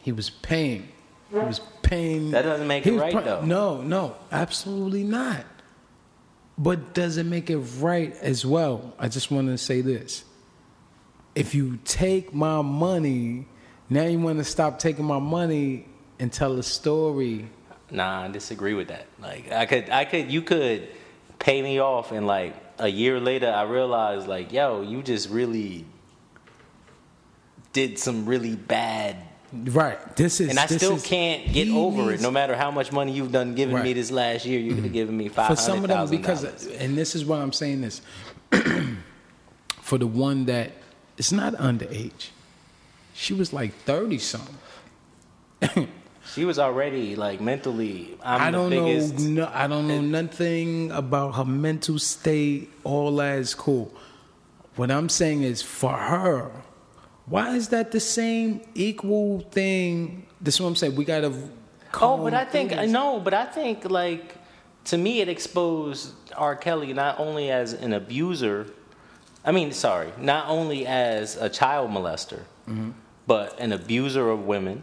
He 0.00 0.10
was 0.10 0.28
paying. 0.30 0.88
He 1.30 1.36
was 1.36 1.60
paying. 1.92 2.30
That 2.30 2.42
doesn't 2.42 2.66
make 2.66 2.86
it 2.86 2.98
right, 2.98 3.12
pro- 3.12 3.22
though. 3.22 3.44
No, 3.44 3.82
no, 3.82 4.16
absolutely 4.30 5.04
not. 5.04 5.44
But 6.56 6.94
does 6.94 7.16
it 7.16 7.26
make 7.26 7.50
it 7.50 7.58
right 7.58 8.14
as 8.20 8.44
well? 8.46 8.94
I 8.98 9.08
just 9.08 9.30
want 9.30 9.48
to 9.48 9.58
say 9.58 9.80
this: 9.80 10.24
if 11.34 11.54
you 11.54 11.78
take 11.84 12.34
my 12.34 12.62
money, 12.62 13.46
now 13.90 14.04
you 14.04 14.18
want 14.18 14.38
to 14.38 14.44
stop 14.44 14.78
taking 14.78 15.04
my 15.04 15.18
money 15.18 15.86
and 16.18 16.32
tell 16.32 16.58
a 16.58 16.62
story. 16.62 17.48
Nah, 17.90 18.22
I 18.22 18.28
disagree 18.28 18.74
with 18.74 18.88
that. 18.88 19.06
Like 19.20 19.52
I 19.52 19.66
could 19.66 19.90
I 19.90 20.04
could 20.04 20.32
you 20.32 20.42
could 20.42 20.88
pay 21.38 21.60
me 21.60 21.80
off 21.80 22.12
and 22.12 22.26
like 22.26 22.54
a 22.78 22.88
year 22.88 23.20
later 23.20 23.50
I 23.50 23.62
realized 23.62 24.28
like, 24.28 24.52
yo, 24.52 24.82
you 24.82 25.02
just 25.02 25.28
really 25.28 25.84
did 27.72 27.98
some 27.98 28.26
really 28.26 28.56
bad 28.56 29.16
Right. 29.52 30.16
This 30.16 30.40
is. 30.40 30.48
and 30.50 30.58
I 30.58 30.66
still 30.66 30.98
can't 30.98 31.52
get 31.52 31.68
over 31.68 32.10
it. 32.12 32.20
No 32.22 32.30
matter 32.30 32.56
how 32.56 32.70
much 32.70 32.90
money 32.90 33.12
you've 33.12 33.32
done 33.32 33.54
giving 33.54 33.74
me 33.74 33.80
Right. 33.80 33.88
Mm-hmm. 33.90 33.98
this 33.98 34.10
last 34.10 34.46
year, 34.46 34.58
you 34.58 34.74
could 34.74 34.84
have 34.84 34.92
given 34.92 35.14
me 35.16 35.28
five 35.28 35.48
for 35.48 35.56
some 35.56 35.82
of 35.84 35.88
them 35.88 36.08
because 36.08 36.66
and 36.66 36.96
this 36.96 37.14
is 37.14 37.24
why 37.24 37.40
i'm 37.40 37.52
saying 37.52 37.82
this 37.82 38.00
for 39.82 39.98
the 39.98 40.06
one 40.06 40.46
that 40.46 40.72
is 41.18 41.32
not 41.32 41.52
underage 41.54 42.28
she 43.14 43.34
was 43.34 43.52
like 43.52 43.74
30 43.84 44.18
something 44.18 44.56
She 46.34 46.44
was 46.44 46.58
already 46.58 47.16
like 47.16 47.40
mentally. 47.40 48.16
I'm 48.22 48.40
i 48.40 48.50
don't 48.50 48.70
biggest. 48.70 49.18
know 49.18 49.44
no, 49.44 49.50
i 49.52 49.66
don't 49.66 49.86
know 49.88 50.00
nothing 50.00 50.90
about 50.92 51.32
her 51.32 51.44
mental 51.44 51.98
state 51.98 52.70
all 52.84 53.16
that 53.16 53.38
is 53.38 53.54
cool 53.54 53.92
what 54.76 54.90
i'm 54.90 55.08
saying 55.08 55.42
is 55.42 55.60
for 55.62 55.92
her 55.92 56.50
why 57.34 57.46
is 57.60 57.66
that 57.74 57.86
the 57.96 58.00
same 58.18 58.60
equal 58.88 59.40
thing 59.58 59.92
this 60.44 60.54
is 60.56 60.60
what 60.60 60.68
i'm 60.72 60.76
saying 60.76 60.94
we 61.02 61.04
gotta 61.14 61.32
Oh, 62.00 62.16
but 62.24 62.32
I 62.32 62.46
think 62.54 62.70
things. 62.70 62.90
no, 62.90 63.20
but 63.26 63.34
I 63.34 63.44
think 63.44 63.76
like 64.00 64.26
to 64.90 64.96
me 65.04 65.12
it 65.22 65.28
exposed 65.28 66.02
R. 66.48 66.56
Kelly 66.64 66.90
not 67.04 67.14
only 67.26 67.50
as 67.50 67.68
an 67.86 67.92
abuser, 67.92 68.58
I 69.44 69.50
mean, 69.52 69.72
sorry, 69.72 70.10
not 70.32 70.44
only 70.48 70.86
as 70.86 71.36
a 71.36 71.48
child 71.60 71.90
molester, 71.96 72.40
Mm-hmm. 72.68 72.90
but 73.26 73.48
an 73.60 73.72
abuser 73.80 74.24
of 74.34 74.40
women. 74.54 74.76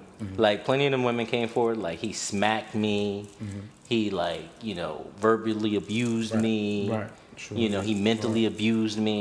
Like 0.46 0.66
plenty 0.66 0.86
of 0.86 0.92
them 0.92 1.04
women 1.04 1.26
came 1.26 1.48
forward, 1.56 1.78
like 1.88 1.98
he 2.06 2.12
smacked 2.14 2.76
me, 2.76 3.26
Mm-hmm. 3.44 3.60
he 3.94 4.02
like 4.24 4.46
you 4.62 4.76
know 4.76 4.94
verbally 5.28 5.74
abused 5.84 6.36
me, 6.36 6.92
right, 6.92 7.10
sure. 7.38 7.58
you 7.58 7.70
know 7.74 7.82
he 7.90 7.96
mentally 8.10 8.46
abused 8.54 9.00
me. 9.10 9.20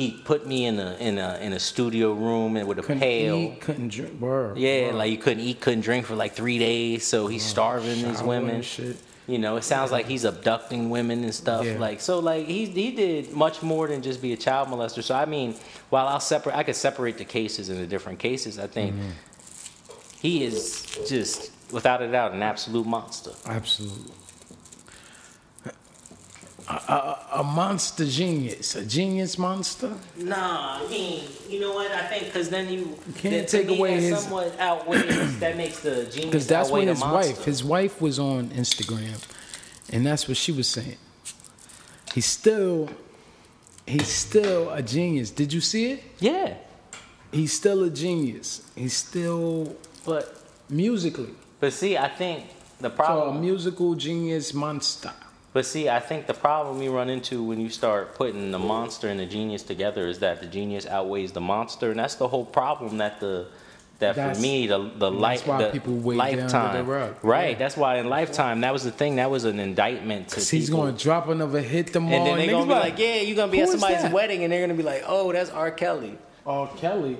He 0.00 0.12
put 0.24 0.46
me 0.46 0.64
in 0.64 0.78
a 0.80 0.96
in 0.98 1.18
a 1.18 1.38
in 1.42 1.52
a 1.52 1.60
studio 1.60 2.12
room 2.14 2.56
and 2.56 2.66
with 2.66 2.78
a 2.78 2.82
couldn't 2.82 3.00
pail. 3.00 3.34
eat, 3.36 3.60
couldn't 3.60 3.88
drink 3.88 4.18
word, 4.20 4.56
Yeah, 4.56 4.86
word. 4.86 4.94
like 4.94 5.10
you 5.10 5.18
couldn't 5.18 5.42
eat, 5.44 5.60
couldn't 5.60 5.82
drink 5.82 6.06
for 6.06 6.14
like 6.14 6.32
three 6.34 6.58
days, 6.58 7.04
so 7.04 7.26
he's 7.26 7.44
starving 7.44 8.02
these 8.08 8.22
women. 8.22 8.62
shit. 8.62 8.96
You 9.26 9.38
know, 9.38 9.56
it 9.56 9.62
sounds 9.64 9.92
like 9.92 10.06
he's 10.06 10.24
abducting 10.24 10.90
women 10.90 11.22
and 11.22 11.34
stuff. 11.34 11.64
Yeah. 11.66 11.78
Like 11.78 12.00
so, 12.00 12.18
like 12.18 12.46
he 12.46 12.64
he 12.64 12.90
did 12.92 13.32
much 13.32 13.62
more 13.62 13.86
than 13.88 14.00
just 14.02 14.20
be 14.22 14.32
a 14.32 14.36
child 14.36 14.68
molester. 14.68 15.02
So 15.02 15.14
I 15.14 15.26
mean, 15.26 15.54
while 15.90 16.08
I'll 16.08 16.18
separate, 16.34 16.56
I 16.56 16.62
could 16.64 16.76
separate 16.76 17.16
the 17.18 17.26
cases 17.26 17.68
into 17.68 17.86
different 17.86 18.18
cases. 18.18 18.58
I 18.58 18.66
think 18.66 18.94
Mm-hmm. 18.94 19.10
he 20.20 20.44
is 20.44 20.98
just 21.08 21.52
without 21.72 22.00
a 22.02 22.10
doubt 22.10 22.32
an 22.32 22.42
absolute 22.42 22.86
monster. 22.86 23.32
Absolutely. 23.46 24.14
A, 26.70 26.92
a, 26.92 27.40
a 27.40 27.42
monster 27.42 28.06
genius, 28.06 28.76
a 28.76 28.84
genius 28.86 29.36
monster. 29.36 29.92
Nah, 30.16 30.78
I 30.80 30.86
mean, 30.88 31.24
you 31.48 31.58
know 31.58 31.72
what? 31.74 31.90
I 31.90 32.02
think 32.06 32.26
because 32.26 32.48
then 32.48 32.68
you 32.70 32.96
can't 33.16 33.48
take 33.48 33.68
away 33.68 34.00
his- 34.00 34.20
somewhat 34.20 34.54
outweighs 34.60 35.38
that 35.40 35.56
makes 35.56 35.80
the 35.80 36.04
genius 36.06 36.26
Because 36.26 36.46
that's 36.46 36.70
what 36.70 36.86
his 36.86 37.00
monster. 37.00 37.32
wife, 37.34 37.44
his 37.44 37.64
wife 37.64 38.00
was 38.00 38.20
on 38.20 38.50
Instagram, 38.50 39.18
and 39.92 40.06
that's 40.06 40.28
what 40.28 40.36
she 40.36 40.52
was 40.52 40.68
saying. 40.68 40.96
He's 42.14 42.26
still, 42.26 42.88
he's 43.86 44.06
still 44.08 44.70
a 44.70 44.80
genius. 44.82 45.30
Did 45.30 45.52
you 45.52 45.60
see 45.60 45.92
it? 45.92 46.02
yeah, 46.20 46.54
He's 47.32 47.52
still 47.52 47.82
a 47.84 47.90
genius. 47.90 48.62
He's 48.76 48.96
still 48.96 49.76
but 50.04 50.40
musically. 50.68 51.34
but 51.60 51.72
see, 51.72 51.96
I 51.96 52.08
think 52.08 52.44
the 52.80 52.90
problem. 52.90 53.34
So 53.34 53.38
a 53.38 53.40
musical 53.40 53.94
genius 53.96 54.52
monster. 54.54 55.12
But 55.52 55.66
see, 55.66 55.88
I 55.88 55.98
think 55.98 56.26
the 56.28 56.34
problem 56.34 56.80
you 56.80 56.92
run 56.94 57.08
into 57.10 57.42
when 57.42 57.60
you 57.60 57.70
start 57.70 58.14
putting 58.14 58.52
the 58.52 58.58
monster 58.58 59.08
and 59.08 59.18
the 59.18 59.26
genius 59.26 59.64
together 59.64 60.06
is 60.06 60.20
that 60.20 60.40
the 60.40 60.46
genius 60.46 60.86
outweighs 60.86 61.32
the 61.32 61.40
monster, 61.40 61.90
and 61.90 61.98
that's 61.98 62.14
the 62.14 62.28
whole 62.28 62.44
problem 62.44 62.98
that 62.98 63.18
the 63.20 63.46
that 63.98 64.14
That's- 64.16 64.36
for 64.36 64.42
me 64.42 64.66
the 64.66 64.78
the 64.96 65.10
life 65.10 65.44
the 65.44 65.68
people 65.72 65.92
weigh 65.94 66.16
down 66.16 66.36
the 66.36 66.42
lifetime 66.44 67.16
right. 67.22 67.50
Yeah. 67.50 67.58
That's 67.58 67.76
why 67.76 67.96
in 67.98 68.08
lifetime 68.08 68.62
that 68.62 68.72
was 68.72 68.82
the 68.84 68.90
thing 68.90 69.16
that 69.16 69.30
was 69.30 69.44
an 69.44 69.58
indictment 69.60 70.28
to 70.28 70.36
Cause 70.36 70.48
he's 70.48 70.70
people. 70.70 70.84
gonna 70.86 70.96
drop 70.96 71.28
another 71.28 71.60
hit 71.60 71.92
tomorrow. 71.92 72.16
and 72.16 72.26
then 72.26 72.36
they're 72.38 72.50
gonna 72.50 72.64
be 72.66 72.72
like, 72.72 72.98
yeah, 72.98 73.16
you're 73.16 73.36
gonna 73.36 73.52
be 73.52 73.60
at 73.60 73.68
somebody's 73.68 74.00
that?" 74.02 74.12
wedding, 74.12 74.42
and 74.44 74.50
they're 74.52 74.62
gonna 74.62 74.72
be 74.72 74.82
like, 74.84 75.02
oh, 75.06 75.30
that's 75.32 75.50
R. 75.50 75.70
Kelly. 75.70 76.16
R. 76.46 76.66
Kelly, 76.78 77.18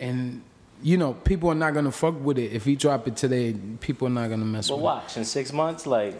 and 0.00 0.42
you 0.82 0.96
know 0.96 1.12
people 1.12 1.50
are 1.50 1.54
not 1.54 1.74
gonna 1.74 1.92
fuck 1.92 2.14
with 2.24 2.38
it 2.38 2.52
if 2.52 2.64
he 2.64 2.76
drop 2.76 3.06
it 3.08 3.16
today. 3.16 3.54
People 3.80 4.06
are 4.06 4.10
not 4.10 4.30
gonna 4.30 4.44
mess 4.44 4.70
with 4.70 4.78
it. 4.78 4.80
But 4.80 4.84
watch 4.84 5.16
in 5.16 5.24
six 5.24 5.52
months, 5.52 5.86
like 5.86 6.14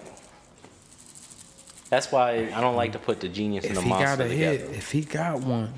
that's 1.95 2.11
why 2.11 2.51
I 2.53 2.61
don't 2.61 2.75
like 2.75 2.91
to 2.93 2.99
put 2.99 3.21
the 3.21 3.29
genius 3.29 3.65
it. 3.65 3.69
and 3.69 3.79
If 3.79 3.85
the 3.85 3.89
he 3.89 3.91
got 3.91 4.01
monster 4.01 4.25
a 4.25 4.29
together. 4.29 4.59
hit, 4.67 4.77
if 4.77 4.91
he 4.91 5.01
got 5.03 5.41
one, 5.41 5.73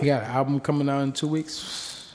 he 0.00 0.06
got 0.06 0.22
an 0.22 0.30
album 0.30 0.60
coming 0.60 0.88
out 0.88 1.00
in 1.02 1.12
two 1.12 1.28
weeks. 1.28 2.14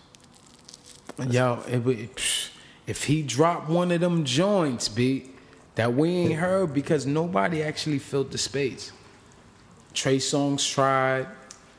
Yo, 1.29 1.59
it, 1.69 1.79
would- 1.79 2.15
psh, 2.15 2.49
if 2.87 3.03
he 3.05 3.21
dropped 3.21 3.69
one 3.69 3.91
of 3.91 4.01
them 4.01 4.25
joints, 4.25 4.89
b 4.89 5.29
that 5.75 5.93
we 5.93 6.09
ain't 6.09 6.33
heard 6.35 6.73
because 6.73 7.05
nobody 7.05 7.61
actually 7.61 7.99
filled 7.99 8.31
the 8.31 8.37
space. 8.37 8.91
Trey 9.93 10.17
Songz 10.17 10.69
tried, 10.73 11.27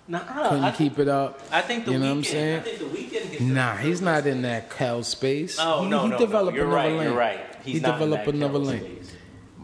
Nah, 0.09 0.21
couldn't 0.21 0.65
I, 0.65 0.71
keep 0.73 0.99
it 0.99 1.09
up. 1.09 1.41
I 1.51 1.63
think 1.63 1.85
the 1.87 1.93
you 1.93 1.99
know 1.99 2.05
Weeknd. 2.05 2.09
what 2.11 2.17
I'm 2.19 2.25
saying? 2.25 2.59
I 2.59 2.63
think 2.63 2.79
the 2.79 2.85
Weeknd. 2.85 3.41
Nah, 3.41 3.77
he's 3.77 4.01
not 4.01 4.27
in 4.27 4.43
that 4.43 4.71
Cal 4.71 5.03
space. 5.03 5.57
Oh 5.61 5.83
he, 5.83 5.89
no, 5.89 6.03
he 6.05 6.09
no, 6.11 6.19
developed 6.19 6.57
no. 6.57 6.63
You're 6.63 6.71
another 6.73 6.89
right. 6.89 6.93
lane. 6.99 7.09
You're 7.09 7.19
right. 7.19 7.41
He's 7.65 7.75
he 7.77 7.81
not 7.81 7.95
in 7.95 8.01
developed 8.11 8.25
that 8.27 8.35
another 8.35 8.53
Kelly 8.61 8.67
lane. 8.67 8.81
space. 8.81 8.96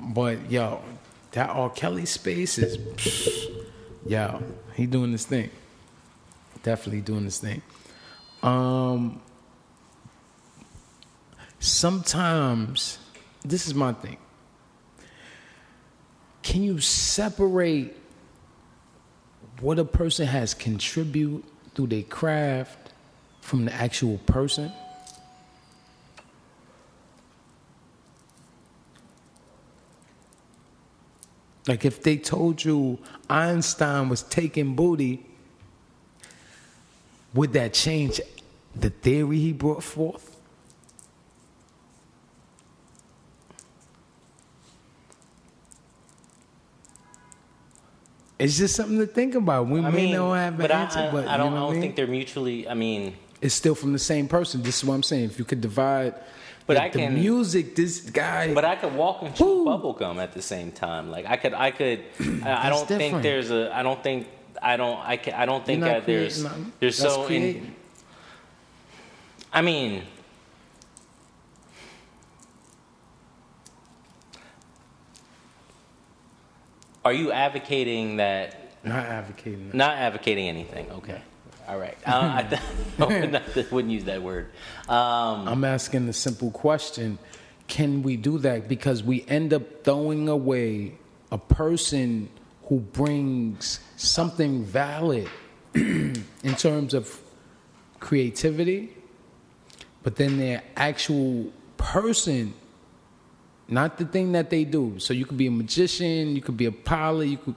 But 0.02 0.50
yo, 0.50 0.82
that 1.32 1.50
R. 1.50 1.70
Kelly 1.70 2.06
space 2.06 2.58
is, 2.58 2.78
yo, 4.04 4.42
he 4.74 4.86
doing 4.86 5.12
this 5.12 5.24
thing. 5.24 5.50
Definitely 6.62 7.02
doing 7.02 7.24
this 7.24 7.38
thing. 7.38 7.62
Um, 8.42 9.20
sometimes, 11.60 12.98
this 13.44 13.66
is 13.66 13.74
my 13.74 13.92
thing. 13.92 14.18
Can 16.42 16.64
you 16.64 16.80
separate 16.80 17.96
what 19.60 19.78
a 19.78 19.84
person 19.84 20.26
has 20.26 20.54
contribute 20.54 21.44
through 21.74 21.86
their 21.86 22.02
craft 22.02 22.92
from 23.40 23.64
the 23.64 23.72
actual 23.72 24.18
person? 24.18 24.72
Like 31.66 31.84
if 31.84 32.02
they 32.02 32.16
told 32.16 32.64
you 32.64 32.98
Einstein 33.30 34.08
was 34.08 34.22
taking 34.22 34.74
booty, 34.74 35.24
would 37.34 37.52
that 37.52 37.72
change 37.72 38.20
the 38.74 38.90
theory 38.90 39.38
he 39.38 39.52
brought 39.52 39.82
forth? 39.82 40.28
It's 48.38 48.58
just 48.58 48.74
something 48.74 48.98
to 48.98 49.06
think 49.06 49.36
about. 49.36 49.68
We 49.68 49.78
I 49.80 49.90
may 49.90 50.06
mean, 50.06 50.16
not 50.16 50.34
have 50.34 50.54
an 50.54 50.60
but 50.60 50.70
answer, 50.72 50.98
I, 50.98 51.10
but 51.12 51.28
I 51.28 51.36
don't, 51.36 51.52
I 51.52 51.60
don't 51.60 51.72
mean? 51.74 51.80
think 51.80 51.94
they're 51.94 52.08
mutually. 52.08 52.68
I 52.68 52.74
mean, 52.74 53.14
it's 53.40 53.54
still 53.54 53.76
from 53.76 53.92
the 53.92 54.00
same 54.00 54.26
person. 54.26 54.62
This 54.62 54.78
is 54.78 54.84
what 54.84 54.94
I'm 54.94 55.02
saying. 55.04 55.26
If 55.26 55.38
you 55.38 55.44
could 55.44 55.60
divide, 55.60 56.14
But 56.66 56.74
the, 56.74 56.82
I 56.82 56.88
can- 56.88 57.14
the 57.14 57.20
music. 57.20 57.74
This 57.74 58.00
guy, 58.00 58.54
but 58.54 58.64
I 58.64 58.76
could 58.76 58.94
walk 58.94 59.22
and 59.22 59.34
chew 59.34 59.44
Woo. 59.44 59.64
bubble 59.64 59.92
gum 59.92 60.18
at 60.18 60.32
the 60.32 60.42
same 60.42 60.72
time. 60.72 61.10
Like 61.10 61.26
I 61.26 61.36
could, 61.36 61.54
I 61.54 61.70
could. 61.70 62.04
I, 62.44 62.66
I 62.66 62.70
don't 62.70 62.86
think 62.86 63.22
there's 63.22 63.50
a. 63.50 63.74
I 63.74 63.82
don't 63.82 64.02
think. 64.02 64.28
I 64.60 64.76
don't. 64.76 64.98
I 65.00 65.16
can. 65.16 65.34
I 65.34 65.46
don't 65.46 65.64
think 65.64 65.82
that 65.82 66.06
there's. 66.06 66.42
nothing. 66.44 66.72
There's 66.78 66.98
That's 66.98 67.14
so. 67.14 67.26
In. 67.26 67.74
I 69.52 69.62
mean. 69.62 70.04
Are 77.04 77.12
you 77.12 77.32
advocating 77.32 78.18
that 78.18 78.62
not 78.84 79.06
advocating. 79.06 79.68
that. 79.68 79.76
Not 79.76 79.96
advocating 79.96 80.48
anything. 80.48 80.90
Okay. 80.90 81.20
All 81.72 81.78
right. 81.78 81.96
I 82.06 82.42
th- 82.42 83.70
wouldn't- 83.72 83.90
use 83.92 84.04
that 84.04 84.22
word. 84.22 84.50
Um, 84.88 85.48
I'm 85.48 85.64
asking 85.64 86.06
the 86.06 86.12
simple 86.12 86.50
question: 86.50 87.18
Can 87.68 88.02
we 88.02 88.16
do 88.16 88.38
that? 88.38 88.68
Because 88.68 89.02
we 89.02 89.24
end 89.28 89.52
up 89.52 89.84
throwing 89.84 90.28
away 90.28 90.98
a 91.30 91.38
person 91.38 92.28
who 92.64 92.80
brings 92.80 93.80
something 93.96 94.64
valid 94.64 95.28
in 95.74 96.14
terms 96.56 96.94
of 96.94 97.20
creativity, 98.00 98.94
but 100.02 100.16
then 100.16 100.38
their 100.38 100.62
actual 100.76 101.52
person, 101.76 102.52
not 103.68 103.98
the 103.98 104.04
thing 104.04 104.32
that 104.32 104.50
they 104.50 104.64
do. 104.64 104.98
So 104.98 105.14
you 105.14 105.24
could 105.24 105.36
be 105.38 105.46
a 105.46 105.50
magician, 105.50 106.34
you 106.36 106.42
could 106.42 106.56
be 106.56 106.66
a 106.66 106.72
pilot, 106.72 107.26
you 107.28 107.36
could, 107.38 107.54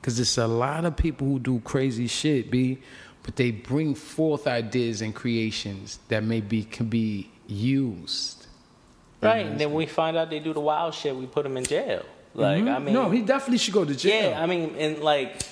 because 0.00 0.18
it's 0.20 0.36
a 0.38 0.46
lot 0.46 0.84
of 0.84 0.96
people 0.96 1.26
who 1.26 1.38
do 1.38 1.60
crazy 1.60 2.06
shit, 2.06 2.50
b, 2.50 2.78
but 3.24 3.34
they 3.36 3.50
bring 3.50 3.94
forth 3.96 4.46
ideas 4.46 5.00
and 5.02 5.12
creations 5.14 5.98
that 6.08 6.22
maybe 6.22 6.62
can 6.62 6.86
be 6.86 7.30
used. 7.48 8.46
right. 9.20 9.44
And 9.46 9.58
then 9.58 9.72
we 9.74 9.86
find 9.86 10.16
out 10.16 10.30
they 10.30 10.38
do 10.40 10.52
the 10.52 10.60
wild 10.60 10.94
shit. 10.94 11.16
We 11.16 11.26
put 11.26 11.42
them 11.42 11.56
in 11.56 11.64
jail. 11.64 12.04
Like 12.34 12.58
I 12.58 12.60
mean, 12.60 12.66
Mm-hmm. 12.66 12.92
no, 12.94 13.10
he 13.10 13.22
definitely 13.22 13.58
should 13.58 13.74
go 13.74 13.84
to 13.84 13.94
jail. 13.96 14.30
yeah. 14.30 14.42
I 14.42 14.46
mean, 14.46 14.74
and 14.78 14.98
like, 15.02 15.42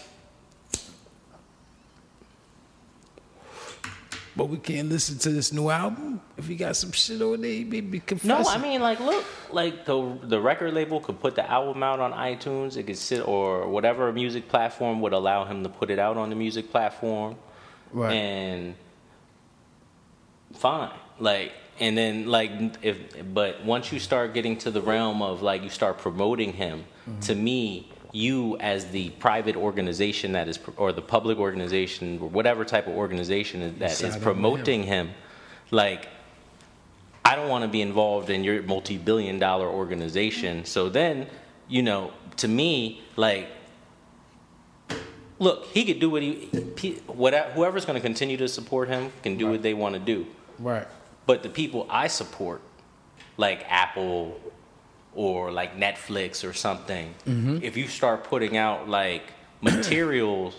but 4.34 4.46
we 4.46 4.56
can't 4.56 4.88
listen 4.88 5.18
to 5.18 5.30
this 5.30 5.52
new 5.52 5.68
album 5.68 6.20
if 6.38 6.46
he 6.48 6.56
got 6.56 6.74
some 6.74 6.90
shit 6.92 7.20
on 7.20 7.42
there. 7.42 7.50
He 7.50 7.64
may 7.64 7.80
be 7.82 8.02
no. 8.24 8.38
I 8.38 8.56
mean, 8.58 8.80
like, 8.80 8.98
look, 8.98 9.24
like 9.50 9.84
the 9.84 10.18
the 10.22 10.40
record 10.40 10.72
label 10.72 11.00
could 11.00 11.20
put 11.20 11.34
the 11.34 11.48
album 11.48 11.82
out 11.82 12.00
on 12.00 12.12
iTunes. 12.12 12.76
It 12.76 12.84
could 12.86 12.96
sit 12.96 13.26
or 13.28 13.68
whatever 13.68 14.10
music 14.12 14.48
platform 14.48 15.00
would 15.02 15.12
allow 15.12 15.44
him 15.44 15.62
to 15.62 15.68
put 15.68 15.90
it 15.90 15.98
out 15.98 16.16
on 16.16 16.30
the 16.30 16.36
music 16.36 16.70
platform. 16.70 17.36
Right? 17.93 18.12
and 18.12 18.74
fine 20.55 20.90
like 21.18 21.53
and 21.80 21.97
then 21.97 22.26
like 22.26 22.51
if 22.82 22.99
but 23.34 23.64
once 23.64 23.90
you 23.93 23.99
start 23.99 24.34
getting 24.34 24.57
to 24.57 24.70
the 24.70 24.80
realm 24.82 25.22
of 25.22 25.43
like 25.43 25.62
you 25.62 25.70
start 25.70 25.99
promoting 25.99 26.53
him 26.53 26.84
Mm-hmm. 27.03 27.18
to 27.18 27.34
me 27.34 27.90
you 28.12 28.57
as 28.59 28.86
the 28.93 29.11
private 29.11 29.57
organization 29.57 30.30
that 30.32 30.47
is 30.47 30.57
or 30.76 30.93
the 30.93 31.03
public 31.03 31.38
organization 31.38 32.20
or 32.20 32.28
whatever 32.28 32.64
type 32.64 32.86
of 32.86 32.95
organization 32.95 33.76
that 33.80 34.01
is 34.01 34.16
promoting 34.18 34.84
him 34.84 35.11
like 35.72 36.07
I 37.24 37.34
don't 37.36 37.49
want 37.49 37.62
to 37.62 37.68
be 37.68 37.80
involved 37.80 38.30
in 38.30 38.45
your 38.45 38.62
multi-billion 38.62 39.38
dollar 39.38 39.66
organization. 39.66 40.64
So 40.64 40.88
then, 40.88 41.26
you 41.68 41.82
know, 41.82 42.12
to 42.38 42.49
me, 42.49 43.03
like, 43.16 43.49
look, 45.43 45.66
he 45.66 45.84
could 45.84 45.99
do 45.99 46.09
what 46.09 46.22
he, 46.22 46.49
whatever, 47.07 47.51
whoever's 47.51 47.84
going 47.84 47.97
to 48.01 48.07
continue 48.11 48.36
to 48.36 48.49
support 48.49 48.88
him 48.88 49.11
can 49.24 49.36
do 49.36 49.49
what 49.51 49.61
they 49.62 49.74
want 49.74 49.95
to 49.95 50.01
do. 50.01 50.26
right. 50.59 50.86
But 51.26 51.43
the 51.43 51.49
people 51.49 51.86
I 51.88 52.07
support, 52.09 52.61
like 53.36 53.64
Apple 53.68 54.40
or 55.14 55.53
like 55.53 55.76
Netflix 55.76 56.49
or 56.49 56.53
something, 56.53 57.14
if 57.62 57.76
you 57.76 57.86
start 57.88 58.24
putting 58.24 58.57
out 58.57 58.88
like 58.88 59.22
materials 59.61 60.55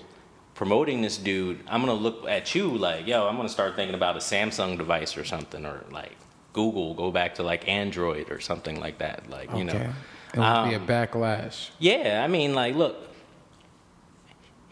promoting 0.55 1.01
this 1.01 1.17
dude, 1.17 1.59
I'm 1.67 1.81
gonna 1.81 1.93
look 1.93 2.27
at 2.27 2.55
you 2.55 2.69
like, 2.69 3.07
yo, 3.07 3.27
I'm 3.27 3.35
gonna 3.35 3.49
start 3.49 3.75
thinking 3.75 3.95
about 3.95 4.15
a 4.15 4.19
Samsung 4.19 4.77
device 4.77 5.17
or 5.17 5.25
something, 5.25 5.65
or 5.65 5.83
like 5.91 6.15
Google, 6.53 6.93
go 6.93 7.11
back 7.11 7.35
to 7.35 7.43
like 7.43 7.67
Android 7.67 8.31
or 8.31 8.39
something 8.39 8.79
like 8.79 8.99
that. 8.99 9.29
Like, 9.29 9.51
you 9.55 9.63
know. 9.65 9.73
it 9.73 10.37
would 10.39 10.69
be 10.69 10.75
a 10.75 10.79
Um, 10.79 10.87
backlash. 10.87 11.69
Yeah, 11.79 12.21
I 12.23 12.27
mean, 12.27 12.53
like, 12.55 12.75
look, 12.75 12.95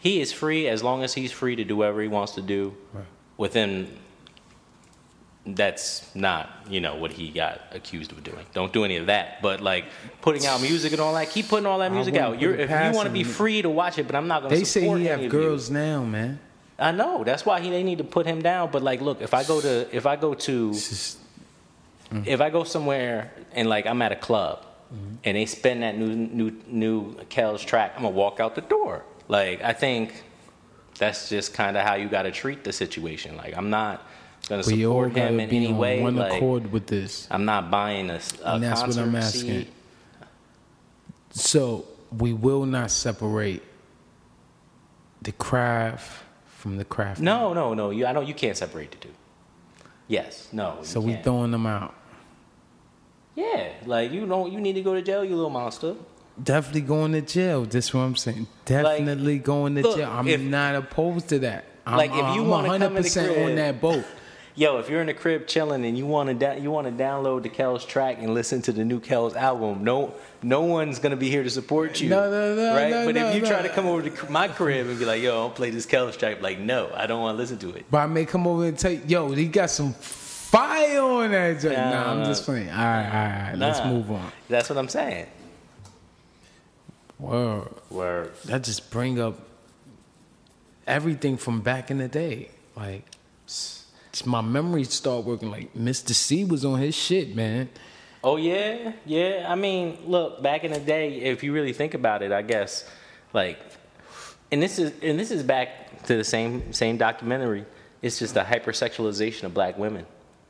he 0.02 0.20
is 0.20 0.32
free 0.32 0.66
as 0.68 0.82
long 0.82 1.02
as 1.04 1.14
he's 1.14 1.30
free 1.32 1.54
to 1.56 1.64
do 1.64 1.76
whatever 1.76 2.02
he 2.02 2.08
wants 2.08 2.32
to 2.34 2.42
do 2.42 2.74
Right. 2.92 3.04
within. 3.36 3.72
That's 5.44 6.08
not, 6.14 6.48
you 6.70 6.80
know, 6.80 6.94
what 6.94 7.12
he 7.12 7.28
got 7.30 7.60
accused 7.72 8.12
of 8.12 8.22
doing. 8.22 8.46
Don't 8.54 8.72
do 8.72 8.84
any 8.84 8.96
of 8.98 9.06
that. 9.06 9.42
But 9.42 9.60
like 9.60 9.86
putting 10.20 10.46
out 10.46 10.60
music 10.60 10.92
and 10.92 11.00
all 11.00 11.14
that, 11.14 11.30
keep 11.30 11.48
putting 11.48 11.66
all 11.66 11.80
that 11.80 11.90
music 11.90 12.14
out. 12.14 12.40
You're, 12.40 12.54
if 12.54 12.70
you 12.70 12.96
want 12.96 13.06
to 13.08 13.12
be 13.12 13.24
free 13.24 13.60
to 13.60 13.68
watch 13.68 13.98
it, 13.98 14.06
but 14.06 14.14
I'm 14.14 14.28
not 14.28 14.42
going 14.42 14.52
to. 14.54 14.58
They 14.58 14.64
say 14.64 14.82
he 14.98 15.06
have 15.06 15.28
girls 15.28 15.68
You. 15.68 15.74
now, 15.78 16.04
man. 16.04 16.38
I 16.78 16.92
know. 16.92 17.24
That's 17.24 17.44
why 17.44 17.60
he, 17.60 17.70
they 17.70 17.82
need 17.82 17.98
to 17.98 18.04
put 18.04 18.24
him 18.24 18.40
down. 18.40 18.70
But 18.70 18.82
like, 18.84 19.00
look, 19.00 19.20
if 19.20 19.34
I 19.34 19.42
go 19.42 19.60
to, 19.60 19.88
if 19.96 20.06
I 20.06 20.14
go 20.14 20.34
to, 20.34 20.72
just 20.74 21.18
if 22.24 22.40
I 22.40 22.48
go 22.50 22.62
somewhere 22.62 23.32
and 23.52 23.68
like 23.68 23.86
I'm 23.86 24.00
at 24.02 24.12
a 24.12 24.16
club 24.16 24.66
Mm-hmm. 24.92 25.14
and 25.24 25.36
they 25.38 25.46
spin 25.46 25.80
that 25.80 25.96
new 25.96 26.14
new 26.14 26.52
new 26.66 27.14
Kel's 27.30 27.64
track, 27.64 27.94
I'm 27.96 28.02
gonna 28.02 28.14
walk 28.14 28.40
out 28.40 28.54
the 28.54 28.60
door. 28.60 29.02
Like 29.32 29.62
I 29.62 29.72
think 29.72 30.12
that's 30.98 31.30
just 31.30 31.54
kind 31.54 31.78
of 31.78 31.86
how 31.86 31.94
you 31.94 32.06
got 32.06 32.24
to 32.24 32.30
treat 32.30 32.64
the 32.64 32.72
situation. 32.72 33.34
Like 33.38 33.56
I'm 33.56 33.70
not 33.70 34.06
gonna 34.46 34.62
we 34.66 34.82
support 34.82 35.16
him 35.16 35.40
in 35.40 35.48
any 35.48 35.68
on 35.68 35.78
way. 35.78 36.02
one 36.02 36.16
Like 36.16 36.34
accord 36.34 36.70
with 36.70 36.86
this. 36.86 37.28
I'm 37.30 37.46
not 37.46 37.70
buying 37.70 38.10
a, 38.10 38.20
a 38.44 38.54
And 38.54 38.62
that's 38.62 38.82
what 38.82 38.98
I'm 38.98 39.16
asking. 39.16 39.62
seat. 39.62 39.68
So 41.30 41.86
we 42.18 42.34
will 42.34 42.66
not 42.66 42.90
separate 42.90 43.62
the 45.22 45.32
craft 45.32 46.24
from 46.46 46.76
the 46.76 46.84
craft. 46.84 47.22
No, 47.22 47.54
no, 47.54 47.72
no. 47.72 47.88
You, 47.88 48.04
I 48.04 48.12
know 48.12 48.20
you 48.20 48.34
can't 48.34 48.56
separate 48.56 48.90
the 48.90 48.98
two. 48.98 49.14
Yes, 50.08 50.50
no. 50.52 50.80
So 50.82 51.00
we 51.00 51.12
can't. 51.12 51.24
throwing 51.24 51.52
them 51.52 51.64
out. 51.64 51.94
Yeah, 53.34 53.72
like 53.86 54.12
you 54.12 54.26
don't. 54.26 54.52
You 54.52 54.60
need 54.60 54.74
to 54.74 54.82
go 54.82 54.92
to 54.92 55.00
jail, 55.00 55.24
you 55.24 55.36
little 55.36 55.48
monster. 55.48 55.94
Definitely 56.42 56.82
going 56.82 57.12
to 57.12 57.20
jail. 57.20 57.64
That's 57.64 57.92
what 57.92 58.00
I'm 58.02 58.16
saying. 58.16 58.46
Definitely 58.64 59.38
going 59.38 59.74
to 59.76 59.82
look, 59.82 59.96
jail. 59.98 60.10
I'm 60.10 60.28
if- 60.28 60.40
not 60.40 60.74
opposed 60.74 61.28
to 61.30 61.38
that. 61.40 61.64
I'm, 61.86 61.96
Like, 61.96 62.10
if 62.12 62.16
you 62.16 62.22
I'm 62.22 62.48
wanna 62.48 62.68
come 62.78 62.96
in 62.96 63.02
the 63.02 63.08
100% 63.08 63.28
on 63.28 63.34
crib- 63.34 63.56
that 63.56 63.80
boat. 63.80 64.04
Yo, 64.54 64.78
if 64.78 64.88
you're 64.90 65.00
in 65.00 65.06
the 65.06 65.14
crib 65.14 65.46
chilling 65.46 65.84
and 65.84 65.96
you 65.98 66.04
want 66.06 66.28
to 66.28 66.34
da- 66.34 66.54
you 66.60 66.70
want 66.70 66.86
to 66.86 66.92
download 67.02 67.42
the 67.42 67.48
Kells 67.48 67.84
track 67.86 68.18
and 68.20 68.34
listen 68.34 68.60
to 68.62 68.70
the 68.72 68.84
new 68.84 69.00
Kells 69.00 69.34
album, 69.34 69.82
no 69.82 70.12
no 70.42 70.60
one's 70.60 70.98
gonna 70.98 71.16
be 71.16 71.30
here 71.30 71.42
to 71.42 71.48
support 71.48 72.00
you. 72.02 72.10
No, 72.10 72.30
no, 72.30 72.54
no, 72.54 72.74
right? 72.76 72.90
no, 72.90 73.06
but 73.06 73.14
no, 73.14 73.28
if 73.30 73.34
you 73.34 73.40
no. 73.40 73.48
try 73.48 73.62
to 73.62 73.68
come 73.70 73.86
over 73.86 74.08
to 74.08 74.30
my 74.30 74.48
crib 74.48 74.86
and 74.88 74.98
be 74.98 75.06
like, 75.06 75.22
"Yo, 75.22 75.36
I'll 75.40 75.48
play 75.50 75.70
this 75.70 75.86
Kells 75.86 76.18
track," 76.18 76.42
like, 76.42 76.58
no, 76.60 76.90
I 76.94 77.06
don't 77.06 77.22
want 77.22 77.34
to 77.36 77.38
listen 77.40 77.58
to 77.60 77.70
it. 77.70 77.86
But 77.90 77.98
I 77.98 78.06
may 78.06 78.26
come 78.26 78.46
over 78.46 78.66
and 78.66 78.78
tell 78.78 78.92
you, 78.92 79.00
yo, 79.06 79.30
he 79.30 79.46
got 79.46 79.70
some 79.70 79.94
fire 79.94 81.00
on 81.00 81.30
that. 81.30 81.64
Nah, 81.64 81.70
Nah, 81.90 82.12
I'm 82.12 82.24
just 82.26 82.44
playing. 82.44 82.68
All 82.68 82.76
right, 82.76 83.06
all 83.06 83.48
right, 83.48 83.54
let's 83.56 83.82
move 83.84 84.10
on. 84.10 84.30
That's 84.50 84.68
what 84.68 84.78
I'm 84.78 84.88
saying. 84.88 85.26
Word. 87.22 87.68
Word. 87.88 88.32
That 88.46 88.64
just 88.64 88.90
bring 88.90 89.20
up 89.20 89.38
everything 90.86 91.36
from 91.36 91.60
back 91.60 91.90
in 91.90 91.98
the 91.98 92.08
day. 92.08 92.50
Like, 92.74 93.04
my 94.26 94.40
memories 94.40 94.92
start 94.92 95.24
working. 95.24 95.50
Like, 95.50 95.72
Mr. 95.74 96.12
Cee 96.12 96.44
was 96.44 96.64
on 96.64 96.80
his 96.80 96.94
shit, 96.94 97.34
man. 97.34 97.68
Oh 98.24 98.36
yeah, 98.36 98.92
yeah. 99.04 99.46
I 99.48 99.54
mean, 99.54 99.98
look, 100.06 100.42
back 100.42 100.64
in 100.64 100.72
the 100.72 100.78
day, 100.78 101.20
if 101.22 101.42
you 101.42 101.52
really 101.52 101.72
think 101.72 101.94
about 101.94 102.22
it, 102.22 102.30
I 102.30 102.42
guess, 102.42 102.88
like, 103.32 103.58
and 104.52 104.62
this 104.62 104.78
is 104.78 104.92
and 105.02 105.18
this 105.18 105.32
is 105.32 105.42
back 105.42 106.04
to 106.04 106.16
the 106.16 106.22
same 106.22 106.72
same 106.72 106.96
documentary. 106.96 107.64
It's 108.00 108.20
just 108.20 108.36
a 108.36 108.44
hypersexualization 108.44 109.44
of 109.44 109.54
black 109.54 109.76
women 109.76 110.06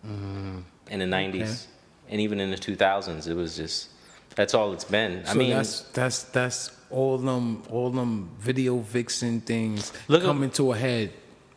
mm-hmm. 0.06 0.58
in 0.90 0.98
the 0.98 1.06
'90s, 1.06 1.66
and 2.10 2.20
even 2.20 2.40
in 2.40 2.50
the 2.50 2.56
2000s. 2.56 3.26
It 3.26 3.34
was 3.34 3.56
just 3.56 3.88
that's 4.34 4.54
all 4.54 4.72
it's 4.72 4.84
been. 4.84 5.22
I 5.26 5.34
mean, 5.34 5.50
that's 5.50 5.80
that's 5.92 6.22
that's 6.24 6.70
all 6.90 7.18
them 7.18 7.62
all 7.70 7.90
them 7.90 8.30
video 8.38 8.78
vixen 8.78 9.40
things 9.40 9.92
Look 10.08 10.22
at- 10.22 10.26
coming 10.26 10.50
to 10.50 10.72
a 10.72 10.76
head 10.76 11.12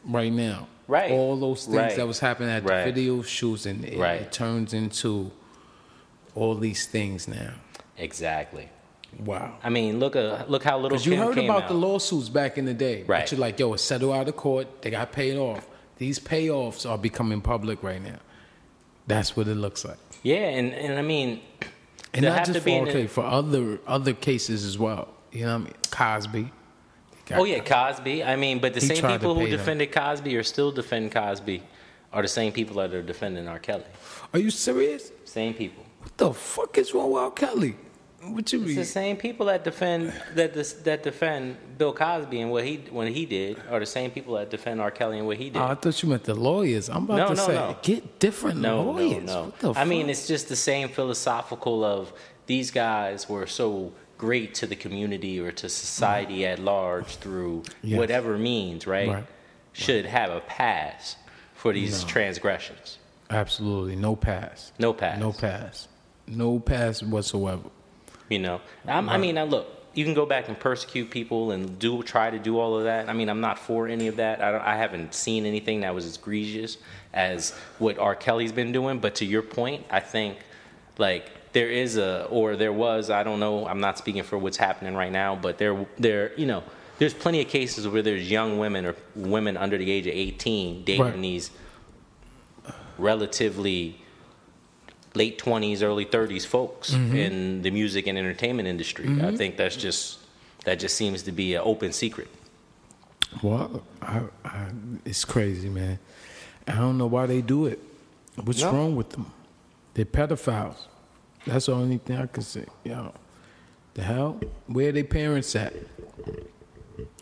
right 0.05 0.31
now. 0.31 0.67
Right. 0.87 1.11
All 1.11 1.35
those 1.37 1.65
things 1.65 1.77
Right. 1.77 1.95
that 1.95 2.07
was 2.07 2.19
happening 2.19 2.49
at 2.51 2.63
Right. 2.63 2.85
the 2.85 2.91
video 2.91 3.21
shoots 3.23 3.65
and 3.65 3.83
it, 3.83 3.97
Right. 3.97 4.21
it 4.21 4.31
turns 4.31 4.71
into 4.73 5.31
all 6.35 6.55
these 6.55 6.85
things 6.85 7.27
now. 7.27 7.53
exactly. 7.97 8.69
Wow. 9.23 9.55
I 9.63 9.69
mean, 9.69 9.99
look, 9.99 10.17
uh, 10.17 10.43
look 10.49 10.63
how 10.63 10.75
little 10.75 10.89
Because 10.89 11.05
you 11.05 11.15
heard 11.15 11.37
about 11.37 11.63
out. 11.63 11.67
the 11.69 11.73
lawsuits 11.73 12.27
back 12.27 12.57
in 12.57 12.65
the 12.65 12.73
day. 12.73 13.03
Right. 13.07 13.21
But 13.23 13.31
you're 13.31 13.39
like, 13.39 13.57
yo, 13.57 13.73
it's 13.73 13.81
settled 13.83 14.13
out 14.13 14.27
of 14.27 14.35
court. 14.35 14.81
They 14.81 14.89
got 14.89 15.13
paid 15.13 15.37
off. 15.37 15.65
These 15.97 16.19
payoffs 16.19 16.87
are 16.89 16.97
becoming 16.97 17.39
public 17.39 17.81
right 17.81 18.03
now. 18.03 18.19
That's 19.07 19.37
what 19.37 19.47
it 19.47 19.55
looks 19.55 19.85
like. 19.85 19.97
Yeah, 20.23 20.35
and, 20.49 20.73
and 20.73 20.99
I 20.99 21.01
mean, 21.01 21.39
And 22.15 22.23
there 22.23 22.31
not 22.31 22.39
have 22.39 22.47
just 22.47 22.59
to 22.59 22.65
be 22.65 22.71
for 22.71 22.83
an- 22.83 22.89
okay, 22.89 23.07
for 23.07 23.23
other 23.23 23.79
other 23.87 24.13
cases 24.13 24.63
as 24.65 24.77
well. 24.77 25.09
You 25.31 25.45
know 25.45 25.59
what 25.59 25.61
I 25.61 25.63
mean? 25.65 25.73
Cosby. 25.91 26.51
Oh 27.31 27.43
yeah, 27.45 27.59
Cosby. 27.59 28.23
I 28.23 28.35
mean, 28.35 28.59
but 28.59 28.73
the 28.73 28.79
He 28.79 28.85
same 28.87 29.05
people 29.07 29.33
who 29.35 29.41
pay 29.41 29.49
them. 29.51 29.59
defended 29.59 29.91
Cosby 29.91 30.35
or 30.35 30.43
still 30.43 30.71
defend 30.71 31.11
Cosby 31.11 31.61
are 32.13 32.21
the 32.21 32.27
same 32.27 32.51
people 32.53 32.75
that 32.77 32.93
are 32.93 33.01
defending 33.01 33.47
R. 33.47 33.59
Kelly. 33.59 33.83
Are 34.33 34.39
you 34.39 34.49
serious? 34.49 35.11
Same 35.25 35.53
people. 35.53 35.83
What 36.01 36.17
the 36.17 36.33
fuck 36.33 36.77
is 36.77 36.93
wrong 36.93 37.11
with 37.11 37.21
R. 37.23 37.31
Kelly? 37.31 37.75
What 38.33 38.51
you 38.51 38.59
It's 38.59 38.67
mean? 38.67 38.75
the 38.75 38.85
same 38.85 39.17
people 39.17 39.45
that 39.47 39.63
defend 39.63 40.13
that 40.35 40.53
this, 40.53 40.73
that 40.73 41.03
defend 41.03 41.57
Bill 41.77 41.93
Cosby 41.93 42.41
and 42.41 42.51
what 42.51 42.63
he 42.63 42.77
when 42.89 43.13
he 43.13 43.25
did 43.25 43.61
are 43.69 43.79
the 43.79 43.85
same 43.85 44.11
people 44.11 44.35
that 44.35 44.49
defend 44.49 44.81
R. 44.81 44.91
Kelly 44.91 45.17
and 45.19 45.27
what 45.27 45.37
he 45.37 45.49
did. 45.49 45.61
Oh, 45.61 45.65
I 45.65 45.75
thought 45.75 46.01
you 46.01 46.09
meant 46.09 46.23
the 46.23 46.35
lawyers. 46.35 46.89
I'm 46.89 47.03
about 47.05 47.17
No, 47.17 47.27
to 47.29 47.35
no, 47.35 47.45
say, 47.47 47.53
no. 47.53 47.77
get 47.81 48.19
different 48.19 48.61
lawyers. 48.61 49.23
no, 49.23 49.33
no. 49.33 49.43
What 49.45 49.59
the 49.59 49.73
I 49.79 49.85
mean, 49.85 50.09
it's 50.09 50.27
just 50.27 50.49
the 50.49 50.55
same 50.55 50.89
philosophical 50.89 51.83
of 51.83 52.11
these 52.47 52.71
guys 52.71 53.27
were 53.29 53.47
so 53.47 53.91
great 54.17 54.55
to 54.55 54.65
the 54.67 54.75
community 54.75 55.39
or 55.39 55.51
to 55.51 55.67
society 55.69 56.39
mm-hmm. 56.39 56.53
at 56.53 56.59
large 56.59 57.17
through 57.17 57.63
Yes. 57.83 57.97
whatever 57.99 58.37
means, 58.37 58.87
right? 58.87 59.09
Right. 59.09 59.25
Should 59.73 60.05
have 60.05 60.29
a 60.31 60.39
pass 60.39 61.17
for 61.53 61.73
these 61.73 62.03
transgressions. 62.05 62.97
absolutely 63.29 63.95
no 63.95 64.15
pass. 64.15 64.71
No 64.79 64.93
pass. 64.93 65.19
No 65.19 65.33
pass. 65.33 65.87
No 66.27 66.59
pass 66.59 67.03
whatsoever. 67.03 67.69
You 68.29 68.39
know, 68.39 68.61
I'm, 68.87 69.07
I 69.09 69.17
mean, 69.17 69.35
now 69.35 69.43
look, 69.45 69.67
you 69.93 70.03
can 70.03 70.13
go 70.13 70.25
back 70.25 70.47
and 70.49 70.59
persecute 70.59 71.09
people 71.09 71.51
and 71.51 71.77
do 71.79 72.03
try 72.03 72.29
to 72.29 72.39
do 72.39 72.59
all 72.59 72.77
of 72.77 72.83
that. 72.85 73.07
I 73.07 73.13
mean, 73.13 73.29
I'm 73.29 73.39
not 73.39 73.57
for 73.59 73.87
any 73.87 74.07
of 74.07 74.17
that. 74.17 74.41
I, 74.41 74.51
don't, 74.51 74.61
I 74.61 74.75
haven't 74.75 75.13
seen 75.13 75.45
anything 75.45 75.81
that 75.81 75.93
was 75.93 76.05
as 76.05 76.17
egregious 76.17 76.77
as 77.13 77.51
what 77.79 77.97
R. 77.99 78.15
Kelly's 78.15 78.51
been 78.51 78.71
doing. 78.71 78.99
But 78.99 79.15
to 79.15 79.25
your 79.25 79.41
point, 79.41 79.85
I 79.89 79.99
think 79.99 80.37
like 80.97 81.29
there 81.53 81.69
is 81.69 81.97
a 81.97 82.25
or 82.29 82.55
there 82.55 82.73
was. 82.73 83.09
I 83.09 83.23
don't 83.23 83.39
know. 83.39 83.67
I'm 83.67 83.79
not 83.79 83.97
speaking 83.97 84.23
for 84.23 84.37
what's 84.37 84.57
happening 84.57 84.95
right 84.95 85.11
now, 85.11 85.35
but 85.35 85.57
there 85.57 85.85
there 85.97 86.33
you 86.35 86.45
know. 86.45 86.63
There's 86.97 87.13
plenty 87.13 87.41
of 87.41 87.49
cases 87.49 87.85
where 87.87 88.01
there's 88.01 88.31
young 88.31 88.57
women 88.57 88.85
or 88.85 88.95
women 89.15 89.57
under 89.57 89.77
the 89.77 89.91
age 89.91 90.07
of 90.07 90.13
18 90.13 90.85
dating 90.85 91.01
Right. 91.03 91.21
these 91.21 91.51
relatively 92.97 93.99
late 95.15 95.37
20s 95.39 95.81
early 95.81 96.05
30s 96.05 96.45
folks 96.45 96.91
Mm-hmm. 96.91 97.15
in 97.15 97.61
the 97.61 97.71
music 97.71 98.07
and 98.07 98.17
entertainment 98.17 98.67
industry 98.67 99.07
i 99.23 99.35
think 99.35 99.55
that's 99.57 99.75
just 99.75 100.19
that 100.65 100.79
just 100.79 100.95
seems 100.95 101.23
to 101.23 101.31
be 101.31 101.55
an 101.55 101.61
open 101.63 101.91
secret 101.93 102.27
Well, 103.43 103.83
I, 104.01 104.21
I, 104.45 104.67
it's 105.03 105.25
crazy, 105.25 105.69
man. 105.69 105.99
I 106.67 106.75
don't 106.75 106.97
know 106.97 107.07
why 107.07 107.25
they 107.27 107.41
do 107.41 107.65
it. 107.67 107.79
What's 108.43 108.61
No. 108.61 108.71
wrong 108.71 108.95
with 108.95 109.09
them? 109.09 109.25
They're 109.93 110.05
pedophiles. 110.05 110.77
That's 111.45 111.65
the 111.65 111.73
only 111.73 111.97
thing 111.97 112.17
I 112.17 112.27
can 112.27 112.43
say. 112.43 112.65
Yo, 112.85 113.11
the 113.93 114.03
hell? 114.03 114.39
Where 114.67 114.91
their 114.93 115.03
parents 115.03 115.53
at? 115.55 115.73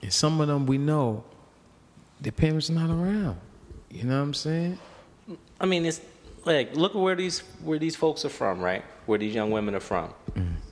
And 0.03 0.13
some 0.13 0.39
of 0.41 0.47
them 0.47 0.65
we 0.67 0.77
know, 0.77 1.23
their 2.21 2.31
parents 2.31 2.69
not 2.69 2.89
around. 2.89 3.37
You 3.89 4.03
know 4.03 4.17
what 4.17 4.23
I'm 4.27 4.33
saying? 4.33 4.77
i 5.59 5.65
mean 5.65 5.83
it's 5.85 6.01
like 6.45 6.75
look 6.75 6.93
at 6.95 7.01
where 7.01 7.15
these 7.15 7.39
where 7.63 7.79
these 7.79 7.95
folks 7.95 8.25
are 8.25 8.29
from 8.29 8.59
right 8.61 8.83
where 9.05 9.17
these 9.19 9.33
young 9.35 9.51
women 9.51 9.75
are 9.75 9.79
from 9.79 10.13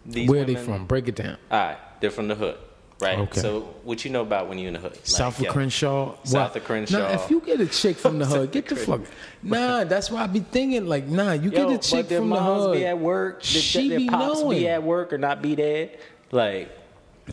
these 0.06 0.28
Mm. 0.28 0.30
Where 0.30 0.44
they 0.46 0.54
women- 0.54 0.66
from? 0.66 0.86
Break 0.86 1.08
it 1.08 1.16
down. 1.16 1.38
all 1.52 1.60
right 1.60 1.78
they're 2.00 2.12
from 2.12 2.28
the 2.28 2.36
hood 2.36 2.58
right 3.00 3.18
Okay. 3.20 3.40
so 3.42 3.62
what 3.84 4.04
you 4.06 4.12
know 4.12 4.22
about 4.22 4.48
when 4.50 4.58
you're 4.60 4.68
in 4.68 4.74
the 4.74 4.80
hood 4.80 4.92
Like, 4.94 5.06
South 5.08 5.40
of 5.40 5.46
yo, 5.46 5.52
Crenshaw. 5.52 6.16
South 6.24 6.56
of 6.56 6.64
Crenshaw. 6.64 7.00
Nah, 7.00 7.14
if 7.14 7.30
you 7.32 7.40
get 7.42 7.60
a 7.62 7.66
chick 7.68 7.98
from 7.98 8.20
the 8.20 8.26
hood, 8.32 8.52
get 8.52 8.68
the 8.68 8.76
fuck. 8.76 9.02
Nah, 9.44 9.84
that's 9.92 10.12
why 10.12 10.22
I 10.24 10.28
be 10.28 10.40
thinking 10.42 10.86
like, 10.88 11.08
nah, 11.08 11.32
you 11.34 11.50
yo, 11.52 11.68
get 11.68 11.70
a 11.72 11.78
chick 11.78 12.08
from 12.08 12.30
the 12.30 12.42
hood. 12.42 12.78
be 12.78 12.86
at 12.86 12.98
work 13.00 13.44
She 13.44 13.90
their 13.90 13.98
be 14.00 14.08
pops 14.10 14.42
knowing. 14.42 14.60
be 14.60 14.68
at 14.68 14.84
work 14.84 15.14
or 15.14 15.18
not 15.18 15.42
be 15.42 15.56
there 15.56 15.90
like 16.32 16.70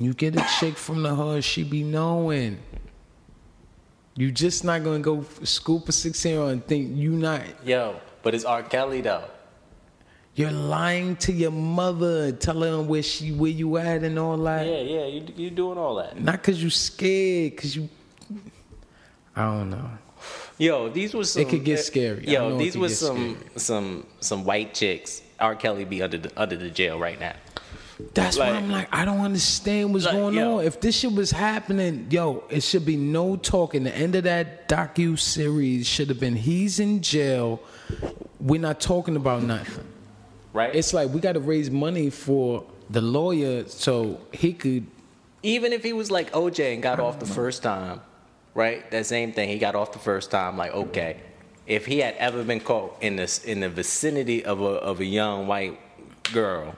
You 0.00 0.14
get 0.14 0.36
a 0.36 0.46
chick 0.58 0.76
from 0.86 1.02
the 1.02 1.14
hood, 1.14 1.44
she 1.44 1.64
be 1.64 1.82
knowing. 1.82 2.58
You 4.16 4.32
just 4.32 4.64
not 4.64 4.82
gonna 4.84 4.98
go 5.00 5.24
scoop 5.44 5.88
a 5.88 5.92
six 5.92 6.20
zero 6.20 6.48
and 6.48 6.64
think 6.66 6.96
you 6.96 7.12
not. 7.12 7.42
yo 7.64 7.96
but 8.28 8.34
it's 8.34 8.44
r 8.44 8.62
kelly 8.62 9.00
though 9.00 9.24
You're 10.34 10.50
lying 10.52 11.16
to 11.24 11.32
your 11.32 11.50
mother, 11.50 12.30
telling 12.30 12.72
her 12.74 12.82
where 12.82 13.02
she 13.02 13.32
where 13.32 13.50
you 13.50 13.78
at 13.78 14.02
and 14.08 14.18
all 14.18 14.36
that. 14.48 14.66
yeah 14.66 14.82
yeah 14.96 15.06
you, 15.06 15.22
you 15.34 15.48
doing 15.50 15.78
all 15.78 15.94
that 15.96 16.20
Not 16.20 16.42
cause 16.42 16.62
you 16.62 16.68
scared, 16.68 17.56
cause 17.56 17.74
you. 17.74 17.88
I 19.34 19.44
don't 19.54 19.70
know. 19.70 19.88
Yo, 20.58 20.90
these 20.90 21.14
was 21.14 21.32
some. 21.32 21.40
It 21.42 21.48
could 21.48 21.64
get 21.64 21.78
eh, 21.78 21.82
scary. 21.90 22.28
Yo, 22.34 22.58
these 22.58 22.76
was 22.76 22.98
some 22.98 23.38
some 23.56 24.06
some 24.20 24.44
white 24.44 24.74
chicks. 24.74 25.22
R. 25.40 25.54
Kelly 25.56 25.84
be 25.94 26.02
under 26.02 26.18
the 26.18 26.30
under 26.36 26.56
the 26.56 26.70
jail 26.80 26.98
right 26.98 27.18
now. 27.18 27.36
That's 28.14 28.36
Like- 28.36 28.50
why 28.52 28.58
I'm 28.58 28.70
like, 28.70 28.88
I 28.92 29.04
don't 29.08 29.22
understand 29.30 29.92
what's 29.94 30.04
Like, 30.04 30.14
going 30.20 30.34
yo. 30.34 30.58
on. 30.58 30.64
If 30.64 30.80
this 30.82 30.94
shit 31.00 31.12
was 31.22 31.30
happening, 31.32 32.06
yo, 32.10 32.44
it 32.50 32.62
should 32.62 32.84
be 32.84 32.96
no 32.96 33.36
talking. 33.36 33.82
The 33.84 33.96
end 34.04 34.14
of 34.14 34.24
that 34.24 34.68
docu 34.68 35.18
series 35.18 35.86
should 35.86 36.08
have 36.10 36.20
been 36.20 36.36
he's 36.36 36.78
in 36.78 37.00
jail. 37.00 37.60
We're 38.40 38.60
not 38.60 38.80
talking 38.80 39.16
about 39.16 39.42
nothing. 39.42 39.84
Right. 40.52 40.74
It's 40.74 40.94
like 40.94 41.10
we 41.10 41.20
got 41.20 41.32
to 41.32 41.40
raise 41.40 41.70
money 41.70 42.10
for 42.10 42.64
the 42.90 43.00
lawyer 43.00 43.66
so 43.68 44.20
he 44.32 44.52
could. 44.52 44.86
Even 45.42 45.72
if 45.72 45.82
he 45.84 45.92
was 45.92 46.10
like 46.10 46.32
OJ 46.32 46.74
and 46.74 46.82
got 46.82 46.98
off 47.00 47.20
the 47.20 47.26
first 47.26 47.62
time, 47.62 48.00
right? 48.54 48.90
That 48.90 49.06
same 49.06 49.32
thing. 49.32 49.48
He 49.48 49.58
got 49.58 49.74
off 49.74 49.92
the 49.92 49.98
first 49.98 50.30
time. 50.30 50.56
Like 50.56 50.72
okay, 50.72 51.20
if 51.66 51.86
he 51.86 51.98
had 51.98 52.14
ever 52.16 52.42
been 52.42 52.60
caught 52.60 52.96
in 53.00 53.16
this 53.16 53.44
in 53.44 53.60
the 53.60 53.68
vicinity 53.68 54.44
of 54.44 54.60
a 54.60 54.64
of 54.64 55.00
a 55.00 55.04
young 55.04 55.46
white 55.46 55.78
girl, 56.32 56.74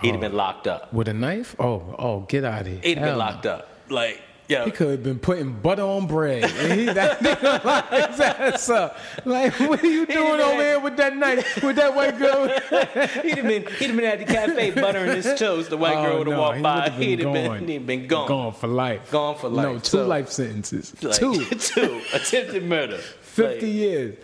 he'd 0.00 0.12
have 0.12 0.20
been 0.20 0.32
oh. 0.32 0.36
locked 0.36 0.66
up. 0.66 0.92
With 0.92 1.08
a 1.08 1.14
knife? 1.14 1.54
Oh, 1.58 1.94
oh, 1.98 2.20
get 2.20 2.44
out 2.44 2.62
of 2.62 2.66
here. 2.66 2.80
He'd 2.82 2.98
have 2.98 3.06
been 3.06 3.18
locked 3.18 3.46
up. 3.46 3.68
Like 3.88 4.22
yo, 4.48 4.64
He 4.64 4.70
could 4.70 4.88
have 4.90 5.02
been 5.02 5.18
putting 5.18 5.52
butter 5.52 5.82
on 5.82 6.06
bread. 6.06 6.44
And 6.44 6.72
he, 6.80 6.86
that 6.86 7.18
nigga 7.20 8.08
his 8.10 8.20
ass 8.20 8.68
up. 8.70 8.96
Like, 9.24 9.58
what 9.60 9.82
are 9.82 9.86
you 9.86 10.06
doing 10.06 10.40
over 10.40 10.62
here 10.62 10.80
with 10.80 10.96
that 10.96 11.16
knife, 11.16 11.62
with 11.62 11.76
that 11.76 11.94
white 11.94 12.18
girl? 12.18 12.48
he'd 13.22 13.38
have 13.38 13.46
been 13.46 13.66
he'd 13.78 13.86
have 13.86 13.96
been 13.96 14.04
at 14.04 14.18
the 14.18 14.24
cafe 14.26 14.70
buttering 14.74 15.16
his 15.16 15.38
toast. 15.38 15.70
The 15.70 15.76
white 15.76 15.96
oh, 15.96 16.02
girl 16.02 16.12
Oh, 16.14 16.18
would 16.18 16.26
have 16.28 16.36
no, 16.36 16.40
walked 16.40 16.56
he 16.56 16.62
by. 16.62 16.90
He'd 16.90 17.20
have 17.20 17.32
been 17.32 17.46
gone. 17.46 17.58
he'd 17.66 17.74
have 17.74 17.86
been 17.86 18.06
gone. 18.06 18.28
Gone 18.28 18.52
for 18.52 18.66
life. 18.68 19.10
Gone 19.10 19.36
for 19.36 19.48
life. 19.48 19.64
No, 19.66 19.74
two 19.78 19.84
So- 19.84 20.06
life 20.06 20.28
sentences. 20.30 20.94
Like, 21.02 21.14
two. 21.16 21.44
two 21.44 22.00
attempted 22.12 22.64
murder. 22.64 22.98
50 22.98 23.42
Like, 23.54 23.62
years. 23.62 24.16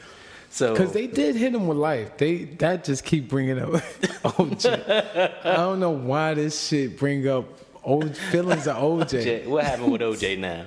So 0.52 0.72
Because 0.72 0.92
they 0.92 1.06
did 1.06 1.36
hit 1.36 1.54
him 1.54 1.68
with 1.68 1.78
life. 1.78 2.16
They 2.18 2.44
That 2.44 2.84
just 2.84 3.04
keep 3.04 3.28
bringing 3.28 3.58
up. 3.60 3.82
I 4.24 5.54
don't 5.56 5.78
know 5.80 5.90
why 5.90 6.34
this 6.34 6.68
shit 6.68 6.98
bring 6.98 7.26
up 7.28 7.46
old 7.84 8.16
feelings 8.16 8.66
of 8.66 8.76
OJ. 8.76 9.22
J- 9.22 9.46
what 9.46 9.64
happened 9.64 9.92
with 9.92 10.00
OJ 10.00 10.38
now? 10.38 10.64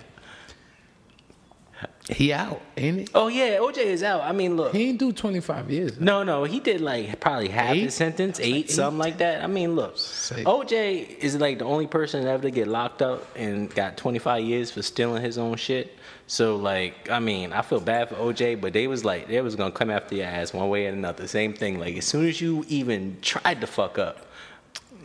He 2.09 2.33
out, 2.33 2.61
ain't 2.75 2.99
he? 2.99 3.07
Oh 3.15 3.27
yeah, 3.29 3.57
OJ 3.59 3.77
is 3.77 4.03
out. 4.03 4.21
I 4.23 4.33
mean, 4.33 4.57
look. 4.57 4.73
He 4.73 4.89
ain't 4.89 4.99
do 4.99 5.13
25 5.13 5.71
years. 5.71 5.99
No, 6.01 6.23
no, 6.23 6.43
he 6.43 6.59
did 6.59 6.81
like 6.81 7.17
probably 7.21 7.47
half 7.47 7.71
Eight? 7.75 7.83
his 7.83 7.93
sentence, 7.93 8.41
eight, 8.41 8.69
something 8.69 8.97
like 8.99 9.19
that. 9.19 9.41
I 9.41 9.47
mean, 9.47 9.75
look, 9.77 9.97
Say- 9.97 10.43
OJ 10.43 11.17
is 11.19 11.37
like 11.39 11.59
the 11.59 11.65
only 11.65 11.87
person 11.87 12.27
ever 12.27 12.43
to 12.43 12.51
get 12.51 12.67
locked 12.67 13.01
up 13.01 13.25
and 13.37 13.73
got 13.73 13.95
25 13.95 14.43
years 14.43 14.69
for 14.69 14.81
stealing 14.81 15.21
his 15.23 15.37
own 15.37 15.55
shit. 15.55 15.97
So 16.27 16.57
like, 16.57 17.09
I 17.09 17.19
mean, 17.19 17.53
I 17.53 17.61
feel 17.61 17.79
bad 17.79 18.09
for 18.09 18.15
OJ, 18.15 18.59
but 18.59 18.73
they 18.73 18.87
was 18.87 19.05
like, 19.05 19.29
they 19.29 19.39
was 19.39 19.55
gonna 19.55 19.71
come 19.71 19.89
after 19.89 20.15
your 20.15 20.25
ass 20.25 20.53
one 20.53 20.67
way 20.67 20.87
or 20.87 20.89
another. 20.89 21.25
Same 21.25 21.53
thing. 21.53 21.79
Like, 21.79 21.95
as 21.95 22.05
soon 22.05 22.27
as 22.27 22.41
you 22.41 22.65
even 22.67 23.17
tried 23.21 23.61
to 23.61 23.67
fuck 23.67 23.97
up, 23.97 24.25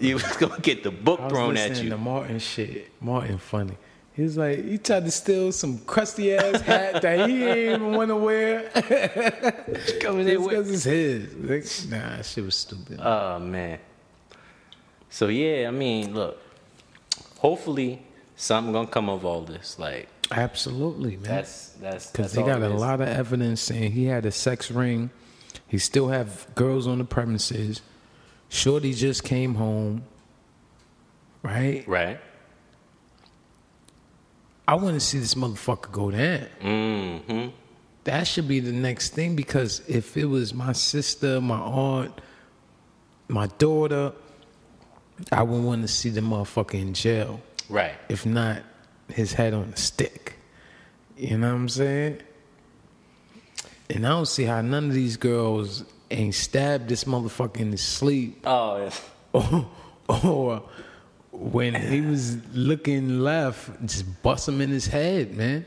you 0.01 0.15
was 0.15 0.37
gonna 0.37 0.61
get 0.61 0.83
the 0.83 0.91
book 0.91 1.29
thrown 1.29 1.57
at 1.57 1.83
you. 1.83 1.91
to 1.91 1.97
Martin 1.97 2.39
shit. 2.39 2.91
Martin 3.01 3.39
funny. 3.39 3.77
He 4.15 4.23
was 4.25 4.37
like, 4.37 4.65
he 4.65 4.79
tried 4.79 5.05
to 5.05 5.13
steal 5.13 5.53
some 5.53 5.79
crusty 5.79 6.35
ass 6.35 6.61
hat 6.63 7.03
that 7.03 7.29
he 7.29 7.45
ain't 7.45 7.81
even 7.81 7.93
want 7.93 8.09
to 8.09 8.17
wear. 8.17 8.69
Coming 10.01 10.29
in 10.29 10.43
because 10.43 10.71
it's 10.71 10.83
his. 10.85 11.35
Like, 11.37 11.91
nah, 11.91 12.23
shit 12.23 12.45
was 12.45 12.57
stupid. 12.57 12.99
Oh 13.01 13.39
man. 13.39 13.79
So 15.09 15.29
yeah, 15.29 15.69
I 15.69 15.71
mean, 15.71 16.15
look. 16.15 16.37
Hopefully, 17.39 18.03
something 18.35 18.73
gonna 18.73 18.89
come 18.89 19.09
of 19.09 19.25
all 19.25 19.43
this. 19.43 19.79
Like 19.79 20.09
Absolutely, 20.31 21.13
man. 21.17 21.23
that's 21.23 21.69
that's 21.81 22.11
Because 22.11 22.33
they 22.33 22.43
got 22.43 22.63
a 22.63 22.69
lot 22.69 23.01
of 23.01 23.09
evidence 23.09 23.61
saying 23.61 23.93
he 23.93 24.07
had 24.07 24.27
a 24.27 24.33
sex 24.33 24.71
ring. 24.71 25.11
He 25.67 25.79
still 25.79 26.09
have 26.09 26.47
girls 26.55 26.87
on 26.87 26.99
the 26.99 27.05
premises. 27.05 27.83
Shorty 28.49 28.95
just 28.95 29.25
came 29.25 29.55
home. 29.55 30.05
Right? 31.43 31.87
Right. 31.87 32.19
I 34.67 34.75
want 34.75 34.95
to 34.95 35.01
see 35.01 35.19
this 35.19 35.35
motherfucker 35.35 35.91
go 35.91 36.11
down. 36.11 36.47
Mm-hmm. 36.61 37.49
That 38.05 38.27
should 38.27 38.49
be 38.49 38.61
the 38.61 38.73
next 38.73 39.11
thing 39.11 39.37
because 39.37 39.81
if 39.89 40.17
it 40.17 40.27
was 40.27 40.53
my 40.53 40.73
sister, 40.73 41.41
my 41.41 41.59
aunt, 41.59 42.21
my 43.29 43.47
daughter, 43.59 44.13
I 45.33 45.43
would 45.43 45.63
want 45.63 45.83
to 45.83 45.89
see 45.89 46.11
the 46.11 46.21
motherfucker 46.21 46.75
in 46.75 46.95
jail. 46.95 47.41
Right. 47.69 47.95
If 48.09 48.25
not, 48.25 48.63
his 49.09 49.33
head 49.33 49.55
on 49.55 49.73
a 49.73 49.77
stick. 49.77 50.37
You 51.17 51.39
know 51.39 51.49
what 51.49 51.61
I'm 51.61 51.69
saying? 51.69 52.21
And 53.91 54.07
I 54.07 54.11
don't 54.11 54.29
see 54.29 54.45
how 54.45 54.61
none 54.61 54.87
of 54.87 54.95
these 54.95 55.17
girls 55.17 55.85
ain't 56.11 56.35
stab 56.35 56.87
this 56.89 57.05
motherfucker 57.05 57.59
in 57.59 57.71
his 57.73 57.83
sleep 57.83 58.41
Oh, 58.45 58.77
yeah. 58.77 58.91
or, 60.09 60.25
or 60.25 60.63
when 61.33 61.75
he 61.75 62.01
was 62.01 62.37
looking 62.55 63.21
left, 63.21 63.85
just 63.85 64.23
bust 64.23 64.49
him 64.49 64.61
in 64.61 64.71
his 64.71 64.87
head, 64.87 65.37
man. 65.37 65.65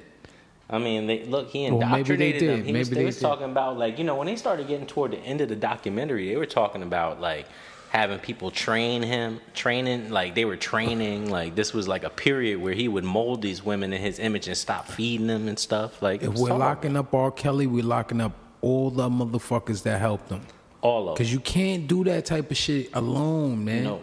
I 0.70 0.78
mean, 0.80 1.06
they, 1.08 1.26
look, 1.26 1.50
he 1.50 1.64
Well, 1.70 1.82
indoctrinated 1.82 2.42
them. 2.50 2.64
He 2.64 2.72
was, 2.74 2.90
Maybe 2.90 2.96
they 2.96 3.02
they 3.02 3.06
was 3.06 3.16
did. 3.16 3.22
talking 3.22 3.46
about 3.46 3.78
like 3.78 3.98
you 3.98 4.04
know 4.04 4.16
when 4.16 4.28
they 4.28 4.36
started 4.36 4.68
getting 4.68 4.88
toward 4.88 5.12
the 5.12 5.20
end 5.20 5.42
of 5.42 5.50
the 5.50 5.56
documentary, 5.56 6.30
they 6.30 6.38
were 6.38 6.46
talking 6.46 6.82
about 6.82 7.20
like 7.22 7.46
having 7.90 8.20
people 8.20 8.52
train 8.52 9.04
him, 9.04 9.42
training 9.54 10.10
like 10.10 10.34
they 10.34 10.46
were 10.46 10.56
training 10.56 11.30
like 11.30 11.56
this 11.56 11.74
was 11.74 11.90
like 11.90 12.04
a 12.06 12.10
period 12.10 12.62
where 12.62 12.74
he 12.74 12.88
would 12.88 13.04
mold 13.04 13.42
these 13.42 13.64
women 13.64 13.92
in 13.92 14.02
his 14.02 14.18
image 14.18 14.48
and 14.48 14.56
stop 14.58 14.88
feeding 14.88 15.28
them 15.28 15.50
and 15.50 15.60
stuff. 15.60 16.02
Like 16.02 16.24
If 16.24 16.34
we're 16.36 16.54
locking 16.56 16.96
up 16.96 17.14
R. 17.14 17.32
Kelly, 17.32 17.68
we're 17.68 17.84
locking 17.84 18.22
up 18.22 18.32
all 18.62 18.90
the 18.90 19.10
motherfuckers 19.10 19.84
that 19.84 20.00
helped 20.00 20.30
him. 20.32 20.42
all 20.82 21.10
of 21.10 21.18
them. 21.18 21.26
Cause 21.26 21.32
you 21.32 21.40
can't 21.40 21.88
do 21.88 22.04
that 22.06 22.26
type 22.26 22.52
of 22.52 22.58
shit 22.58 22.90
alone, 22.94 23.64
man. 23.66 23.84
No, 23.84 24.02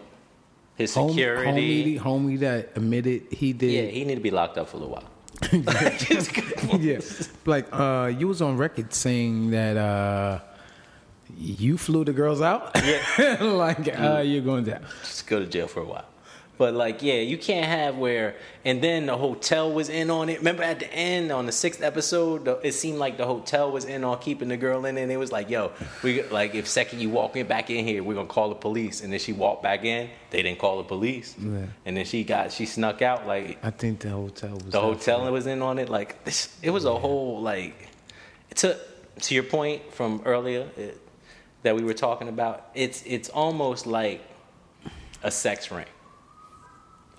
his 0.75 0.91
security. 0.93 1.97
homie, 1.97 1.99
homie 1.99 2.39
that 2.39 2.71
admitted 2.75 3.23
he 3.31 3.53
did. 3.53 3.71
yeah, 3.71 3.81
he 3.91 4.05
need 4.05 4.15
to 4.15 4.21
be 4.21 4.31
locked 4.31 4.57
up 4.57 4.69
for 4.69 4.77
a 4.77 4.79
little 4.79 4.95
while. 4.95 5.09
yeah. 6.79 6.99
Like 7.45 7.67
uh 7.71 8.11
you 8.17 8.27
was 8.27 8.41
on 8.41 8.57
record 8.57 8.93
saying 8.93 9.51
that 9.51 9.77
uh 9.77 10.39
you 11.37 11.77
flew 11.77 12.03
the 12.03 12.11
girls 12.13 12.41
out. 12.41 12.71
Yeah. 12.83 13.37
like 13.41 13.87
uh 13.97 14.21
you're 14.25 14.41
going 14.41 14.65
down. 14.65 14.81
just 15.01 15.27
go 15.27 15.39
to 15.39 15.45
jail 15.45 15.67
for 15.67 15.81
a 15.81 15.85
while. 15.85 16.05
But 16.59 16.73
like, 16.73 17.01
yeah, 17.01 17.21
you 17.21 17.37
can't 17.37 17.65
have 17.65 17.97
where, 17.97 18.35
and 18.65 18.83
then 18.83 19.05
the 19.05 19.15
hotel 19.15 19.71
was 19.71 19.87
in 19.87 20.09
on 20.11 20.27
it. 20.27 20.39
Remember 20.39 20.61
at 20.61 20.79
the 20.79 20.93
end 20.93 21.31
on 21.31 21.45
the 21.45 21.53
sixth 21.53 21.81
episode, 21.81 22.43
the, 22.43 22.59
it 22.67 22.73
seemed 22.73 22.97
like 22.99 23.15
the 23.15 23.25
hotel 23.25 23.71
was 23.71 23.85
in 23.85 24.03
on 24.03 24.19
keeping 24.19 24.49
the 24.49 24.57
girl 24.57 24.83
in, 24.85 24.97
and 24.97 25.09
it 25.09 25.15
was 25.15 25.31
like, 25.31 25.49
yo, 25.49 25.71
we 26.03 26.21
like 26.23 26.55
if 26.55 26.67
second 26.67 26.99
you 26.99 27.09
walk 27.09 27.37
in 27.37 27.47
back 27.47 27.69
in 27.69 27.85
here, 27.87 28.03
we're 28.03 28.13
gonna 28.13 28.27
call 28.27 28.49
the 28.49 28.55
police. 28.55 29.01
And 29.01 29.13
then 29.13 29.21
she 29.21 29.31
walked 29.31 29.63
back 29.63 29.85
in, 29.85 30.09
they 30.31 30.43
didn't 30.43 30.59
call 30.59 30.79
the 30.79 30.83
police, 30.83 31.33
Yeah. 31.39 31.67
and 31.85 31.95
then 31.95 32.03
she 32.03 32.25
got 32.25 32.51
she 32.51 32.65
snuck 32.65 33.01
out. 33.01 33.25
Like 33.25 33.57
I 33.63 33.69
think 33.69 34.01
the 34.01 34.09
hotel 34.09 34.55
was 34.55 34.65
the 34.65 34.81
hotel 34.81 35.31
was 35.31 35.47
in 35.47 35.61
on 35.61 35.79
it. 35.79 35.87
Like 35.87 36.25
this, 36.25 36.53
it 36.61 36.71
was 36.71 36.83
a 36.83 36.93
whole 36.93 37.41
like. 37.41 37.87
To 38.55 38.77
to 39.21 39.33
your 39.33 39.43
point 39.43 39.93
from 39.93 40.21
earlier 40.25 40.67
it, 40.75 40.99
that 41.63 41.73
we 41.77 41.83
were 41.85 41.93
talking 41.93 42.27
about, 42.27 42.67
it's 42.75 43.01
it's 43.05 43.29
almost 43.29 43.87
like 43.87 44.21
a 45.23 45.31
sex 45.31 45.71
ring. 45.71 45.85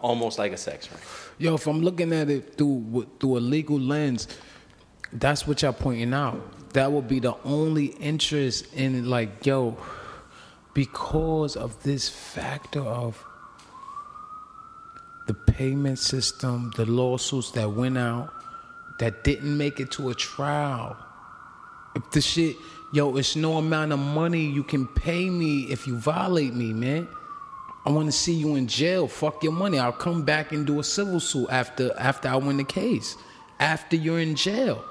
Almost 0.01 0.38
like 0.38 0.53
a 0.53 0.57
sex 0.57 0.90
ring. 0.90 1.01
Yo, 1.38 1.55
if 1.55 1.66
I'm 1.66 1.82
looking 1.82 2.12
at 2.12 2.30
it 2.30 2.57
through 2.57 3.07
through 3.20 3.38
a 3.38 3.40
legal 3.40 3.78
lens, 3.78 4.28
that's 5.12 5.46
what 5.46 5.62
y'all 5.62 5.72
pointing 5.72 6.14
out. 6.14 6.72
That 6.72 6.90
would 6.90 7.09
be 7.09 7.18
the 7.18 7.34
only 7.44 7.86
interest 7.86 8.72
in. 8.74 9.09
Like, 9.09 9.44
yo, 9.44 9.76
because 10.74 11.57
of 11.57 11.82
this 11.82 12.09
factor 12.09 12.80
of 12.80 13.22
the 15.26 15.34
payment 15.34 15.98
system, 15.98 16.72
the 16.76 16.86
lawsuits 16.86 17.51
that 17.53 17.70
went 17.70 17.98
out 17.98 18.32
that 18.98 19.24
didn't 19.24 19.57
make 19.57 19.80
it 19.80 19.90
to 19.92 20.11
a 20.11 20.14
trial. 20.14 20.96
If 21.94 22.11
the 22.11 22.20
shit, 22.20 22.57
yo, 22.92 23.16
it's 23.16 23.34
no 23.34 23.57
amount 23.57 23.92
of 23.92 23.98
money 23.98 24.44
you 24.44 24.62
can 24.62 24.86
pay 24.86 25.28
me 25.28 25.62
if 25.70 25.86
you 25.86 25.96
violate 25.96 26.55
me, 26.55 26.72
man. 26.72 27.09
I 27.84 27.90
want 27.90 28.06
to 28.06 28.12
see 28.12 28.34
you 28.34 28.56
in 28.56 28.66
jail. 28.66 29.08
Fuck 29.08 29.42
your 29.42 29.52
money. 29.52 29.78
I'll 29.78 29.92
come 29.92 30.22
back 30.22 30.52
and 30.52 30.66
do 30.66 30.80
a 30.80 30.84
civil 30.84 31.18
suit 31.18 31.48
after 31.50 31.92
after 31.98 32.28
I 32.28 32.36
win 32.36 32.58
the 32.58 32.64
case. 32.64 33.16
After 33.58 33.96
you're 33.96 34.20
in 34.20 34.36
jail. 34.36 34.84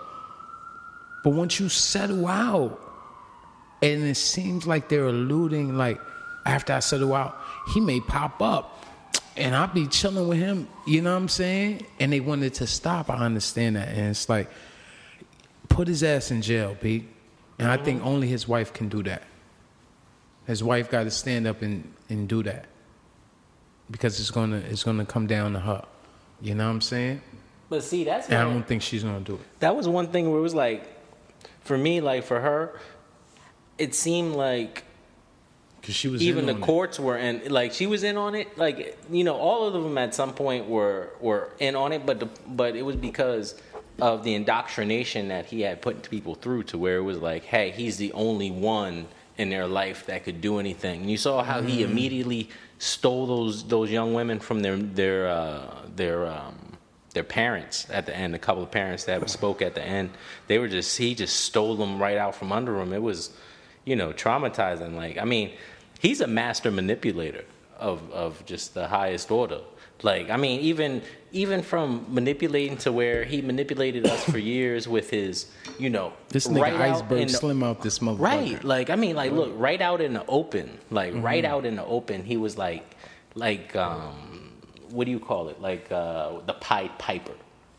But 1.24 1.32
once 1.32 1.60
you 1.60 1.70
settle 1.70 2.28
out, 2.28 2.80
and 3.82 4.04
it 4.04 4.16
seems 4.16 4.66
like 4.66 4.90
they're 4.90 5.08
alluding 5.08 5.78
like 5.78 6.00
after 6.46 6.74
I 6.74 6.80
settle 6.80 7.14
out, 7.14 7.38
he 7.74 7.80
may 7.80 8.00
pop 8.00 8.42
up. 8.42 8.86
And 9.38 9.56
I'll 9.56 9.68
be 9.68 9.88
chilling 9.88 10.28
with 10.28 10.40
him, 10.40 10.68
you 10.86 11.02
know 11.02 11.14
what 11.14 11.22
I'm 11.22 11.30
saying? 11.30 11.86
And 12.00 12.12
they 12.12 12.20
wanted 12.20 12.56
to 12.56 12.68
stop. 12.68 13.10
I 13.10 13.18
understand 13.18 13.78
that. 13.78 13.88
And 13.88 14.10
it's 14.10 14.28
like, 14.28 14.50
put 15.70 15.88
his 15.88 16.04
ass 16.04 16.30
in 16.30 16.42
jail, 16.42 16.76
B. 16.82 17.06
And 17.58 17.70
I 17.70 17.78
think 17.78 18.06
only 18.06 18.28
his 18.28 18.50
wife 18.50 18.74
can 18.74 18.90
do 18.90 19.02
that. 19.04 19.24
His 20.46 20.62
wife 20.62 20.90
got 20.90 21.04
to 21.04 21.12
stand 21.12 21.48
up 21.48 21.62
and, 21.62 21.90
and 22.10 22.28
do 22.28 22.44
that 22.44 22.66
because 23.92 24.20
it's 24.20 24.32
gonna 24.32 24.58
it's 24.58 24.84
gonna 24.84 25.06
come 25.06 25.28
down 25.28 25.54
to 25.54 25.60
her. 25.60 25.84
You 26.42 26.56
know 26.56 26.66
what 26.68 26.74
I'm 26.74 26.82
saying? 26.82 27.22
But 27.70 27.84
see, 27.84 28.04
that's 28.04 28.28
And 28.30 28.38
I 28.38 28.44
don't 28.44 28.66
think 28.68 28.82
she's 28.82 29.04
gonna 29.04 29.20
do 29.20 29.36
it. 29.36 29.42
that 29.60 29.76
was 29.76 29.88
one 29.88 30.08
thing 30.08 30.30
where 30.30 30.40
it 30.40 30.44
was 30.44 30.56
like, 30.56 30.88
for 31.62 31.78
me, 31.78 32.02
like 32.02 32.24
for 32.24 32.40
her, 32.40 32.80
it 33.78 33.94
seemed 33.96 34.36
like 34.36 34.84
Cause 35.84 35.96
she 35.96 36.08
was 36.10 36.22
even 36.22 36.40
in 36.42 36.46
the 36.48 36.54
on 36.56 36.60
it. 36.60 36.66
courts 36.66 37.00
were 37.00 37.18
in 37.18 37.42
like 37.50 37.72
she 37.72 37.88
was 37.88 38.04
in 38.04 38.18
on 38.18 38.36
it 38.36 38.58
like 38.58 38.98
you 39.10 39.24
know 39.24 39.36
all 39.38 39.66
of 39.66 39.72
them 39.74 39.98
at 39.98 40.14
some 40.14 40.34
point 40.34 40.68
were 40.68 41.12
were 41.22 41.54
in 41.60 41.74
on 41.78 41.94
it 41.94 42.06
but 42.06 42.20
the, 42.20 42.26
but 42.48 42.76
it 42.76 42.82
was 42.82 42.98
because 42.98 43.56
of 44.02 44.24
the 44.26 44.34
indoctrination 44.34 45.30
that 45.30 45.46
he 45.46 45.62
had 45.62 45.82
put 45.82 46.10
people 46.10 46.36
through 46.36 46.64
to 46.64 46.78
where 46.78 46.98
it 46.98 47.02
was 47.04 47.20
like 47.20 47.44
hey 47.46 47.72
he's 47.72 47.96
the 47.96 48.12
only 48.12 48.52
one 48.52 49.08
in 49.38 49.50
their 49.50 49.68
life 49.68 50.06
that 50.08 50.26
could 50.26 50.42
do 50.42 50.60
anything 50.60 51.00
and 51.02 51.10
you 51.10 51.18
saw 51.18 51.42
how 51.44 51.62
he 51.62 51.82
Mm-hmm. 51.82 51.92
immediately 51.92 52.50
stole 52.80 53.28
those 53.28 53.64
those 53.68 53.92
young 53.92 54.14
women 54.14 54.40
from 54.40 54.62
their 54.62 54.76
their 54.76 55.30
uh, 55.30 55.76
their 55.96 56.28
um, 56.28 56.56
their 57.14 57.24
parents 57.24 57.88
at 57.92 58.06
the 58.06 58.16
end 58.16 58.34
a 58.34 58.40
couple 58.40 58.64
of 58.64 58.72
parents 58.72 59.04
that 59.04 59.30
spoke 59.30 59.62
at 59.62 59.76
the 59.76 59.84
end 59.84 60.10
they 60.48 60.58
were 60.58 60.68
just 60.68 60.98
he 60.98 61.14
just 61.14 61.36
stole 61.42 61.76
them 61.76 62.02
right 62.02 62.18
out 62.18 62.34
from 62.34 62.52
under 62.52 62.74
them 62.74 62.94
it 62.94 63.02
was 63.02 63.32
you 63.90 63.96
know, 63.96 64.14
traumatizing. 64.14 64.96
Like, 64.96 65.18
I 65.18 65.26
mean, 65.26 65.52
he's 66.00 66.22
a 66.22 66.28
master 66.28 66.70
manipulator 66.70 67.44
of 67.78 68.12
of 68.12 68.46
just 68.46 68.74
the 68.76 68.88
highest 68.88 69.32
order. 69.32 69.62
Like, 70.02 70.30
I 70.30 70.38
mean, 70.38 70.62
even 70.62 71.02
even 71.32 71.62
from 71.62 72.06
manipulating 72.10 72.78
to 72.78 72.92
where 72.92 73.24
he 73.24 73.42
manipulated 73.42 74.08
us 74.08 74.24
for 74.24 74.38
years 74.40 74.88
with 74.88 75.10
his, 75.12 75.46
you 75.78 75.90
know, 75.90 76.14
This 76.30 76.48
nigga 76.48 76.62
right 76.62 76.74
iceberg 76.92 77.28
the- 77.28 77.34
slim 77.34 77.62
out 77.64 77.82
this 77.82 78.00
motherfucker. 78.00 78.20
Right. 78.20 78.64
Like 78.64 78.90
I 78.90 78.96
mean, 78.96 79.16
like 79.16 79.32
look, 79.32 79.52
right 79.56 79.82
out 79.82 80.02
in 80.02 80.14
the 80.14 80.26
open, 80.28 80.78
like 80.90 81.14
right 81.16 81.44
out 81.46 81.66
in 81.66 81.76
the 81.76 81.86
open, 81.86 82.24
he 82.24 82.38
was 82.38 82.58
like, 82.58 82.96
like 83.36 83.76
um, 83.76 84.52
what 84.90 85.06
do 85.06 85.12
you 85.12 85.20
call 85.20 85.50
it? 85.50 85.62
Like 85.62 85.92
uh, 85.92 86.40
the 86.48 86.54
Pied 86.54 86.98
Piper, 86.98 87.34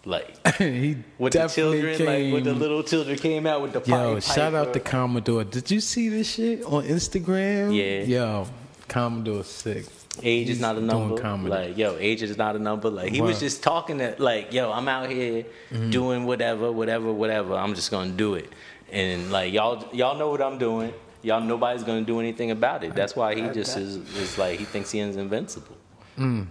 like 0.04 0.46
he 0.58 0.96
with 1.18 1.32
the 1.32 1.48
children, 1.48 1.98
like 2.04 2.32
with 2.32 2.44
the 2.44 2.54
little 2.54 2.82
children 2.82 3.16
came 3.18 3.46
out 3.46 3.62
with 3.62 3.72
the 3.72 3.80
Pied 3.80 3.88
Yo, 3.88 4.08
Piper. 4.14 4.20
shout 4.20 4.54
out 4.54 4.72
to 4.74 4.80
Commodore. 4.80 5.44
Did 5.44 5.70
you 5.70 5.80
see 5.80 6.08
this 6.10 6.28
shit 6.34 6.62
on 6.64 6.84
Instagram? 6.84 7.74
Yeah. 7.74 8.02
Yo, 8.04 8.46
Commodore 8.88 9.42
sick. 9.44 9.86
Age 10.22 10.48
He's 10.48 10.56
is 10.56 10.60
not 10.60 10.76
a 10.76 10.80
number. 10.80 11.16
Like, 11.48 11.78
yo, 11.78 11.96
age 11.96 12.22
is 12.22 12.36
not 12.36 12.56
a 12.56 12.58
number. 12.58 12.90
Like, 12.90 13.12
he 13.12 13.20
was 13.20 13.38
just 13.40 13.62
talking 13.62 13.98
to, 13.98 14.16
like, 14.18 14.52
yo, 14.52 14.70
I'm 14.72 14.88
out 14.88 15.08
here 15.08 15.44
Mm-hmm. 15.72 15.90
doing 15.90 16.24
whatever, 16.26 16.72
whatever, 16.72 17.12
whatever. 17.12 17.54
I'm 17.54 17.74
just 17.74 17.90
gonna 17.92 18.10
do 18.10 18.34
it. 18.34 18.48
And 18.90 19.30
like, 19.30 19.52
y'all, 19.52 19.86
y'all 19.94 20.18
know 20.18 20.30
what 20.30 20.42
I'm 20.42 20.58
doing. 20.58 20.92
Y'all, 21.22 21.40
nobody's 21.40 21.84
gonna 21.84 22.02
do 22.02 22.18
anything 22.18 22.50
about 22.50 22.82
it. 22.82 22.94
That's 22.94 23.14
why 23.14 23.34
he 23.36 23.42
just 23.50 23.76
is, 23.76 23.96
is 24.16 24.36
like, 24.36 24.58
he 24.58 24.64
thinks 24.64 24.90
he 24.90 24.98
is 24.98 25.16
invincible. 25.16 25.76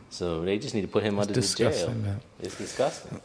So 0.09 0.43
they 0.45 0.57
just 0.57 0.73
need 0.73 0.81
to 0.81 0.87
put 0.87 1.03
him 1.03 1.19
under 1.19 1.33
the 1.33 1.41
jail. 1.41 1.89
Mm. 1.89 2.01
man. 2.03 2.21
It's 2.39 2.57
disgusting. 2.57 3.21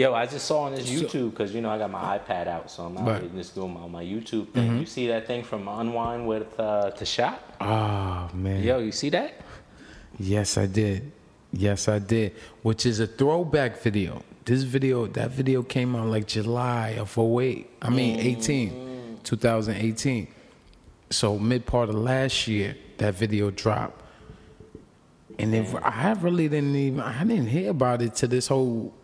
Yo, 0.00 0.14
I 0.14 0.24
just 0.24 0.46
saw 0.46 0.60
on 0.60 0.74
this 0.74 0.88
YouTube 0.88 1.32
because 1.32 1.54
you 1.54 1.60
know 1.60 1.68
I 1.68 1.76
got 1.76 1.90
my 1.90 2.18
iPad 2.18 2.46
out, 2.46 2.70
so 2.70 2.84
I'm 2.84 2.96
out 2.96 3.06
Right. 3.06 3.22
Mm-hmm. 3.22 3.36
just 3.36 3.54
doing 3.54 3.74
my, 3.74 3.86
my 3.86 4.02
YouTube 4.02 4.48
thing. 4.48 4.78
You 4.78 4.86
see 4.86 5.08
that 5.08 5.26
thing 5.26 5.42
from 5.44 5.68
Unwind 5.68 6.26
with 6.26 6.58
uh, 6.58 6.90
Tasha 6.96 7.32
K? 7.32 7.38
Oh 7.60 8.30
man. 8.32 8.62
Yo, 8.62 8.78
you 8.78 8.92
see 8.92 9.10
that? 9.10 9.34
Yes, 10.18 10.56
I 10.56 10.64
did. 10.64 11.12
Yes, 11.52 11.86
I 11.86 11.98
did. 11.98 12.34
Which 12.62 12.86
is 12.86 12.98
a 13.00 13.06
throwback 13.06 13.82
video. 13.82 14.22
This 14.46 14.62
video, 14.62 15.06
that 15.08 15.32
video 15.32 15.62
came 15.62 15.94
out 15.94 16.06
like 16.06 16.26
July 16.26 16.96
of 16.98 17.18
08. 17.18 17.68
I 17.82 17.90
mean, 17.90 18.20
18, 18.20 19.18
2018. 19.22 20.28
So 21.10 21.38
mid 21.38 21.66
part 21.66 21.90
of 21.90 21.96
last 21.96 22.48
year, 22.48 22.74
that 22.96 23.16
video 23.16 23.50
dropped. 23.50 24.02
And 25.38 25.54
if 25.54 25.74
I 25.74 26.12
really 26.12 26.48
didn't 26.48 26.74
even, 26.74 27.00
I 27.00 27.22
didn't 27.24 27.48
hear 27.48 27.70
about 27.70 28.00
it 28.00 28.14
till 28.14 28.30
this 28.30 28.48
whole 28.48 28.94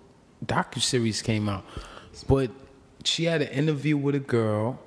docu 0.47 0.80
series 0.80 1.22
came 1.22 1.49
out. 1.49 1.64
But 2.28 2.51
she 3.05 3.24
had 3.24 3.42
an 3.42 3.49
interview 3.49 3.97
with 3.97 4.14
a 4.14 4.20
girl 4.20 4.78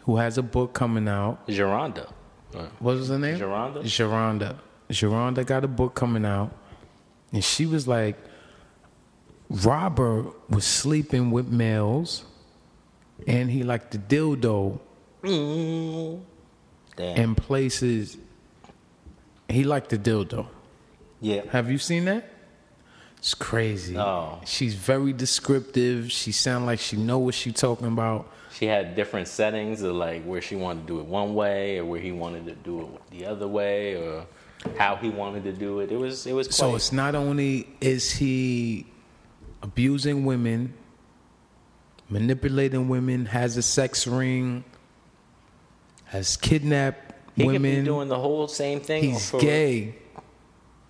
who 0.00 0.16
has 0.16 0.38
a 0.38 0.42
book 0.42 0.72
coming 0.72 1.08
out. 1.08 1.46
Geronda. 1.48 2.12
What 2.80 2.96
was 2.96 3.08
her 3.08 3.18
name? 3.18 3.38
Geronda? 3.38 3.82
Geronda. 3.82 4.56
Geronda 4.90 5.44
got 5.44 5.64
a 5.64 5.68
book 5.68 5.94
coming 5.94 6.24
out, 6.26 6.54
and 7.32 7.42
she 7.42 7.64
was 7.64 7.88
like, 7.88 8.16
Robert 9.48 10.32
was 10.50 10.64
sleeping 10.66 11.30
with 11.30 11.48
males, 11.48 12.24
and 13.26 13.50
he 13.50 13.62
liked 13.62 13.92
the 13.92 13.98
dildo 13.98 14.80
Damn. 16.96 17.16
in 17.16 17.34
places. 17.34 18.18
He 19.48 19.64
liked 19.64 19.90
the 19.90 19.98
dildo. 19.98 20.46
yeah. 21.20 21.42
Have 21.50 21.70
you 21.70 21.78
seen 21.78 22.04
that? 22.06 22.28
It's 23.22 23.34
crazy. 23.34 23.94
No. 23.94 24.40
She's 24.44 24.74
very 24.74 25.12
descriptive. 25.12 26.10
She 26.10 26.32
sound 26.32 26.66
like 26.66 26.80
she 26.80 26.96
know 26.96 27.20
what 27.20 27.36
she 27.36 27.52
talking 27.52 27.86
about. 27.86 28.28
She 28.52 28.66
had 28.66 28.96
different 28.96 29.28
settings 29.28 29.80
of 29.82 29.94
like 29.94 30.24
where 30.24 30.42
she 30.42 30.56
wanted 30.56 30.80
to 30.80 30.86
do 30.88 30.98
it 30.98 31.06
one 31.06 31.32
way 31.36 31.78
or 31.78 31.84
where 31.84 32.00
he 32.00 32.10
wanted 32.10 32.46
to 32.46 32.54
do 32.56 32.80
it 32.80 33.10
the 33.12 33.26
other 33.26 33.46
way 33.46 33.94
or 33.94 34.26
how 34.76 34.96
he 34.96 35.08
wanted 35.08 35.44
to 35.44 35.52
do 35.52 35.78
it. 35.78 35.92
It 35.92 35.98
was 35.98 36.26
it 36.26 36.32
was 36.32 36.48
quite, 36.48 36.54
So 36.56 36.74
it's 36.74 36.90
not 36.90 37.14
only 37.14 37.68
is 37.80 38.10
he 38.10 38.86
abusing 39.62 40.24
women, 40.24 40.74
manipulating 42.10 42.88
women, 42.88 43.26
has 43.26 43.56
a 43.56 43.62
sex 43.62 44.04
ring, 44.04 44.64
has 46.06 46.36
kidnapped 46.36 47.14
he 47.36 47.44
could 47.44 47.52
women. 47.52 47.80
be 47.80 47.84
doing 47.84 48.08
the 48.08 48.18
whole 48.18 48.48
same 48.48 48.80
thing. 48.80 49.04
he's 49.04 49.30
for 49.30 49.38
gay 49.40 49.94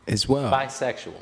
as 0.09 0.27
well. 0.27 0.51
bisexual. 0.51 1.13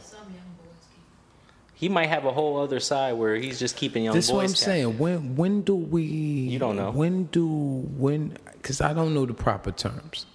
He 1.81 1.89
might 1.89 2.11
have 2.11 2.27
a 2.27 2.31
whole 2.31 2.61
other 2.61 2.79
side 2.79 3.15
where 3.15 3.37
he's 3.37 3.59
just 3.59 3.75
keeping 3.75 4.05
young 4.05 4.15
This 4.15 4.27
is 4.27 4.31
boys. 4.31 4.37
what 4.37 4.43
I'm 4.43 4.49
captive. 4.49 4.65
saying. 4.65 4.99
When 4.99 5.37
when 5.37 5.63
do 5.63 5.75
we? 5.75 6.03
You 6.03 6.59
don't 6.59 6.77
know. 6.77 6.91
When 6.91 7.25
do 7.25 7.47
when? 7.97 8.37
Because 8.53 8.83
I 8.83 8.93
don't 8.93 9.15
know 9.15 9.25
the 9.25 9.33
proper 9.33 9.73
terms. 9.73 10.27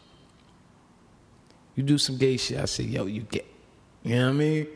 You 1.76 1.84
do 1.84 2.00
some 2.00 2.18
gay 2.18 2.38
shit. 2.38 2.58
I 2.60 2.66
say, 2.66 2.84
yo, 2.86 3.06
you 3.06 3.22
get. 3.22 3.46
You 4.02 4.16
know 4.16 4.26
what 4.26 4.30
I 4.30 4.34
mean? 4.34 4.68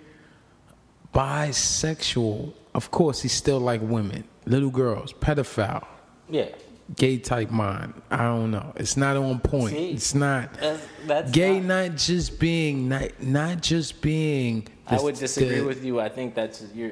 Bisexual. 1.14 2.54
Of 2.76 2.92
course, 2.92 3.22
he's 3.24 3.34
still 3.34 3.60
like 3.60 3.82
women, 3.82 4.26
little 4.46 4.70
girls, 4.70 5.12
pedophile, 5.14 5.88
Yeah, 6.30 6.50
gay 6.96 7.18
type 7.18 7.50
mind. 7.52 7.94
I 8.10 8.18
don't 8.24 8.52
know. 8.52 8.74
It's 8.76 8.98
not 8.98 9.16
on 9.18 9.40
point. 9.40 9.76
See? 9.76 9.92
it's 9.92 10.16
not. 10.16 10.54
that's, 10.56 10.86
that's 11.06 11.32
Gay, 11.32 11.60
not- 11.60 11.90
not 11.90 11.98
just 11.98 12.40
being, 12.40 12.90
not, 12.90 13.22
not 13.22 13.62
just 13.62 14.02
being. 14.02 14.68
I 14.88 15.00
would 15.00 15.16
disagree 15.16 15.60
the- 15.60 15.66
with 15.66 15.84
you. 15.84 16.00
I 16.00 16.10
think 16.10 16.36
that's 16.36 16.64
your. 16.74 16.92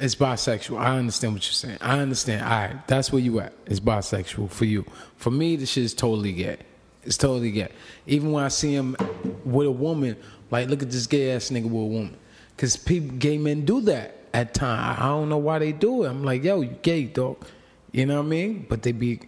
It's 0.00 0.14
bisexual. 0.14 0.78
I 0.78 0.96
understand 0.98 1.34
what 1.34 1.46
you're 1.46 1.52
saying. 1.52 1.78
I 1.80 1.98
understand. 1.98 2.42
All 2.42 2.50
right, 2.50 2.88
that's 2.88 3.12
where 3.12 3.20
you 3.20 3.40
at. 3.40 3.52
It's 3.66 3.78
bisexual 3.78 4.50
for 4.50 4.64
you. 4.64 4.84
For 5.16 5.30
me, 5.30 5.54
this 5.56 5.70
shit 5.70 5.84
is 5.84 5.94
totally 5.94 6.32
gay. 6.32 6.56
It's 7.04 7.16
totally 7.18 7.50
gay. 7.50 7.68
Even 8.06 8.32
when 8.32 8.42
I 8.42 8.48
see 8.48 8.74
him 8.74 8.96
with 9.44 9.66
a 9.66 9.70
woman, 9.70 10.16
like, 10.50 10.68
look 10.68 10.82
at 10.82 10.90
this 10.90 11.06
gay 11.06 11.32
ass 11.32 11.50
nigga 11.50 11.64
with 11.64 11.72
a 11.74 11.86
woman. 11.86 12.16
Because 12.56 12.76
people, 12.76 13.16
gay 13.18 13.36
men 13.38 13.64
do 13.64 13.80
that 13.82 14.16
at 14.32 14.54
times. 14.54 14.98
I 15.00 15.08
don't 15.08 15.28
know 15.28 15.38
why 15.38 15.58
they 15.58 15.72
do 15.72 16.04
it. 16.04 16.08
I'm 16.08 16.24
like, 16.24 16.42
yo, 16.42 16.62
you 16.62 16.76
gay, 16.82 17.04
dog. 17.04 17.44
You 17.92 18.06
know 18.06 18.16
what 18.16 18.26
I 18.26 18.28
mean? 18.28 18.66
But 18.68 18.82
they 18.82 18.92
be, 18.92 19.20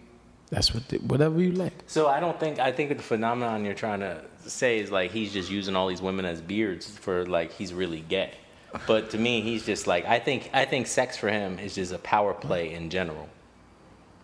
that's 0.49 0.73
what, 0.73 0.87
they, 0.89 0.97
whatever 0.97 1.41
you 1.41 1.51
like. 1.51 1.73
So 1.87 2.07
I 2.07 2.19
don't 2.19 2.39
think 2.39 2.59
I 2.59 2.71
think 2.71 2.89
the 2.89 3.03
phenomenon 3.03 3.63
you're 3.63 3.75
trying 3.75 3.99
to 4.01 4.23
say 4.45 4.79
is 4.79 4.91
like 4.91 5.11
he's 5.11 5.31
just 5.31 5.49
using 5.49 5.75
all 5.75 5.87
these 5.87 6.01
women 6.01 6.25
as 6.25 6.41
beards 6.41 6.87
for 6.87 7.25
like 7.25 7.53
he's 7.53 7.73
really 7.73 8.01
gay. 8.01 8.31
But 8.87 9.11
to 9.11 9.17
me, 9.17 9.41
he's 9.41 9.65
just 9.65 9.87
like 9.87 10.05
I 10.05 10.19
think 10.19 10.49
I 10.53 10.65
think 10.65 10.87
sex 10.87 11.15
for 11.15 11.29
him 11.29 11.59
is 11.59 11.75
just 11.75 11.93
a 11.93 11.99
power 11.99 12.33
play 12.33 12.73
in 12.73 12.89
general. 12.89 13.29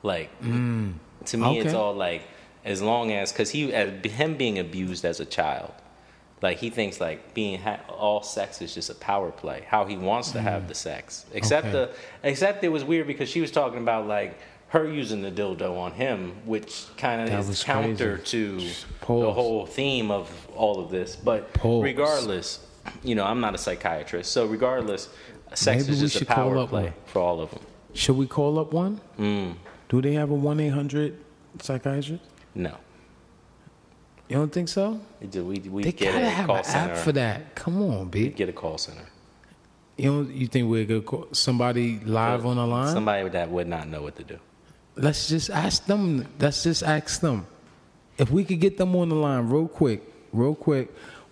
Like 0.04 0.30
mm. 0.42 0.94
to 1.26 1.38
me, 1.38 1.60
it's 1.60 1.74
all 1.74 1.94
like 1.94 2.24
as 2.66 2.82
long 2.82 3.12
as 3.12 3.32
because 3.32 3.52
he 3.52 3.74
as 3.74 4.04
him 4.06 4.36
being 4.36 4.60
abused 4.60 5.06
as 5.06 5.20
a 5.20 5.26
child, 5.26 5.72
like 6.42 6.58
he 6.58 6.70
thinks 6.70 7.00
like 7.00 7.34
being 7.34 7.60
ha- 7.60 7.80
all 7.90 8.22
sex 8.24 8.62
is 8.62 8.74
just 8.74 8.90
a 8.90 8.96
power 8.96 9.32
play. 9.32 9.64
How 9.68 9.86
he 9.86 9.98
wants 9.98 10.32
to 10.32 10.42
have 10.42 10.68
the 10.68 10.76
sex, 10.76 11.26
except 11.34 11.68
Okay. 11.68 11.72
the 12.22 12.28
except 12.30 12.64
it 12.64 12.70
was 12.70 12.84
weird 12.84 13.08
because 13.08 13.30
she 13.30 13.42
was 13.42 13.52
talking 13.52 13.80
about 13.80 14.08
like 14.08 14.38
her 14.70 14.88
using 14.88 15.22
the 15.22 15.30
dildo 15.32 15.78
on 15.78 15.92
him, 15.92 16.34
which 16.46 16.86
kind 16.98 17.22
of 17.30 17.50
is 17.50 17.62
counter 17.64 18.18
crazy. 18.18 18.24
to 18.32 18.58
the 19.22 19.32
whole 19.34 19.66
theme 19.66 20.10
of 20.10 20.30
all 20.56 20.80
of 20.80 20.90
this. 20.90 21.16
But 21.16 21.54
Pause. 21.54 21.84
regardless, 21.84 22.66
you 23.04 23.14
know, 23.16 23.26
I'm 23.26 23.42
not 23.42 23.54
a 23.54 23.58
psychiatrist, 23.58 24.32
so 24.32 24.46
regardless, 24.46 25.10
sex 25.54 25.84
Maybe 25.84 25.94
is 25.94 26.00
just 26.00 26.22
a 26.22 26.26
power 26.26 26.66
play 26.68 26.84
one. 26.84 26.94
for 27.06 27.20
all 27.22 27.42
of 27.42 27.52
them. 27.52 27.60
Should 27.94 28.16
we 28.16 28.28
call 28.28 28.58
up 28.60 28.72
one? 28.72 29.02
Mm, 29.20 29.56
Do 29.90 30.02
they 30.02 30.14
have 30.14 30.32
a 30.32 30.34
1 30.36 30.62
800 30.62 31.18
psychiatrist? 31.60 32.24
no, 32.56 32.76
You 34.32 34.38
don't 34.38 34.50
think 34.54 34.70
so? 34.70 34.98
we 35.20 35.28
do- 35.28 35.44
we 35.44 35.60
we 35.60 35.84
They 35.84 35.92
get 35.92 36.14
gotta 36.14 36.26
a 36.26 36.30
have 36.30 36.46
call 36.48 36.56
an 36.56 36.64
center. 36.64 36.94
app 36.94 36.98
for 37.00 37.12
that. 37.12 37.54
Come 37.54 37.82
on, 37.82 38.06
We 38.12 38.30
B. 38.30 38.30
get 38.30 38.48
a 38.48 38.54
call 38.54 38.78
center. 38.78 39.04
You 39.98 40.10
know, 40.10 40.22
you 40.32 40.48
think 40.48 40.70
we're 40.70 40.86
gonna 40.86 41.02
call 41.02 41.28
somebody 41.34 42.00
live 42.06 42.46
on 42.46 42.56
the 42.56 42.66
line? 42.66 42.94
Somebody 42.94 43.28
that 43.28 43.50
would 43.52 43.68
not 43.68 43.90
know 43.90 44.02
what 44.04 44.16
to 44.16 44.24
do. 44.24 44.38
Let's 44.96 45.28
just 45.28 45.50
ask 45.50 45.86
them. 45.86 46.26
Let's 46.40 46.64
just 46.64 46.82
ask 46.82 47.20
them. 47.20 47.46
If 48.18 48.32
we 48.32 48.46
could 48.46 48.62
get 48.62 48.78
them 48.78 48.96
on 48.96 49.10
the 49.10 49.16
line 49.16 49.50
real 49.50 49.68
quick, 49.68 50.02
real 50.32 50.56
quick, 50.56 50.88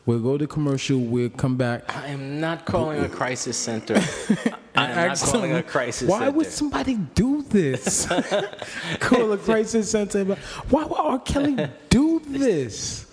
we'll 0.05 0.19
go 0.19 0.37
to 0.37 0.45
commercial. 0.45 0.99
We'll 0.99 1.29
come 1.29 1.55
back. 1.55 1.95
I 1.95 2.07
am 2.07 2.41
not 2.41 2.65
calling 2.65 2.99
a 2.99 3.07
crisis 3.07 3.55
center. 3.55 3.95
I 4.79 4.91
am 5.03 5.07
not 5.09 5.17
calling 5.19 5.53
a 5.53 5.63
crisis 5.63 6.07
Why 6.09 6.19
center. 6.19 6.31
would 6.31 6.47
somebody 6.47 6.95
do 6.95 7.41
this? 7.43 8.07
Call 8.99 9.31
a 9.33 9.37
crisis 9.37 9.91
center. 9.91 10.23
Why 10.69 10.83
would 10.85 10.97
R. 10.97 11.19
Kelly 11.19 11.67
do 11.89 12.19
this? 12.27 13.05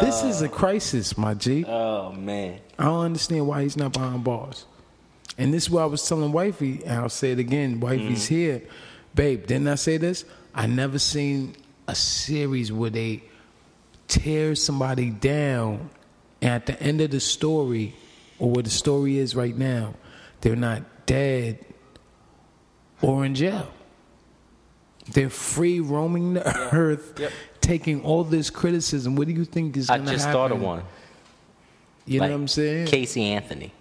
This 0.00 0.22
is 0.22 0.42
a 0.42 0.48
crisis, 0.48 1.18
my 1.18 1.34
G. 1.34 1.64
oh 1.66 2.12
man. 2.12 2.60
I 2.78 2.84
don't 2.84 3.04
understand 3.06 3.46
why 3.46 3.62
he's 3.62 3.76
not 3.76 3.92
behind 3.92 4.22
bars. 4.24 4.64
And 5.36 5.52
this 5.52 5.64
is 5.64 5.70
what 5.70 5.82
I 5.82 5.86
was 5.86 6.06
telling 6.06 6.32
wifey, 6.32 6.82
and 6.84 6.94
I'll 7.00 7.08
say 7.08 7.32
it 7.32 7.38
again. 7.38 7.80
Wifey's 7.80 8.24
Mm-hmm. 8.26 8.34
here, 8.34 8.62
babe. 9.14 9.46
Didn't 9.46 9.68
I 9.68 9.74
say 9.76 9.96
this? 9.96 10.24
I 10.54 10.66
never 10.66 10.98
seen 10.98 11.54
a 11.86 11.94
series 11.94 12.72
where 12.72 12.90
they 12.90 13.22
tear 14.08 14.54
somebody 14.54 15.10
down, 15.10 15.90
and 16.40 16.52
at 16.52 16.66
the 16.66 16.80
end 16.82 17.00
of 17.00 17.10
the 17.10 17.20
story, 17.20 17.94
or 18.38 18.50
where 18.50 18.62
the 18.62 18.70
story 18.70 19.18
is 19.18 19.34
right 19.36 19.56
now, 19.56 19.94
they're 20.40 20.56
not 20.56 20.82
dead 21.06 21.64
or 23.02 23.24
in 23.24 23.34
jail. 23.34 23.68
They're 25.12 25.30
free 25.30 25.80
roaming 25.80 26.34
the 26.34 26.46
earth, 26.74 27.18
Yep. 27.18 27.32
taking 27.60 28.02
all 28.02 28.24
this 28.24 28.50
criticism. 28.50 29.16
What 29.16 29.26
do 29.26 29.32
you 29.32 29.44
think 29.44 29.76
is 29.76 29.86
going 29.88 30.00
to 30.00 30.04
happen? 30.04 30.08
I 30.08 30.12
just 30.24 30.28
thought 30.30 30.52
of 30.52 30.60
one. 30.60 30.82
You 32.04 32.20
Like 32.20 32.28
know 32.30 32.36
what 32.36 32.40
I'm 32.42 32.48
saying? 32.48 32.86
Casey 32.88 33.24
Anthony. 33.24 33.72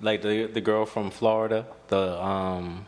Like 0.00 0.20
the 0.22 0.46
the 0.46 0.60
girl 0.60 0.84
from 0.86 1.10
Florida. 1.10 1.64
The 1.88 2.22
um 2.22 2.84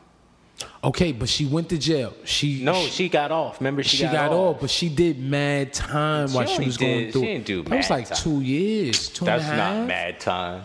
Okay, 0.85 1.13
but 1.13 1.29
she 1.29 1.47
went 1.47 1.69
to 1.71 1.79
jail. 1.79 2.13
She 2.25 2.63
No, 2.63 2.75
she 2.87 3.09
got 3.09 3.31
off. 3.33 3.61
Remember 3.61 3.83
she, 3.83 3.99
she, 3.99 4.03
got, 4.03 4.31
off. 4.33 4.57
off, 4.57 4.61
but 4.61 4.71
she 4.71 4.89
did 4.89 5.19
mad 5.19 5.73
time 5.73 6.29
She 6.29 6.35
while 6.37 6.47
she 6.47 6.65
was 6.65 6.77
going 6.77 6.99
did- 7.05 7.13
through. 7.13 7.21
she 7.23 7.27
didn't 7.29 7.47
do 7.47 7.63
That 7.63 7.77
was 7.77 7.91
like 7.91 8.09
time. 8.09 8.17
two 8.19 8.41
years, 8.41 9.09
two 9.09 9.25
and 9.27 9.35
a 9.35 9.39
That's 9.39 9.57
not 9.57 9.87
mad 9.87 10.21
time. 10.21 10.63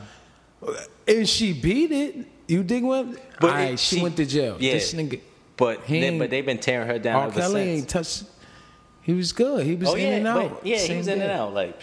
And 1.07 1.27
she 1.27 1.53
beat 1.53 1.91
it. 1.91 2.15
You 2.47 2.63
dig 2.63 2.83
what? 2.83 3.07
But 3.39 3.49
All 3.49 3.55
right, 3.55 3.79
she 3.79 3.97
see, 3.97 4.01
went 4.03 4.17
to 4.17 4.25
jail. 4.25 4.57
yeah. 4.59 4.73
This 4.73 4.93
nigga, 4.93 5.19
But 5.57 5.81
He 5.85 5.97
ain't- 6.03 6.19
but 6.19 6.29
they've 6.29 6.45
been 6.45 6.57
tearing 6.59 6.87
her 6.87 6.99
down 6.99 7.23
R. 7.23 7.31
Kelly 7.31 7.61
ain't 7.61 7.89
touched. 7.89 8.23
He 9.01 9.13
was 9.13 9.31
good. 9.33 9.65
He 9.65 9.75
was 9.75 9.89
oh 9.89 9.95
in 9.95 10.01
yeah, 10.01 10.07
and 10.15 10.23
but- 10.25 10.45
out. 10.57 10.61
yeah, 10.65 10.77
he 10.77 10.87
Same 10.87 10.97
was 10.97 11.07
in 11.07 11.17
day. 11.19 11.23
and 11.25 11.31
out. 11.33 11.53
Like 11.53 11.79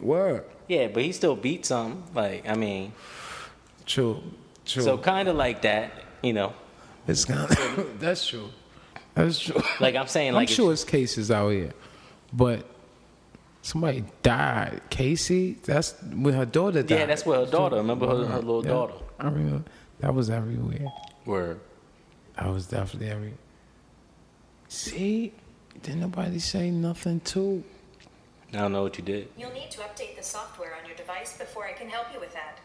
Word. 0.00 0.44
yeah, 0.68 0.88
but 0.88 1.02
he 1.02 1.12
still 1.12 1.36
beat 1.36 1.64
some. 1.66 2.02
Like 2.14 2.48
I 2.48 2.54
mean, 2.54 2.92
True. 3.86 4.22
True. 4.64 4.82
so 4.82 4.96
kind 4.98 5.28
of 5.28 5.36
like 5.36 5.62
that. 5.62 5.92
You 6.22 6.32
know, 6.32 6.54
it's 7.06 7.24
kind 7.26 7.50
of, 7.50 7.96
that's 8.00 8.26
true. 8.26 8.48
That's 9.14 9.38
true. 9.38 9.60
like 9.78 9.94
I'm 9.94 10.06
saying, 10.08 10.28
I'm 10.28 10.34
like 10.34 10.44
it's- 10.44 10.56
sure 10.56 10.72
it's 10.72 10.84
cases 10.84 11.30
out 11.30 11.50
here, 11.50 11.72
but 12.32 12.66
somebody 13.64 14.04
died. 14.22 14.80
Casey, 14.90 15.54
that's 15.64 15.94
with 16.02 16.34
her 16.34 16.44
daughter 16.46 16.82
died. 16.82 16.98
Yeah, 16.98 17.06
that's 17.06 17.24
with 17.26 17.40
her 17.46 17.50
daughter. 17.50 17.76
Remember 17.76 18.06
her, 18.06 18.24
her 18.26 18.36
little 18.38 18.62
Yeah, 18.62 18.70
daughter. 18.70 18.94
I 19.18 19.24
remember. 19.24 19.64
That 20.00 20.14
was 20.14 20.28
everywhere. 20.28 20.92
Where 21.24 21.56
That 22.36 22.48
was 22.52 22.66
definitely 22.66 23.08
every. 23.10 23.34
See, 24.68 25.32
didn't 25.82 26.00
nobody 26.00 26.38
say 26.38 26.70
nothing 26.70 27.20
too. 27.20 27.64
I 28.52 28.58
don't 28.58 28.72
know 28.72 28.82
what 28.82 28.98
you 28.98 29.04
did. 29.04 29.28
You'll 29.36 29.52
need 29.52 29.70
to 29.72 29.80
update 29.80 30.16
the 30.16 30.22
software 30.22 30.74
on 30.80 30.86
your 30.86 30.96
device 30.96 31.36
before 31.36 31.64
I 31.64 31.72
can 31.72 31.88
help 31.88 32.06
you 32.12 32.20
with 32.20 32.32
that. 32.34 32.58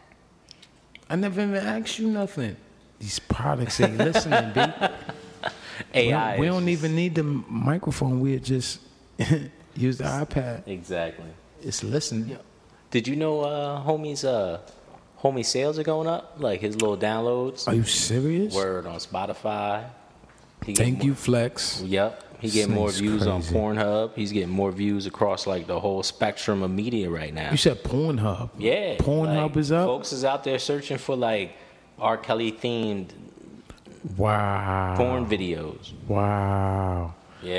I 1.08 1.16
never 1.16 1.40
even 1.40 1.54
asked 1.56 1.98
you 1.98 2.08
nothing. 2.08 2.56
These 3.00 3.18
products 3.20 3.80
ain't 3.80 3.96
listening, 3.98 4.52
B. 4.52 4.60
We 5.94 6.00
AI. 6.00 6.32
don't, 6.32 6.40
we 6.40 6.46
don't 6.46 6.66
just- 6.66 6.84
even 6.84 6.94
need 6.94 7.14
the 7.14 7.22
microphone. 7.22 8.20
We 8.20 8.38
just 8.38 8.80
use 9.80 9.98
the 9.98 10.04
iPad. 10.04 10.66
exactly. 10.66 11.26
It's 11.62 11.82
listening. 11.84 12.38
Did 12.90 13.06
you 13.08 13.16
know, 13.16 13.40
uh, 13.42 13.84
homies, 13.84 14.24
uh, 14.24 14.58
homie 15.22 15.44
sales 15.44 15.78
are 15.78 15.82
going 15.84 16.06
up? 16.08 16.36
Like 16.38 16.60
his 16.60 16.74
little 16.80 16.96
downloads. 16.96 17.68
Are 17.68 17.74
you 17.74 17.84
serious? 17.84 18.54
Word 18.54 18.86
on 18.86 18.96
Spotify. 18.98 19.84
He 20.64 20.74
Thank 20.74 20.98
more- 20.98 21.06
you, 21.06 21.14
Flex. 21.14 21.80
Yep. 21.82 22.24
He 22.40 22.46
This 22.46 22.54
getting 22.54 22.74
more 22.74 22.88
thing's 22.90 23.00
views 23.00 23.26
on. 23.26 23.42
Pornhub. 23.42 24.14
He's 24.14 24.32
getting 24.32 24.48
more 24.48 24.72
views 24.72 25.04
across 25.06 25.46
like 25.46 25.66
the 25.66 25.78
whole 25.78 26.02
spectrum 26.02 26.62
of 26.62 26.70
media 26.70 27.10
right 27.10 27.32
now. 27.34 27.50
You 27.50 27.58
said 27.58 27.82
Pornhub. 27.84 28.48
Yeah. 28.58 28.96
Pornhub 28.96 29.48
like, 29.50 29.56
is 29.58 29.70
up. 29.72 29.86
Folks 29.86 30.12
is 30.12 30.24
out 30.24 30.42
there 30.44 30.58
searching 30.58 30.96
for 30.96 31.16
like 31.16 31.54
R. 31.98 32.16
Kelly 32.16 32.50
themed 32.52 33.10
Wow. 34.16 34.94
porn 34.96 35.26
videos. 35.26 35.92
Wow. 36.08 37.14
Yeah. 37.42 37.52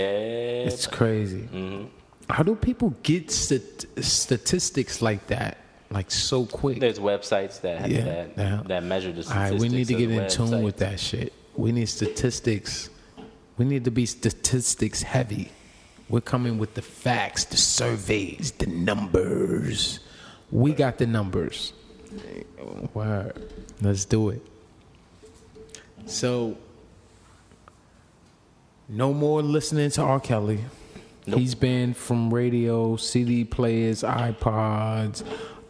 It's 0.65 0.87
crazy. 0.87 1.41
Mm-hmm. 1.41 1.85
How 2.31 2.43
do 2.43 2.55
people 2.55 2.93
get 3.03 3.29
stat- 3.29 3.85
statistics 3.99 5.01
like 5.01 5.27
that, 5.27 5.57
like 5.89 6.09
so 6.09 6.45
quick? 6.45 6.79
There's 6.79 6.99
websites 6.99 7.59
that 7.61 7.89
Yeah, 7.89 8.03
that, 8.05 8.29
yeah. 8.37 8.61
that 8.67 8.83
measure 8.83 9.11
the 9.11 9.23
statistics. 9.23 9.51
right, 9.51 9.59
we 9.61 9.69
need 9.69 9.87
to 9.87 9.93
get 9.95 10.09
in 10.11 10.29
tune 10.29 10.63
with 10.63 10.77
that 10.77 10.99
shit. 10.99 11.33
We 11.55 11.71
need 11.73 11.87
statistics. 11.87 12.89
We 13.57 13.65
need 13.65 13.83
to 13.85 13.91
be 13.91 14.05
statistics 14.05 15.01
heavy 15.03 15.51
We're 16.09 16.21
coming 16.21 16.57
with 16.57 16.73
the 16.73 16.81
facts, 16.81 17.45
the 17.45 17.57
surveys, 17.57 18.51
the 18.51 18.65
numbers. 18.67 19.99
We 20.51 20.73
got 20.73 20.97
the 20.97 21.07
numbers. 21.07 21.71
Wow. 22.93 23.31
Let's 23.81 24.03
do 24.05 24.29
it. 24.29 24.41
So, 26.05 26.57
no 28.89 29.13
more 29.13 29.41
listening 29.41 29.89
to 29.91 30.01
R. 30.01 30.19
Kelly. 30.19 30.59
Nope. 31.27 31.39
He's 31.39 31.53
been 31.55 31.93
from 31.93 32.33
radio, 32.33 32.95
CD 32.95 33.43
players, 33.43 34.01
iPods, 34.01 35.23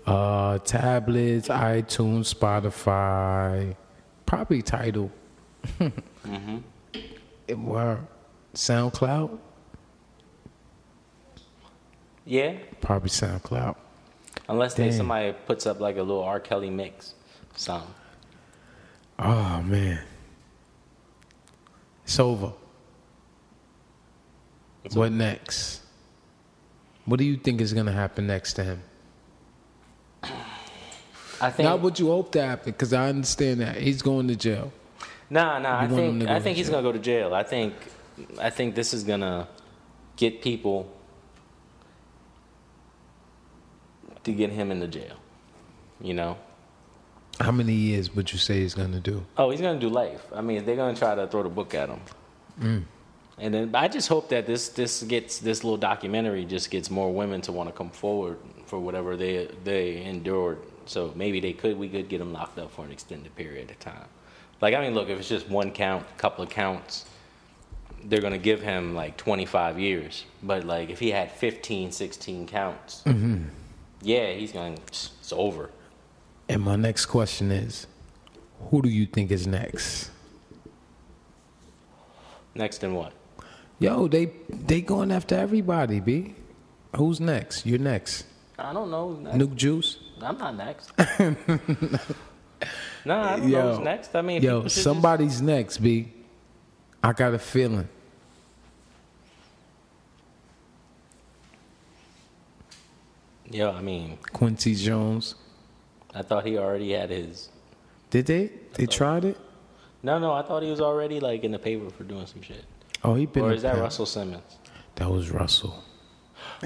uh, 0.06 0.60
tablets, 0.60 1.50
iTunes, 1.50 2.34
Spotify, 2.34 3.76
probably 4.26 4.62
Tidal. 4.62 5.12
Mm-hmm. 5.80 6.58
It 7.48 7.60
were 7.60 8.00
SoundCloud, 8.54 9.38
Yeah, 12.26 12.54
probably 12.80 13.10
SoundCloud. 13.10 13.76
unless 14.48 14.74
they 14.76 14.92
somebody 14.92 15.34
puts 15.34 15.66
up 15.66 15.82
like 15.82 15.98
a 15.98 16.02
little 16.04 16.24
R. 16.24 16.40
Kelly 16.40 16.70
mix, 16.70 17.14
song. 17.58 17.94
Oh 19.20 19.62
man, 19.64 20.00
it's 22.06 22.20
over. 22.20 22.54
It's 24.84 24.96
what 24.96 25.12
next? 25.12 25.82
What 27.06 27.18
do 27.18 27.26
you 27.26 27.38
think 27.38 27.62
is 27.62 27.74
gonna 27.74 27.92
happen 27.92 28.28
next 28.28 28.54
to 28.54 28.64
him? 28.64 28.82
I 31.42 31.50
think. 31.50 31.66
Not 31.68 31.82
what 31.82 32.00
you 32.00 32.08
hope 32.08 32.32
to 32.34 32.42
happen, 32.42 32.72
because 32.72 32.94
I 32.94 33.10
understand 33.10 33.62
that 33.62 33.78
he's 33.78 34.02
going 34.02 34.28
to 34.28 34.36
jail. 34.36 34.72
Nah, 35.30 35.58
nah. 35.60 35.80
I 35.80 35.84
You 35.88 35.96
him 35.96 36.20
think 36.20 36.30
I 36.30 36.40
think 36.40 36.58
he's 36.58 36.68
jail. 36.68 36.76
gonna 36.76 36.88
go 36.88 36.92
to 36.92 37.00
jail. 37.00 37.34
I 37.34 37.44
think 37.44 37.74
I 38.40 38.50
think 38.50 38.76
this 38.76 38.94
is 38.94 39.04
gonna 39.04 39.48
get 40.18 40.42
people 40.42 40.88
to 44.24 44.32
get 44.32 44.52
him 44.52 44.72
into 44.72 44.88
jail. 44.88 45.16
You 46.00 46.14
know. 46.14 46.38
How 47.40 47.52
many 47.52 47.74
years 47.74 48.14
would 48.16 48.32
you 48.32 48.38
say 48.38 48.60
he's 48.60 48.76
gonna 48.76 49.00
do? 49.00 49.26
Oh, 49.38 49.50
he's 49.50 49.62
gonna 49.62 49.80
do 49.80 49.90
life. 49.90 50.24
I 50.36 50.42
mean, 50.42 50.64
they're 50.66 50.76
gonna 50.76 50.98
try 50.98 51.16
to 51.16 51.28
throw 51.28 51.42
the 51.44 51.50
book 51.50 51.74
at 51.74 51.90
him. 51.90 52.02
Mm. 52.60 52.84
And 53.42 53.54
then 53.56 53.76
I 53.76 53.88
just 53.88 54.08
hope 54.08 54.30
that 54.30 54.46
this 54.46 54.70
this 54.70 55.02
gets 55.02 55.40
this 55.40 55.64
little 55.64 55.76
documentary 55.78 56.46
just 56.46 56.70
gets 56.70 56.92
more 56.92 57.12
women 57.12 57.42
to 57.42 57.52
want 57.52 57.70
to 57.70 57.74
come 57.74 57.90
forward 57.90 58.38
for 58.68 58.80
whatever 58.80 59.18
they 59.18 59.50
they 59.64 60.04
endured. 60.04 60.60
So 60.86 61.12
maybe 61.16 61.40
they 61.40 61.54
could 61.54 61.76
we 61.78 61.90
could 61.90 62.08
get 62.08 62.20
them 62.20 62.34
locked 62.34 62.60
up 62.60 62.72
for 62.72 62.86
an 62.86 62.92
extended 62.92 63.36
period 63.36 63.72
of 63.72 63.80
time. 63.80 64.06
Like 64.62 64.76
I 64.76 64.82
mean, 64.82 64.94
look, 64.94 65.10
if 65.10 65.18
it's 65.20 65.28
just 65.28 65.50
one 65.50 65.72
count, 65.72 66.06
couple 66.18 66.44
of 66.44 66.52
counts, 66.52 67.06
they're 68.04 68.22
gonna 68.22 68.38
give 68.38 68.62
him 68.62 68.94
like 68.94 69.18
25 69.18 69.80
years. 69.80 70.26
But 70.44 70.64
like 70.66 70.92
if 70.92 71.00
he 71.00 71.10
had 71.10 71.32
15, 71.32 71.92
16 71.92 72.48
counts, 72.48 73.02
Mm-hmm. 73.08 73.46
yeah, 74.04 74.34
he's 74.34 74.52
gonna 74.52 74.74
it's 74.74 75.34
over. 75.34 75.72
And 76.48 76.62
my 76.62 76.76
next 76.76 77.08
question 77.08 77.52
is, 77.52 77.88
who 78.70 78.84
do 78.84 78.90
you 78.90 79.08
think 79.08 79.32
is 79.32 79.48
next? 79.48 80.12
Next 82.54 82.84
in 82.84 82.94
what? 82.94 83.14
Yo, 83.82 84.08
they 84.08 84.26
they 84.48 84.80
going 84.80 85.12
after 85.12 85.36
everybody, 85.36 86.00
B. 86.00 86.36
Who's 86.96 87.20
next? 87.20 87.66
You're 87.66 87.80
next. 87.80 88.26
I 88.60 88.74
don't 88.74 88.92
know. 88.92 89.14
Next. 89.14 89.38
Nuke 89.38 89.56
Juice. 89.56 89.98
I'm 90.22 90.38
not 90.38 90.56
next. 90.56 90.92
no, 91.00 91.06
I 93.16 93.38
don't 93.38 93.50
know 93.50 93.72
who's 93.72 93.80
next. 93.84 94.16
I 94.16 94.22
mean, 94.22 94.44
yo, 94.44 94.60
should 94.62 94.70
just- 94.70 94.84
somebody's 94.84 95.42
next, 95.42 95.80
B. 95.80 96.12
I 97.04 97.12
got 97.14 97.34
a 97.34 97.40
feeling. 97.40 97.90
Yo, 103.50 103.72
I 103.72 103.82
mean, 103.82 104.20
Quincy 104.32 104.76
Jones. 104.76 105.34
I 106.14 106.22
thought 106.22 106.46
he 106.46 106.60
already 106.60 106.92
had 106.92 107.10
his. 107.10 107.50
Did 108.12 108.28
they? 108.28 108.52
They 108.76 108.86
tried 108.86 109.26
it? 109.26 109.40
No, 110.04 110.20
no, 110.20 110.34
I 110.34 110.44
thought 110.44 110.62
he 110.62 110.70
was 110.70 110.82
already 110.82 111.20
like 111.20 111.44
in 111.44 111.52
the 111.52 111.60
paper 111.60 111.90
for 111.90 112.04
doing 112.04 112.28
some 112.28 112.44
shit. 112.44 112.64
Oh, 113.04 113.16
he 113.16 113.26
been. 113.26 113.44
Or 113.44 113.54
is 113.54 113.62
that. 113.64 113.78
Russell 113.78 114.06
Simmons? 114.06 114.44
That 114.96 115.10
was 115.10 115.30
Russell. 115.32 115.84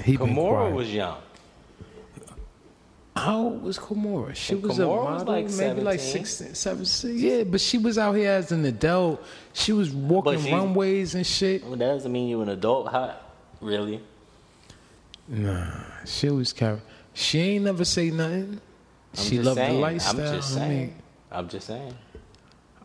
He 0.04 0.16
been 0.16 0.28
Kimora 0.28 0.72
was 0.72 0.92
young. 0.92 1.18
How 3.14 3.38
old 3.44 3.62
was 3.62 3.78
Kimora? 3.78 4.34
She 4.34 4.52
And 4.52 4.62
was 4.62 4.78
a 4.78 4.82
Kimora 4.82 5.04
was 5.14 5.24
like 5.24 5.48
maybe 5.50 5.80
like 5.80 6.00
17. 6.00 6.54
16, 6.54 6.54
17. 6.54 7.18
Yeah, 7.18 7.44
but 7.44 7.60
she 7.62 7.78
was 7.78 7.96
out 7.96 8.12
here 8.12 8.30
as 8.30 8.52
an 8.52 8.64
adult. 8.66 9.24
She 9.54 9.72
was 9.72 9.90
walking 9.90 10.40
she- 10.42 10.52
runways 10.52 11.14
and 11.14 11.26
shit. 11.26 11.62
Well, 11.62 11.72
that 11.76 11.78
doesn't 11.78 12.12
mean 12.12 12.28
you're 12.28 12.42
an 12.42 12.50
adult. 12.50 12.92
How? 12.92 13.16
Really? 13.62 14.02
Nah, 15.28 15.66
she 16.04 16.28
was 16.28 16.52
carrying. 16.52 16.82
She 17.14 17.40
ain't 17.40 17.64
never 17.64 17.84
say 17.86 18.10
nothing. 18.10 18.60
I'm 19.16 19.24
she 19.24 19.38
loved 19.40 19.56
saying. 19.56 19.74
the 19.74 19.80
lifestyle. 19.80 20.20
I'm 20.20 20.34
just 20.36 20.52
I 20.52 20.58
saying. 20.58 20.78
mean, 20.78 20.94
I'm 21.32 21.48
just 21.48 21.66
saying. 21.66 21.94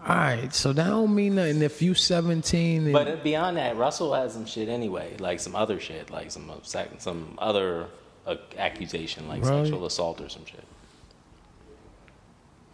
All 0.08 0.16
right, 0.16 0.54
so 0.54 0.74
that 0.74 0.88
don't 0.88 1.14
mean 1.14 1.36
nothing. 1.36 1.62
If 1.62 1.82
you 1.82 1.94
17 1.94 2.84
and 2.86 2.94
But 2.94 3.24
beyond 3.24 3.58
that, 3.58 3.78
Russell 3.78 4.14
has 4.16 4.34
some 4.34 4.46
shit 4.46 4.68
anyway, 4.68 5.16
like 5.20 5.40
some 5.40 5.56
other 5.56 5.80
shit, 5.80 6.10
like 6.10 6.32
some 6.32 6.50
uh, 6.50 6.56
some 6.98 7.36
other 7.38 7.88
uh, 8.26 8.36
accusation, 8.58 9.28
like 9.28 9.44
Right. 9.44 9.64
sexual 9.64 9.86
assault 9.86 10.20
or 10.22 10.30
some 10.30 10.46
shit. 10.46 10.64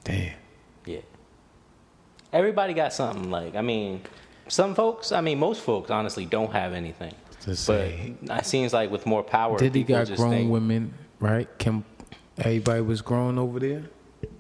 damn, 0.04 0.34
Yeah. 0.86 1.00
Everybody 2.32 2.74
got 2.74 2.94
something. 2.94 3.30
Like, 3.30 3.56
I 3.56 3.62
mean, 3.62 4.02
some 4.48 4.74
folks, 4.76 5.12
I 5.12 5.20
mean, 5.22 5.38
most 5.40 5.62
folks 5.62 5.90
honestly 5.92 6.26
don't 6.26 6.52
have 6.52 6.74
anything. 6.74 7.14
To 7.42 7.50
But 7.50 7.58
say. 7.58 8.16
it 8.24 8.46
seems 8.46 8.74
like 8.74 8.90
with 8.90 9.06
more 9.06 9.24
power, 9.24 9.58
did 9.58 9.76
he 9.76 9.84
got 9.84 10.08
grown 10.16 10.30
think, 10.32 10.52
women, 10.52 10.94
right? 11.20 11.48
Can 11.60 11.84
everybody 12.38 12.82
was 12.82 13.02
grown 13.02 13.38
over 13.38 13.60
there. 13.60 13.84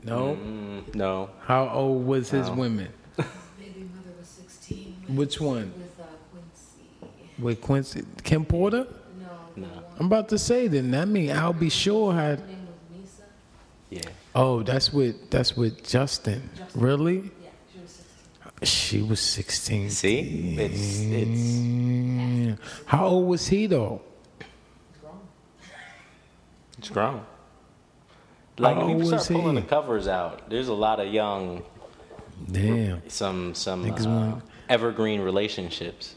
No, 0.08 0.36
Mm, 0.42 0.96
no. 0.96 1.30
how 1.42 1.68
old 1.70 2.06
was 2.08 2.30
his 2.30 2.48
No. 2.48 2.56
women? 2.56 2.88
Baby 3.18 3.90
mother 3.94 4.14
was 4.20 4.28
16. 4.28 4.96
Which 5.10 5.40
one? 5.42 5.74
With 5.78 6.00
uh, 6.00 6.04
Quincy. 6.32 7.14
With 7.40 7.62
Quincy, 7.62 8.04
Kim 8.24 8.46
Porter? 8.46 8.88
No, 9.20 9.28
No. 9.68 9.68
I'm 10.00 10.06
about 10.06 10.30
to 10.30 10.38
say 10.38 10.68
then. 10.70 10.92
That 10.92 11.08
mean 11.10 11.32
I'll 11.32 11.52
be 11.54 11.70
sure 11.70 12.14
had. 12.14 12.40
Her 12.40 12.46
name 12.48 12.68
was 12.68 13.10
Misa. 13.10 13.24
Yeah. 13.90 14.02
Oh, 14.34 14.64
that's 14.64 14.94
with 14.94 15.30
that's 15.30 15.58
with 15.58 15.84
Justin. 15.84 16.50
Really? 16.76 17.18
Yeah, 17.44 17.50
she 17.70 17.80
was 17.82 17.92
16. 18.62 18.64
She 18.64 19.02
was 19.02 19.20
16. 19.20 19.90
See? 19.90 20.20
It's- 20.58 21.02
it's- 21.02 22.60
How 22.86 23.08
old 23.08 23.28
was 23.28 23.48
he 23.48 23.68
though? 23.68 24.02
Grown. 25.02 25.20
It's 26.78 26.90
grown. 26.90 27.22
Like 28.58 28.78
when 28.78 29.00
you 29.00 29.06
start 29.06 29.28
pulling 29.28 29.56
he? 29.56 29.62
the 29.62 29.68
covers 29.68 30.08
out, 30.08 30.50
there's 30.50 30.68
a 30.68 30.74
lot 30.74 31.00
of 31.00 31.14
young, 31.14 31.64
Damn. 32.52 33.08
some 33.10 33.54
some 33.54 33.92
uh, 33.92 34.40
evergreen 34.68 35.22
relationships, 35.22 36.16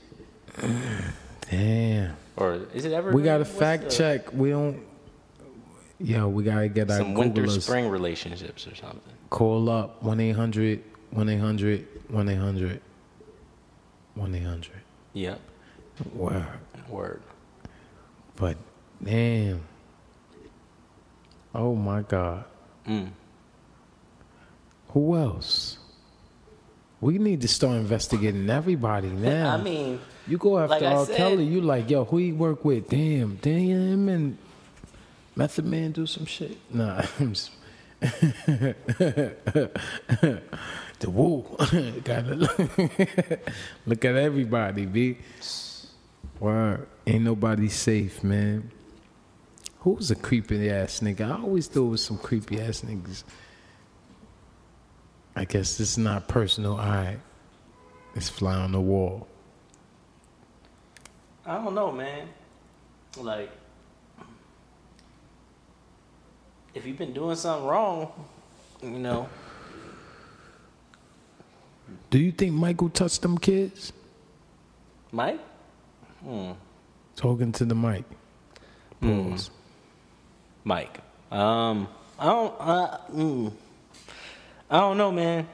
Damn. 1.51 2.17
or 2.37 2.61
is 2.75 2.85
it 2.85 2.93
evergreen? 2.93 3.17
We 3.17 3.23
got 3.23 3.39
to 3.39 3.45
fact 3.45 3.85
the- 3.85 3.91
check. 3.91 4.33
We 4.33 4.51
don't. 4.51 4.83
Yeah, 6.03 6.25
we 6.25 6.45
gotta 6.45 6.69
get 6.69 6.91
our 6.91 6.97
some 6.99 7.13
winter 7.13 7.43
Googlers. 7.43 7.61
spring 7.63 7.89
relationships 7.91 8.67
or 8.67 8.75
something. 8.75 9.01
Call 9.29 9.69
up 9.69 10.03
1 10.03 10.19
800 10.19 10.83
1 11.11 11.29
800 11.29 11.87
1 12.09 12.29
800 12.29 12.81
1 14.15 14.35
800. 14.35 14.71
Yep. 15.13 15.41
Word. 16.15 16.47
Word. 16.89 17.23
But 18.37 18.57
damn. 19.05 19.61
Oh 21.55 21.75
my 21.75 22.03
God. 22.03 22.45
Mm. 22.87 23.11
Who 24.89 25.17
else? 25.17 25.79
We 27.01 27.19
need 27.19 27.41
to 27.43 27.49
start 27.49 27.77
investigating 27.77 28.49
everybody 28.51 29.09
now. 29.11 29.55
I 29.57 29.63
mean, 29.63 30.01
you 30.27 30.37
go 30.39 30.59
after 30.59 30.75
like 30.81 30.83
R. 30.97 31.07
said- 31.07 31.17
Kelly, 31.17 31.45
you 31.45 31.61
like, 31.61 31.89
yo, 31.91 32.05
who 32.05 32.19
he 32.19 32.33
work 32.33 32.65
with? 32.65 32.89
Damn, 32.89 33.37
damn, 33.37 34.09
and 34.09 34.37
Method 35.37 35.65
Man 35.65 35.93
do 35.93 36.07
some 36.07 36.27
shit. 36.27 36.59
Nah, 36.73 37.03
I'm 37.21 37.33
just 37.33 37.51
the 38.01 38.71
woo. 41.07 41.45
Gotta 42.05 42.35
look, 42.35 42.59
look 43.87 44.05
at 44.05 44.17
everybody, 44.17 44.87
B. 44.87 45.19
Word. 46.39 46.87
Ain't 47.07 47.25
nobody 47.25 47.69
safe, 47.69 48.23
man. 48.25 48.71
Who's 49.81 50.11
a 50.11 50.15
creepy 50.15 50.71
ass 50.71 51.01
nigga? 51.01 51.31
I 51.31 51.43
always 51.43 51.67
thought 51.67 51.87
it 51.87 51.91
was 51.91 52.05
some 52.05 52.19
creepy 52.19 52.61
ass 52.61 52.83
niggas. 52.83 53.25
I 55.35 55.45
guess 55.45 55.79
this 55.79 55.93
is 55.93 55.99
not 55.99 56.29
personal. 56.29 56.73
All 56.73 56.87
right. 56.87 57.19
It's 58.15 58.29
fly 58.29 58.55
on 58.57 58.73
the 58.73 58.81
wall. 58.81 59.27
I 61.47 61.55
don't 61.55 61.75
know, 61.75 61.91
man. 61.93 62.29
Like, 63.17 63.51
if 66.75 66.85
you've 66.87 66.99
been 66.99 67.15
doing 67.15 67.37
something 67.37 67.67
wrong, 67.67 68.13
you 68.83 68.91
know, 68.91 69.29
Do 72.11 72.19
you 72.19 72.33
think 72.33 72.53
Michael 72.53 72.91
touched 72.91 73.23
them 73.23 73.39
kids? 73.39 73.93
Mike. 75.13 75.41
Hmm. 76.23 76.53
Talking 77.17 77.53
to 77.53 77.65
the 77.65 77.75
mic. 77.75 78.05
Pause. 79.01 79.51
Mike. 80.65 80.99
Um, 81.31 81.89
I 82.19 82.27
don't. 82.27 82.55
Uh, 82.59 82.99
mm, 83.13 83.53
I 84.71 84.81
don't 84.81 84.99
know, 84.99 85.13
man. 85.13 85.49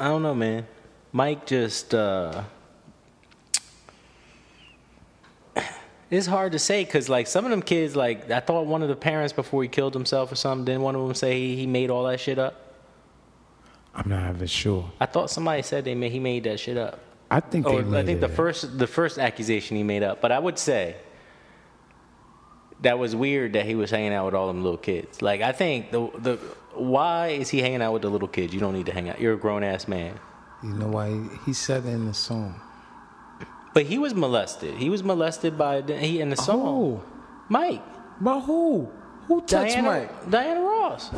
I 0.00 0.08
don't 0.08 0.22
know, 0.22 0.34
man. 0.34 0.66
Mike 1.12 1.46
just. 1.46 1.94
uh 1.94 2.42
It's 6.10 6.26
hard 6.26 6.52
to 6.52 6.58
say 6.58 6.84
because, 6.84 7.10
like, 7.10 7.26
some 7.26 7.44
of 7.44 7.50
them 7.50 7.60
kids, 7.60 7.94
like, 7.94 8.30
I 8.30 8.40
thought 8.40 8.64
one 8.64 8.82
of 8.82 8.88
the 8.88 8.96
parents 8.96 9.34
before 9.34 9.62
he 9.62 9.68
killed 9.68 9.92
himself 9.92 10.32
or 10.32 10.36
something, 10.36 10.64
didn't 10.64 10.80
one 10.80 10.94
of 10.94 11.02
them 11.02 11.14
say 11.14 11.38
he, 11.38 11.56
he 11.56 11.66
made 11.66 11.90
all 11.90 12.04
that 12.04 12.18
shit 12.18 12.38
up? 12.38 12.54
I'm 13.94 14.08
not 14.08 14.34
even 14.34 14.46
sure. 14.46 14.90
I 15.00 15.04
thought 15.06 15.28
somebody 15.28 15.60
said 15.60 15.84
they 15.84 15.94
made, 15.94 16.12
he 16.12 16.18
made 16.18 16.44
that 16.44 16.60
shit 16.60 16.78
up. 16.78 16.98
I 17.30 17.40
think 17.40 17.66
Or 17.66 17.72
they 17.72 17.78
I 17.80 17.82
made 17.82 18.06
think 18.06 18.20
the 18.20 18.28
first 18.28 18.78
the 18.78 18.86
first 18.86 19.18
accusation 19.18 19.76
he 19.76 19.82
made 19.82 20.02
up, 20.02 20.22
but 20.22 20.32
I 20.32 20.38
would 20.38 20.58
say 20.58 20.96
that 22.82 22.98
was 22.98 23.14
weird 23.16 23.54
that 23.54 23.66
he 23.66 23.74
was 23.74 23.90
hanging 23.90 24.12
out 24.12 24.26
with 24.26 24.34
all 24.34 24.46
them 24.46 24.62
little 24.62 24.78
kids. 24.78 25.22
Like 25.22 25.40
I 25.40 25.52
think 25.52 25.90
the 25.90 26.10
the 26.18 26.36
why 26.74 27.28
is 27.28 27.48
he 27.48 27.60
hanging 27.60 27.82
out 27.82 27.92
with 27.92 28.02
the 28.02 28.10
little 28.10 28.28
kids? 28.28 28.54
You 28.54 28.60
don't 28.60 28.74
need 28.74 28.86
to 28.86 28.92
hang 28.92 29.08
out. 29.08 29.20
You're 29.20 29.34
a 29.34 29.38
grown 29.38 29.64
ass 29.64 29.88
man. 29.88 30.18
You 30.62 30.70
know 30.70 30.88
why 30.88 31.10
he, 31.10 31.22
he 31.46 31.52
said 31.52 31.84
it 31.84 31.90
in 31.90 32.06
the 32.06 32.14
song. 32.14 32.60
But 33.74 33.86
he 33.86 33.98
was 33.98 34.14
molested. 34.14 34.74
He 34.76 34.90
was 34.90 35.04
molested 35.04 35.56
by 35.56 35.82
he 35.82 36.20
in 36.20 36.30
the 36.30 36.36
song. 36.36 36.60
Oh, 36.66 37.04
Mike, 37.48 37.82
but 38.20 38.40
who? 38.40 38.90
Who 39.26 39.40
touched 39.42 39.74
Diana, 39.74 39.88
Mike? 39.88 40.30
Diana 40.30 40.60
Ross. 40.60 41.10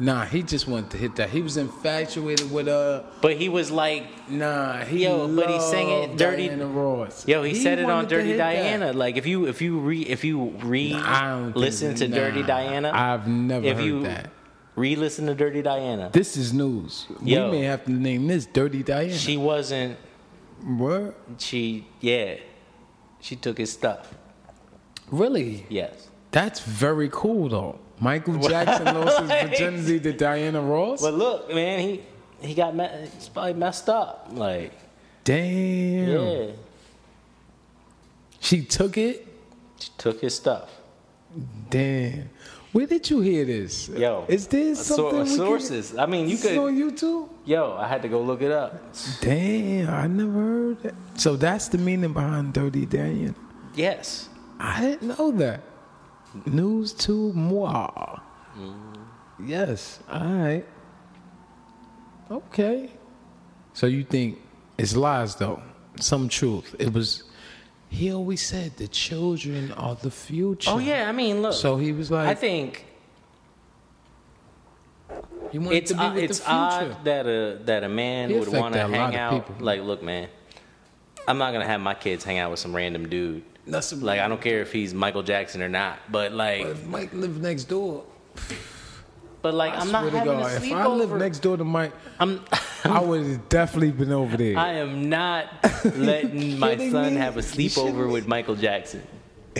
Nah, 0.00 0.24
he 0.24 0.42
just 0.44 0.68
wanted 0.68 0.90
to 0.90 0.96
hit 0.96 1.16
that. 1.16 1.30
He 1.30 1.42
was 1.42 1.56
infatuated 1.56 2.52
with 2.52 2.66
her. 2.68 3.04
But 3.20 3.36
he 3.36 3.48
was 3.48 3.70
like, 3.70 4.04
Nah, 4.30 4.84
he 4.84 5.04
Yo, 5.04 5.26
but 5.34 5.50
he 5.50 5.58
sang 5.60 5.88
it 5.90 6.16
dirty- 6.16 6.48
Diana 6.48 6.66
Ross. 6.66 7.26
yo, 7.26 7.42
he, 7.42 7.54
said 7.54 7.78
it 7.80 7.86
on 7.90 8.06
Dirty 8.06 8.28
hit 8.28 8.36
that. 8.38 8.52
Diana. 8.52 8.92
Like 8.92 9.16
if 9.16 9.26
you 9.26 9.46
if 9.46 9.60
you 9.60 9.78
re 9.80 10.02
if 10.02 10.22
you 10.24 10.50
re 10.62 10.92
think- 10.92 11.56
listen 11.56 11.94
to 11.96 12.06
Dirty 12.06 12.42
Diana, 12.44 12.92
I've 12.94 13.26
never 13.26 13.66
if 13.66 13.78
heard 13.78 13.84
you 13.86 14.02
that. 14.04 14.30
re-listen 14.76 15.26
to 15.26 15.34
Dirty 15.34 15.62
Diana, 15.62 16.10
This 16.12 16.36
is 16.36 16.52
news. 16.52 17.06
Yo. 17.22 17.50
we 17.50 17.58
may 17.58 17.64
have 17.64 17.84
to 17.86 17.90
name 17.90 18.28
this 18.28 18.46
Dirty 18.46 18.82
Diana. 18.84 19.12
she 19.12 19.36
wasn't 19.36 19.96
what? 20.64 21.16
She, 21.38 21.86
yeah, 22.00 22.36
she 23.20 23.34
took 23.34 23.58
his 23.58 23.72
stuff. 23.72 24.14
Really? 25.10 25.66
Yes. 25.68 26.08
That's 26.30 26.60
very 26.60 27.08
cool 27.10 27.48
though. 27.48 27.78
Michael 28.00 28.38
Jackson 28.38 28.84
lost 28.94 29.20
his 29.20 29.30
virginity 29.50 30.00
to 30.00 30.12
Diana 30.12 30.60
Ross. 30.60 31.00
But 31.02 31.14
look, 31.14 31.52
man, 31.54 31.80
he 31.80 32.02
he 32.40 32.54
got 32.54 32.74
me- 32.76 32.88
he's 33.14 33.28
probably 33.28 33.54
messed 33.54 33.88
up. 33.88 34.28
Like, 34.32 34.72
Damn. 35.24 36.08
yeah, 36.08 36.46
She 38.40 38.62
took 38.64 38.96
it. 38.96 39.26
she 39.80 39.90
took 39.98 40.20
his 40.20 40.34
stuff. 40.36 40.70
Damn. 41.70 42.30
Where 42.72 42.86
did 42.86 43.08
you 43.10 43.20
hear 43.20 43.44
this? 43.44 43.88
Yo, 43.88 44.24
is 44.28 44.44
So- 44.48 44.74
something 44.74 45.24
can- 45.26 45.36
sources. 45.36 45.96
I 45.96 46.06
mean, 46.06 46.28
you 46.28 46.36
This 46.36 46.44
is 46.44 46.50
could. 46.52 46.58
on 46.58 46.76
YouTube? 46.76 47.28
Yo, 47.44 47.72
I 47.78 47.88
had 47.88 48.02
to 48.02 48.08
go 48.08 48.20
look 48.20 48.42
it 48.42 48.52
up. 48.52 48.78
Damn, 49.20 49.88
I 49.88 50.06
never 50.06 50.30
heard 50.32 50.82
that. 50.82 50.94
So 51.16 51.34
that's 51.36 51.68
the 51.68 51.78
meaning 51.78 52.12
behind 52.12 52.52
Dirty 52.52 52.86
Diana. 52.86 53.34
Yes. 53.74 54.28
I 54.60 54.80
didn't 54.82 55.16
know 55.18 55.30
that. 55.32 55.60
News 56.46 56.92
to 56.94 57.32
moi. 57.32 58.18
Mm. 58.56 58.98
Yes. 59.46 60.00
All 60.10 60.20
right. 60.20 60.64
Okay. 62.30 62.90
So 63.72 63.86
you 63.86 64.04
think 64.04 64.38
it's 64.76 64.96
lies 64.96 65.36
though? 65.36 65.62
Some 66.00 66.28
truth. 66.28 66.74
It 66.78 66.92
was. 66.92 67.22
He 67.90 68.12
always 68.12 68.44
said 68.44 68.76
the 68.76 68.88
children 68.88 69.72
are 69.72 69.94
the 69.94 70.10
future. 70.10 70.70
Oh 70.70 70.78
yeah, 70.78 71.08
I 71.08 71.12
mean, 71.12 71.40
look. 71.40 71.54
So 71.54 71.76
he 71.78 71.92
was 71.92 72.10
like, 72.10 72.28
I 72.28 72.34
think 72.34 72.84
he 75.50 75.58
wanted 75.58 75.76
it's 75.76 75.90
to 75.92 75.96
be 75.96 76.02
odd, 76.02 76.14
with 76.14 76.24
it's 76.24 76.38
the 76.38 76.44
future. 76.44 76.54
odd 76.56 77.04
that 77.04 77.26
a 77.26 77.58
that 77.64 77.84
a 77.84 77.88
man 77.88 78.28
He 78.30 78.38
would 78.38 78.48
want 78.52 78.74
to 78.74 78.86
hang 78.86 79.16
out. 79.16 79.46
people. 79.46 79.64
Like, 79.64 79.80
look, 79.82 80.02
man, 80.02 80.28
I'm 81.26 81.38
not 81.38 81.52
gonna 81.52 81.66
have 81.66 81.80
my 81.80 81.94
kids 81.94 82.24
hang 82.24 82.38
out 82.38 82.50
with 82.50 82.60
some 82.60 82.76
random 82.76 83.08
dude. 83.08 83.42
That's 83.68 83.92
like, 83.92 84.20
I 84.20 84.28
don't 84.28 84.40
care 84.40 84.60
if 84.62 84.72
he's 84.72 84.94
Michael 84.94 85.22
Jackson 85.22 85.62
or 85.62 85.68
not, 85.68 85.98
but 86.10 86.32
like, 86.32 86.64
If 86.64 86.86
Mike 86.86 87.12
lived 87.12 87.42
next 87.42 87.64
door. 87.64 88.04
but 89.42 89.54
like, 89.54 89.72
I 89.74 89.76
I'm 89.80 89.92
not 89.92 90.04
having 90.12 90.32
a 90.32 90.42
God, 90.42 90.62
if. 90.62 90.72
I 90.72 90.86
lived 90.86 91.12
next 91.14 91.38
door 91.40 91.56
to 91.56 91.64
Mike, 91.64 91.92
I'm. 92.18 92.44
I 92.84 93.00
would 93.04 93.26
have 93.26 93.48
definitely 93.48 93.92
been 93.92 94.12
over 94.12 94.36
there. 94.36 94.58
I 94.58 94.74
am 94.74 95.08
not 95.08 95.46
letting 95.84 96.58
my 96.64 96.76
son 96.76 97.14
me? 97.14 97.20
have 97.20 97.36
a 97.36 97.40
sleepover 97.40 98.10
with 98.10 98.26
Michael 98.26 98.54
Jackson. 98.56 99.02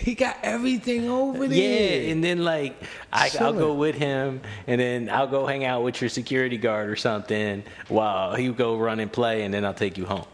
he 0.01 0.15
got 0.15 0.37
everything 0.43 1.11
over 1.11 1.47
there. 1.49 1.59
Yeah, 1.59 2.11
and 2.13 2.23
then 2.23 2.45
like 2.45 2.81
I, 3.13 3.31
I'll 3.41 3.53
go 3.53 3.75
with 3.75 3.97
him, 3.97 4.41
and 4.67 4.81
then 4.81 5.11
I'll 5.11 5.27
go 5.27 5.47
hang 5.47 5.65
out 5.65 5.83
with 5.83 6.01
your 6.01 6.09
security 6.11 6.57
guard 6.57 6.89
or 6.89 6.97
something 6.97 7.63
while 7.89 8.35
he 8.37 8.49
go 8.53 8.77
run 8.79 9.01
and 9.01 9.13
play, 9.13 9.43
and 9.43 9.53
then 9.53 9.65
I'll 9.65 9.75
take 9.75 9.99
you 9.99 10.07
home. 10.07 10.27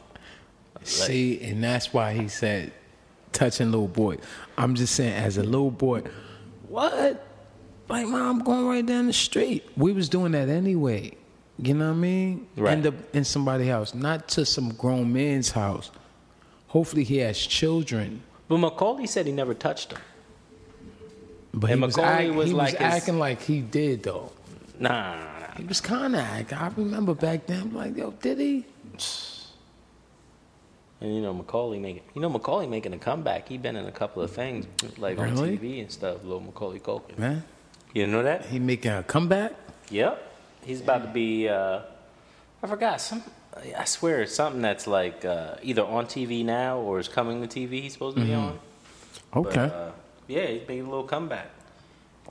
See, 0.83 1.41
and 1.43 1.65
that's 1.65 1.93
why 1.95 2.13
he 2.13 2.29
said 2.29 2.73
touching 3.35 3.71
little 3.71 3.89
boy. 3.89 4.17
I'm 4.57 4.75
just 4.75 4.95
saying, 4.95 5.13
as 5.13 5.37
a 5.37 5.43
little 5.43 5.71
boy, 5.71 6.03
what? 6.69 7.27
Like, 7.89 8.07
mom, 8.07 8.39
I'm 8.41 8.45
going 8.45 8.67
right 8.67 8.87
down 8.87 9.07
the 9.07 9.13
street. 9.13 9.63
We 9.77 9.93
was 9.93 10.09
doing 10.09 10.33
that 10.33 10.49
anyway. 10.49 11.13
You 11.59 11.75
know 11.75 11.89
what 11.91 11.97
I 11.97 12.01
mean? 12.01 12.47
Right. 12.57 12.73
End 12.73 12.87
up 12.87 12.95
in 13.15 13.25
somebody's 13.25 13.69
house, 13.69 13.95
not 13.95 14.27
to 14.31 14.47
some 14.47 14.71
grown 14.71 15.13
man's 15.13 15.51
house. 15.51 15.91
Hopefully, 16.69 17.05
he 17.05 17.19
has 17.19 17.39
children. 17.39 18.23
But 18.49 18.59
Macaulay 18.59 19.07
said 19.07 19.27
he 19.27 19.33
never 19.33 19.55
touched 19.55 19.93
him. 19.93 20.01
But 21.53 21.71
And 21.71 21.81
he 21.81 21.87
was, 21.87 21.97
Macaulay 21.97 22.27
act- 22.29 22.35
was 22.35 22.49
he 22.49 22.55
like 22.55 22.73
was 22.79 22.83
his- 22.83 22.95
acting 23.03 23.19
like 23.19 23.41
he 23.43 23.61
did, 23.61 24.03
though. 24.03 24.33
Nah, 24.81 24.89
nah, 24.89 25.15
nah, 25.15 25.39
nah. 25.41 25.55
He 25.57 25.65
was 25.65 25.81
kind 25.81 26.15
of 26.15 26.21
acting. 26.21 26.59
I 26.59 26.69
remember 26.77 27.15
back 27.15 27.47
then, 27.47 27.73
like, 27.73 27.97
yo, 27.97 28.11
did 28.11 28.39
he? 28.41 28.65
And 31.05 31.15
you 31.15 31.21
know 31.21 31.35
Macaulay 31.35 31.79
making, 31.79 32.03
you 32.15 32.23
know 32.23 32.31
Macaulay 32.31 32.67
making 32.67 32.95
a 32.95 32.99
comeback. 32.99 33.47
He 33.47 33.59
been 33.59 33.77
in 33.77 33.85
a 33.85 33.93
couple 33.93 34.23
of 34.23 34.31
things 34.31 34.65
like 34.97 35.19
on 35.19 35.33
TV 35.37 35.83
and 35.83 35.93
stuff. 35.93 36.25
Little 36.25 36.41
Macaulay 36.41 36.79
Culkin. 36.81 37.19
Man, 37.19 37.45
You 37.93 38.07
know 38.07 38.23
that? 38.23 38.47
he 38.47 38.59
making 38.59 38.91
a 38.91 39.03
comeback? 39.03 39.53
Yep. 39.91 40.33
He's 40.65 40.81
about 40.81 41.03
to 41.03 41.09
be. 41.11 41.47
Uh, 41.47 41.81
I 42.63 42.67
forgot 42.67 43.03
some. 43.03 43.23
I 43.77 43.85
swear 43.85 44.23
it's 44.23 44.35
something 44.35 44.63
that's 44.63 44.87
like 44.87 45.27
uh, 45.27 45.57
either 45.63 45.85
on 45.85 46.07
TV 46.07 46.43
now 46.43 46.79
or 46.79 46.99
is 47.01 47.09
coming 47.09 47.47
to 47.47 47.61
TV. 47.61 47.83
He's 47.83 47.93
supposed 47.93 48.17
to 48.17 48.25
be 48.25 48.33
on. 48.33 48.59
But, 49.31 49.41
Okay. 49.47 49.61
uh, 49.61 49.91
yeah, 50.27 50.47
he's 50.47 50.67
making 50.67 50.87
a 50.87 50.89
little 50.89 51.05
comeback. 51.05 51.51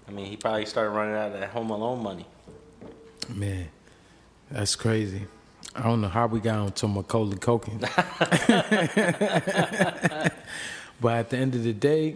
I 0.07 0.11
mean, 0.11 0.26
he 0.26 0.35
probably 0.35 0.65
started 0.65 0.89
running 0.89 1.14
out 1.15 1.27
of 1.31 1.39
that 1.39 1.49
Home 1.52 1.69
Alone 1.69 2.02
money. 2.02 2.26
Man, 3.30 3.68
that's 4.49 4.76
crazy. 4.76 5.27
I 5.76 5.84
don't 5.84 6.02
know 6.02 6.08
how 6.08 6.28
we 6.28 6.40
got 6.40 6.60
onto 6.60 6.88
Macaulay 6.88 7.38
Culkin. 7.38 7.82
but 11.02 11.14
at 11.14 11.30
the 11.30 11.38
end 11.38 11.56
of 11.56 11.64
the 11.64 11.74
day, 11.74 12.16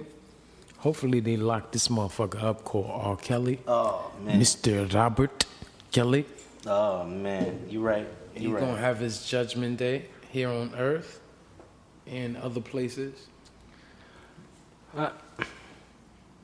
hopefully 0.77 1.19
they 1.19 1.37
lock 1.37 1.71
this 1.71 1.87
motherfucker 1.87 2.41
up 2.43 2.63
called 2.63 2.89
R. 2.89 3.15
Kelly. 3.17 3.59
Oh 3.67 4.11
man. 4.23 4.39
Mr. 4.39 4.91
Robert 4.93 5.45
Kelly. 5.91 6.25
Oh 6.65 7.03
man, 7.05 7.65
you're 7.69 7.81
right. 7.81 8.07
He's 8.33 8.43
You 8.43 8.53
right. 8.53 8.59
gonna 8.59 8.77
have 8.77 8.99
his 8.99 9.25
judgment 9.25 9.77
day 9.77 10.05
here 10.29 10.49
on 10.49 10.73
earth 10.75 11.19
and 12.05 12.37
other 12.37 12.61
places. 12.61 13.27
Uh, 14.95 15.09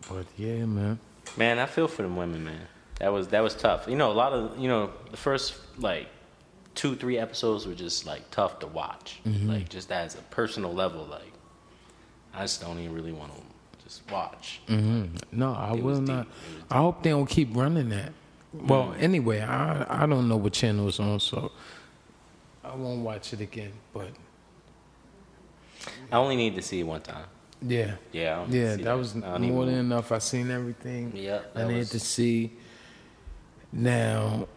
But 0.09 0.25
yeah, 0.37 0.65
man. 0.65 0.99
Man, 1.37 1.59
I 1.59 1.65
feel 1.65 1.87
for 1.87 2.01
them 2.01 2.15
women, 2.17 2.43
man. 2.43 2.67
That 2.99 3.11
was 3.13 3.27
that 3.29 3.41
was 3.41 3.55
tough. 3.55 3.87
You 3.87 3.95
know, 3.95 4.11
a 4.11 4.17
lot 4.23 4.33
of 4.33 4.57
you 4.57 4.67
know 4.67 4.89
the 5.11 5.17
first 5.17 5.55
like 5.77 6.07
two 6.75 6.95
three 6.95 7.17
episodes 7.17 7.65
were 7.67 7.75
just 7.75 8.05
like 8.05 8.29
tough 8.31 8.59
to 8.59 8.67
watch. 8.67 9.19
Like 9.25 9.69
just 9.69 9.91
as 9.91 10.15
a 10.15 10.21
personal 10.23 10.73
level, 10.73 11.05
like 11.05 11.31
I 12.33 12.41
just 12.41 12.61
don't 12.61 12.79
even 12.79 12.93
really 12.95 13.11
want 13.11 13.31
to 13.35 13.41
just 13.83 14.09
watch. 14.11 14.61
hmm 14.67 15.05
No, 15.31 15.53
I 15.53 15.73
It 15.75 15.83
will 15.83 16.01
not. 16.01 16.27
I 16.71 16.77
hope 16.77 17.03
they 17.03 17.09
don't 17.11 17.27
keep 17.29 17.55
running 17.55 17.89
that. 17.89 18.11
Well, 18.53 18.93
anyway, 18.99 19.41
I 19.41 20.03
I 20.03 20.05
don't 20.05 20.27
know 20.27 20.37
what 20.37 20.53
channel 20.53 20.87
it's 20.87 20.99
on, 20.99 21.19
so 21.19 21.51
I 22.63 22.75
won't 22.75 23.01
watch 23.03 23.33
it 23.33 23.41
again. 23.41 23.73
But 23.93 24.09
I 26.11 26.17
only 26.17 26.35
need 26.35 26.55
to 26.55 26.61
see 26.61 26.79
it 26.79 26.83
one 26.83 27.01
time. 27.01 27.25
yeah, 27.61 27.95
Yeah, 28.11 28.33
I 28.33 28.35
don't 28.37 28.49
need 28.49 28.53
to 28.53 28.59
yeah, 28.65 28.75
see 28.77 28.83
that 28.83 28.93
was 28.93 29.15
more 29.15 29.65
than 29.65 29.75
enough. 29.75 30.11
I 30.11 30.19
seen 30.19 30.49
everything. 30.51 31.11
Yeah, 31.15 31.41
I 31.55 31.59
that 31.59 31.67
need 31.67 31.77
was- 31.79 31.89
to 31.91 31.99
see. 31.99 32.53
Now 33.71 34.47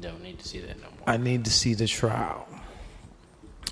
Don't 0.00 0.22
need 0.22 0.38
to 0.38 0.46
see 0.48 0.60
that 0.60 0.76
no 0.76 0.84
more. 0.90 1.08
I 1.08 1.16
need 1.16 1.44
to 1.46 1.50
see 1.50 1.74
the 1.74 1.86
trial. 1.86 2.46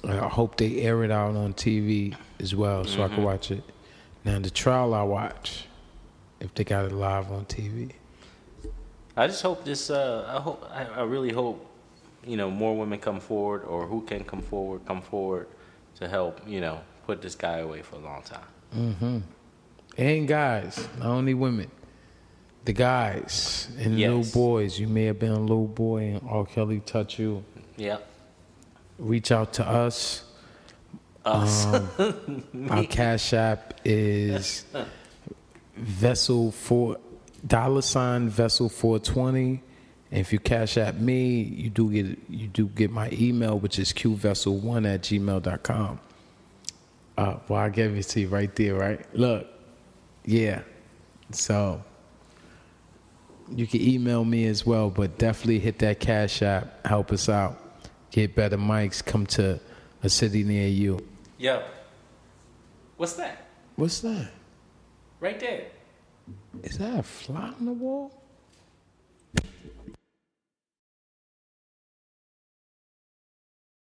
I 0.05 0.17
hope 0.29 0.57
they 0.57 0.81
air 0.83 1.03
it 1.05 1.11
out 1.11 1.35
on 1.37 1.55
TV 1.55 2.15
as 2.41 2.55
well, 2.55 2.85
so 2.85 3.03
I 3.03 3.07
Mm-hmm. 3.07 3.15
can 3.17 3.25
watch 3.25 3.51
it. 3.51 3.65
Now 4.25 4.39
the 4.39 4.51
trial 4.51 4.95
I 4.95 5.03
watch, 5.03 5.67
if 6.41 6.55
they 6.55 6.65
got 6.65 6.85
it 6.87 6.93
live 6.93 7.31
on 7.31 7.45
TV. 7.47 7.93
I 9.17 9.27
just 9.29 9.43
hope 9.43 9.65
this. 9.65 9.91
Uh, 9.91 10.27
I 10.29 10.41
hope. 10.41 10.69
I, 10.71 10.85
I 10.85 11.03
really 11.05 11.33
hope. 11.33 11.71
You 12.27 12.37
know, 12.39 12.51
more 12.51 12.75
women 12.77 12.99
come 12.99 13.21
forward, 13.21 13.65
or 13.65 13.87
who 13.87 14.01
can 14.03 14.25
come 14.25 14.41
forward, 14.41 14.81
come 14.87 15.03
forward 15.03 15.47
to 15.97 16.09
help. 16.09 16.41
You 16.47 16.61
know, 16.63 16.81
put 17.07 17.21
this 17.23 17.35
guy 17.35 17.59
away 17.59 17.83
for 17.83 17.97
a 17.97 18.01
long 18.01 18.23
time. 18.23 18.47
Mm-hmm. 18.75 19.19
And 19.99 20.27
guys, 20.29 20.89
not 20.99 21.07
only 21.09 21.35
women. 21.35 21.71
The 22.65 22.73
guys 22.73 23.69
and 23.79 23.99
Yes. 23.99 24.09
little 24.09 24.43
boys. 24.43 24.79
You 24.79 24.87
may 24.89 25.05
have 25.05 25.19
been 25.19 25.33
a 25.33 25.41
little 25.41 25.67
boy 25.67 26.03
and 26.15 26.21
R. 26.29 26.45
Kelly 26.47 26.81
touch 26.81 27.19
you. 27.19 27.45
Yeah. 27.77 27.99
Reach 28.99 29.31
out 29.33 29.53
to 29.55 29.67
us. 29.69 30.25
Us. 31.25 31.67
Um, 31.67 32.45
our 32.71 32.85
cash 32.85 33.33
app 33.35 33.81
is 33.85 34.65
vessel 35.77 36.53
four 36.53 36.99
dollar 37.47 37.83
sign 37.83 38.29
vessel 38.29 38.69
four 38.69 38.99
twenty. 38.99 39.63
And 40.11 40.21
if 40.21 40.33
you 40.33 40.39
cash 40.39 40.77
app 40.79 40.95
me, 40.95 41.43
you 41.43 41.71
do 41.71 41.91
get 41.91 42.19
you 42.31 42.47
do 42.47 42.67
get 42.67 42.91
my 42.91 43.11
email, 43.13 43.59
which 43.59 43.79
is 43.79 43.93
qvessel1 43.93 44.87
at 44.95 45.03
gmail.com. 45.03 45.99
Uh, 47.19 47.37
well, 47.49 47.61
I 47.61 47.69
gave 47.69 47.97
it 47.97 48.03
to 48.05 48.21
you 48.21 48.29
right 48.29 48.55
there, 48.55 48.75
right? 48.75 49.01
Look, 49.15 49.47
yeah. 50.25 50.63
So 51.33 51.83
you 53.51 53.67
can 53.67 53.81
email 53.81 54.25
me 54.25 54.47
as 54.47 54.65
well, 54.65 54.91
but 54.91 55.19
definitely 55.19 55.59
hit 55.59 55.79
that 55.81 56.01
cash 56.01 56.43
app. 56.43 56.87
Help 56.87 57.13
us 57.13 57.29
out. 57.29 57.61
Get 58.11 58.35
better 58.35 58.57
mics. 58.57 59.05
Come 59.05 59.27
to 59.27 59.61
a 60.03 60.09
city 60.09 60.45
near 60.45 60.69
you. 60.69 61.05
Yo. 61.39 61.63
What's 62.97 63.15
that? 63.15 63.47
What's 63.77 64.01
that? 64.01 64.31
Right 65.21 65.39
there. 65.41 65.67
Is 66.63 66.79
that 66.79 66.99
a 66.99 67.03
fly 67.03 67.53
on 67.59 67.65
the 67.65 67.73
wall? 67.73 68.13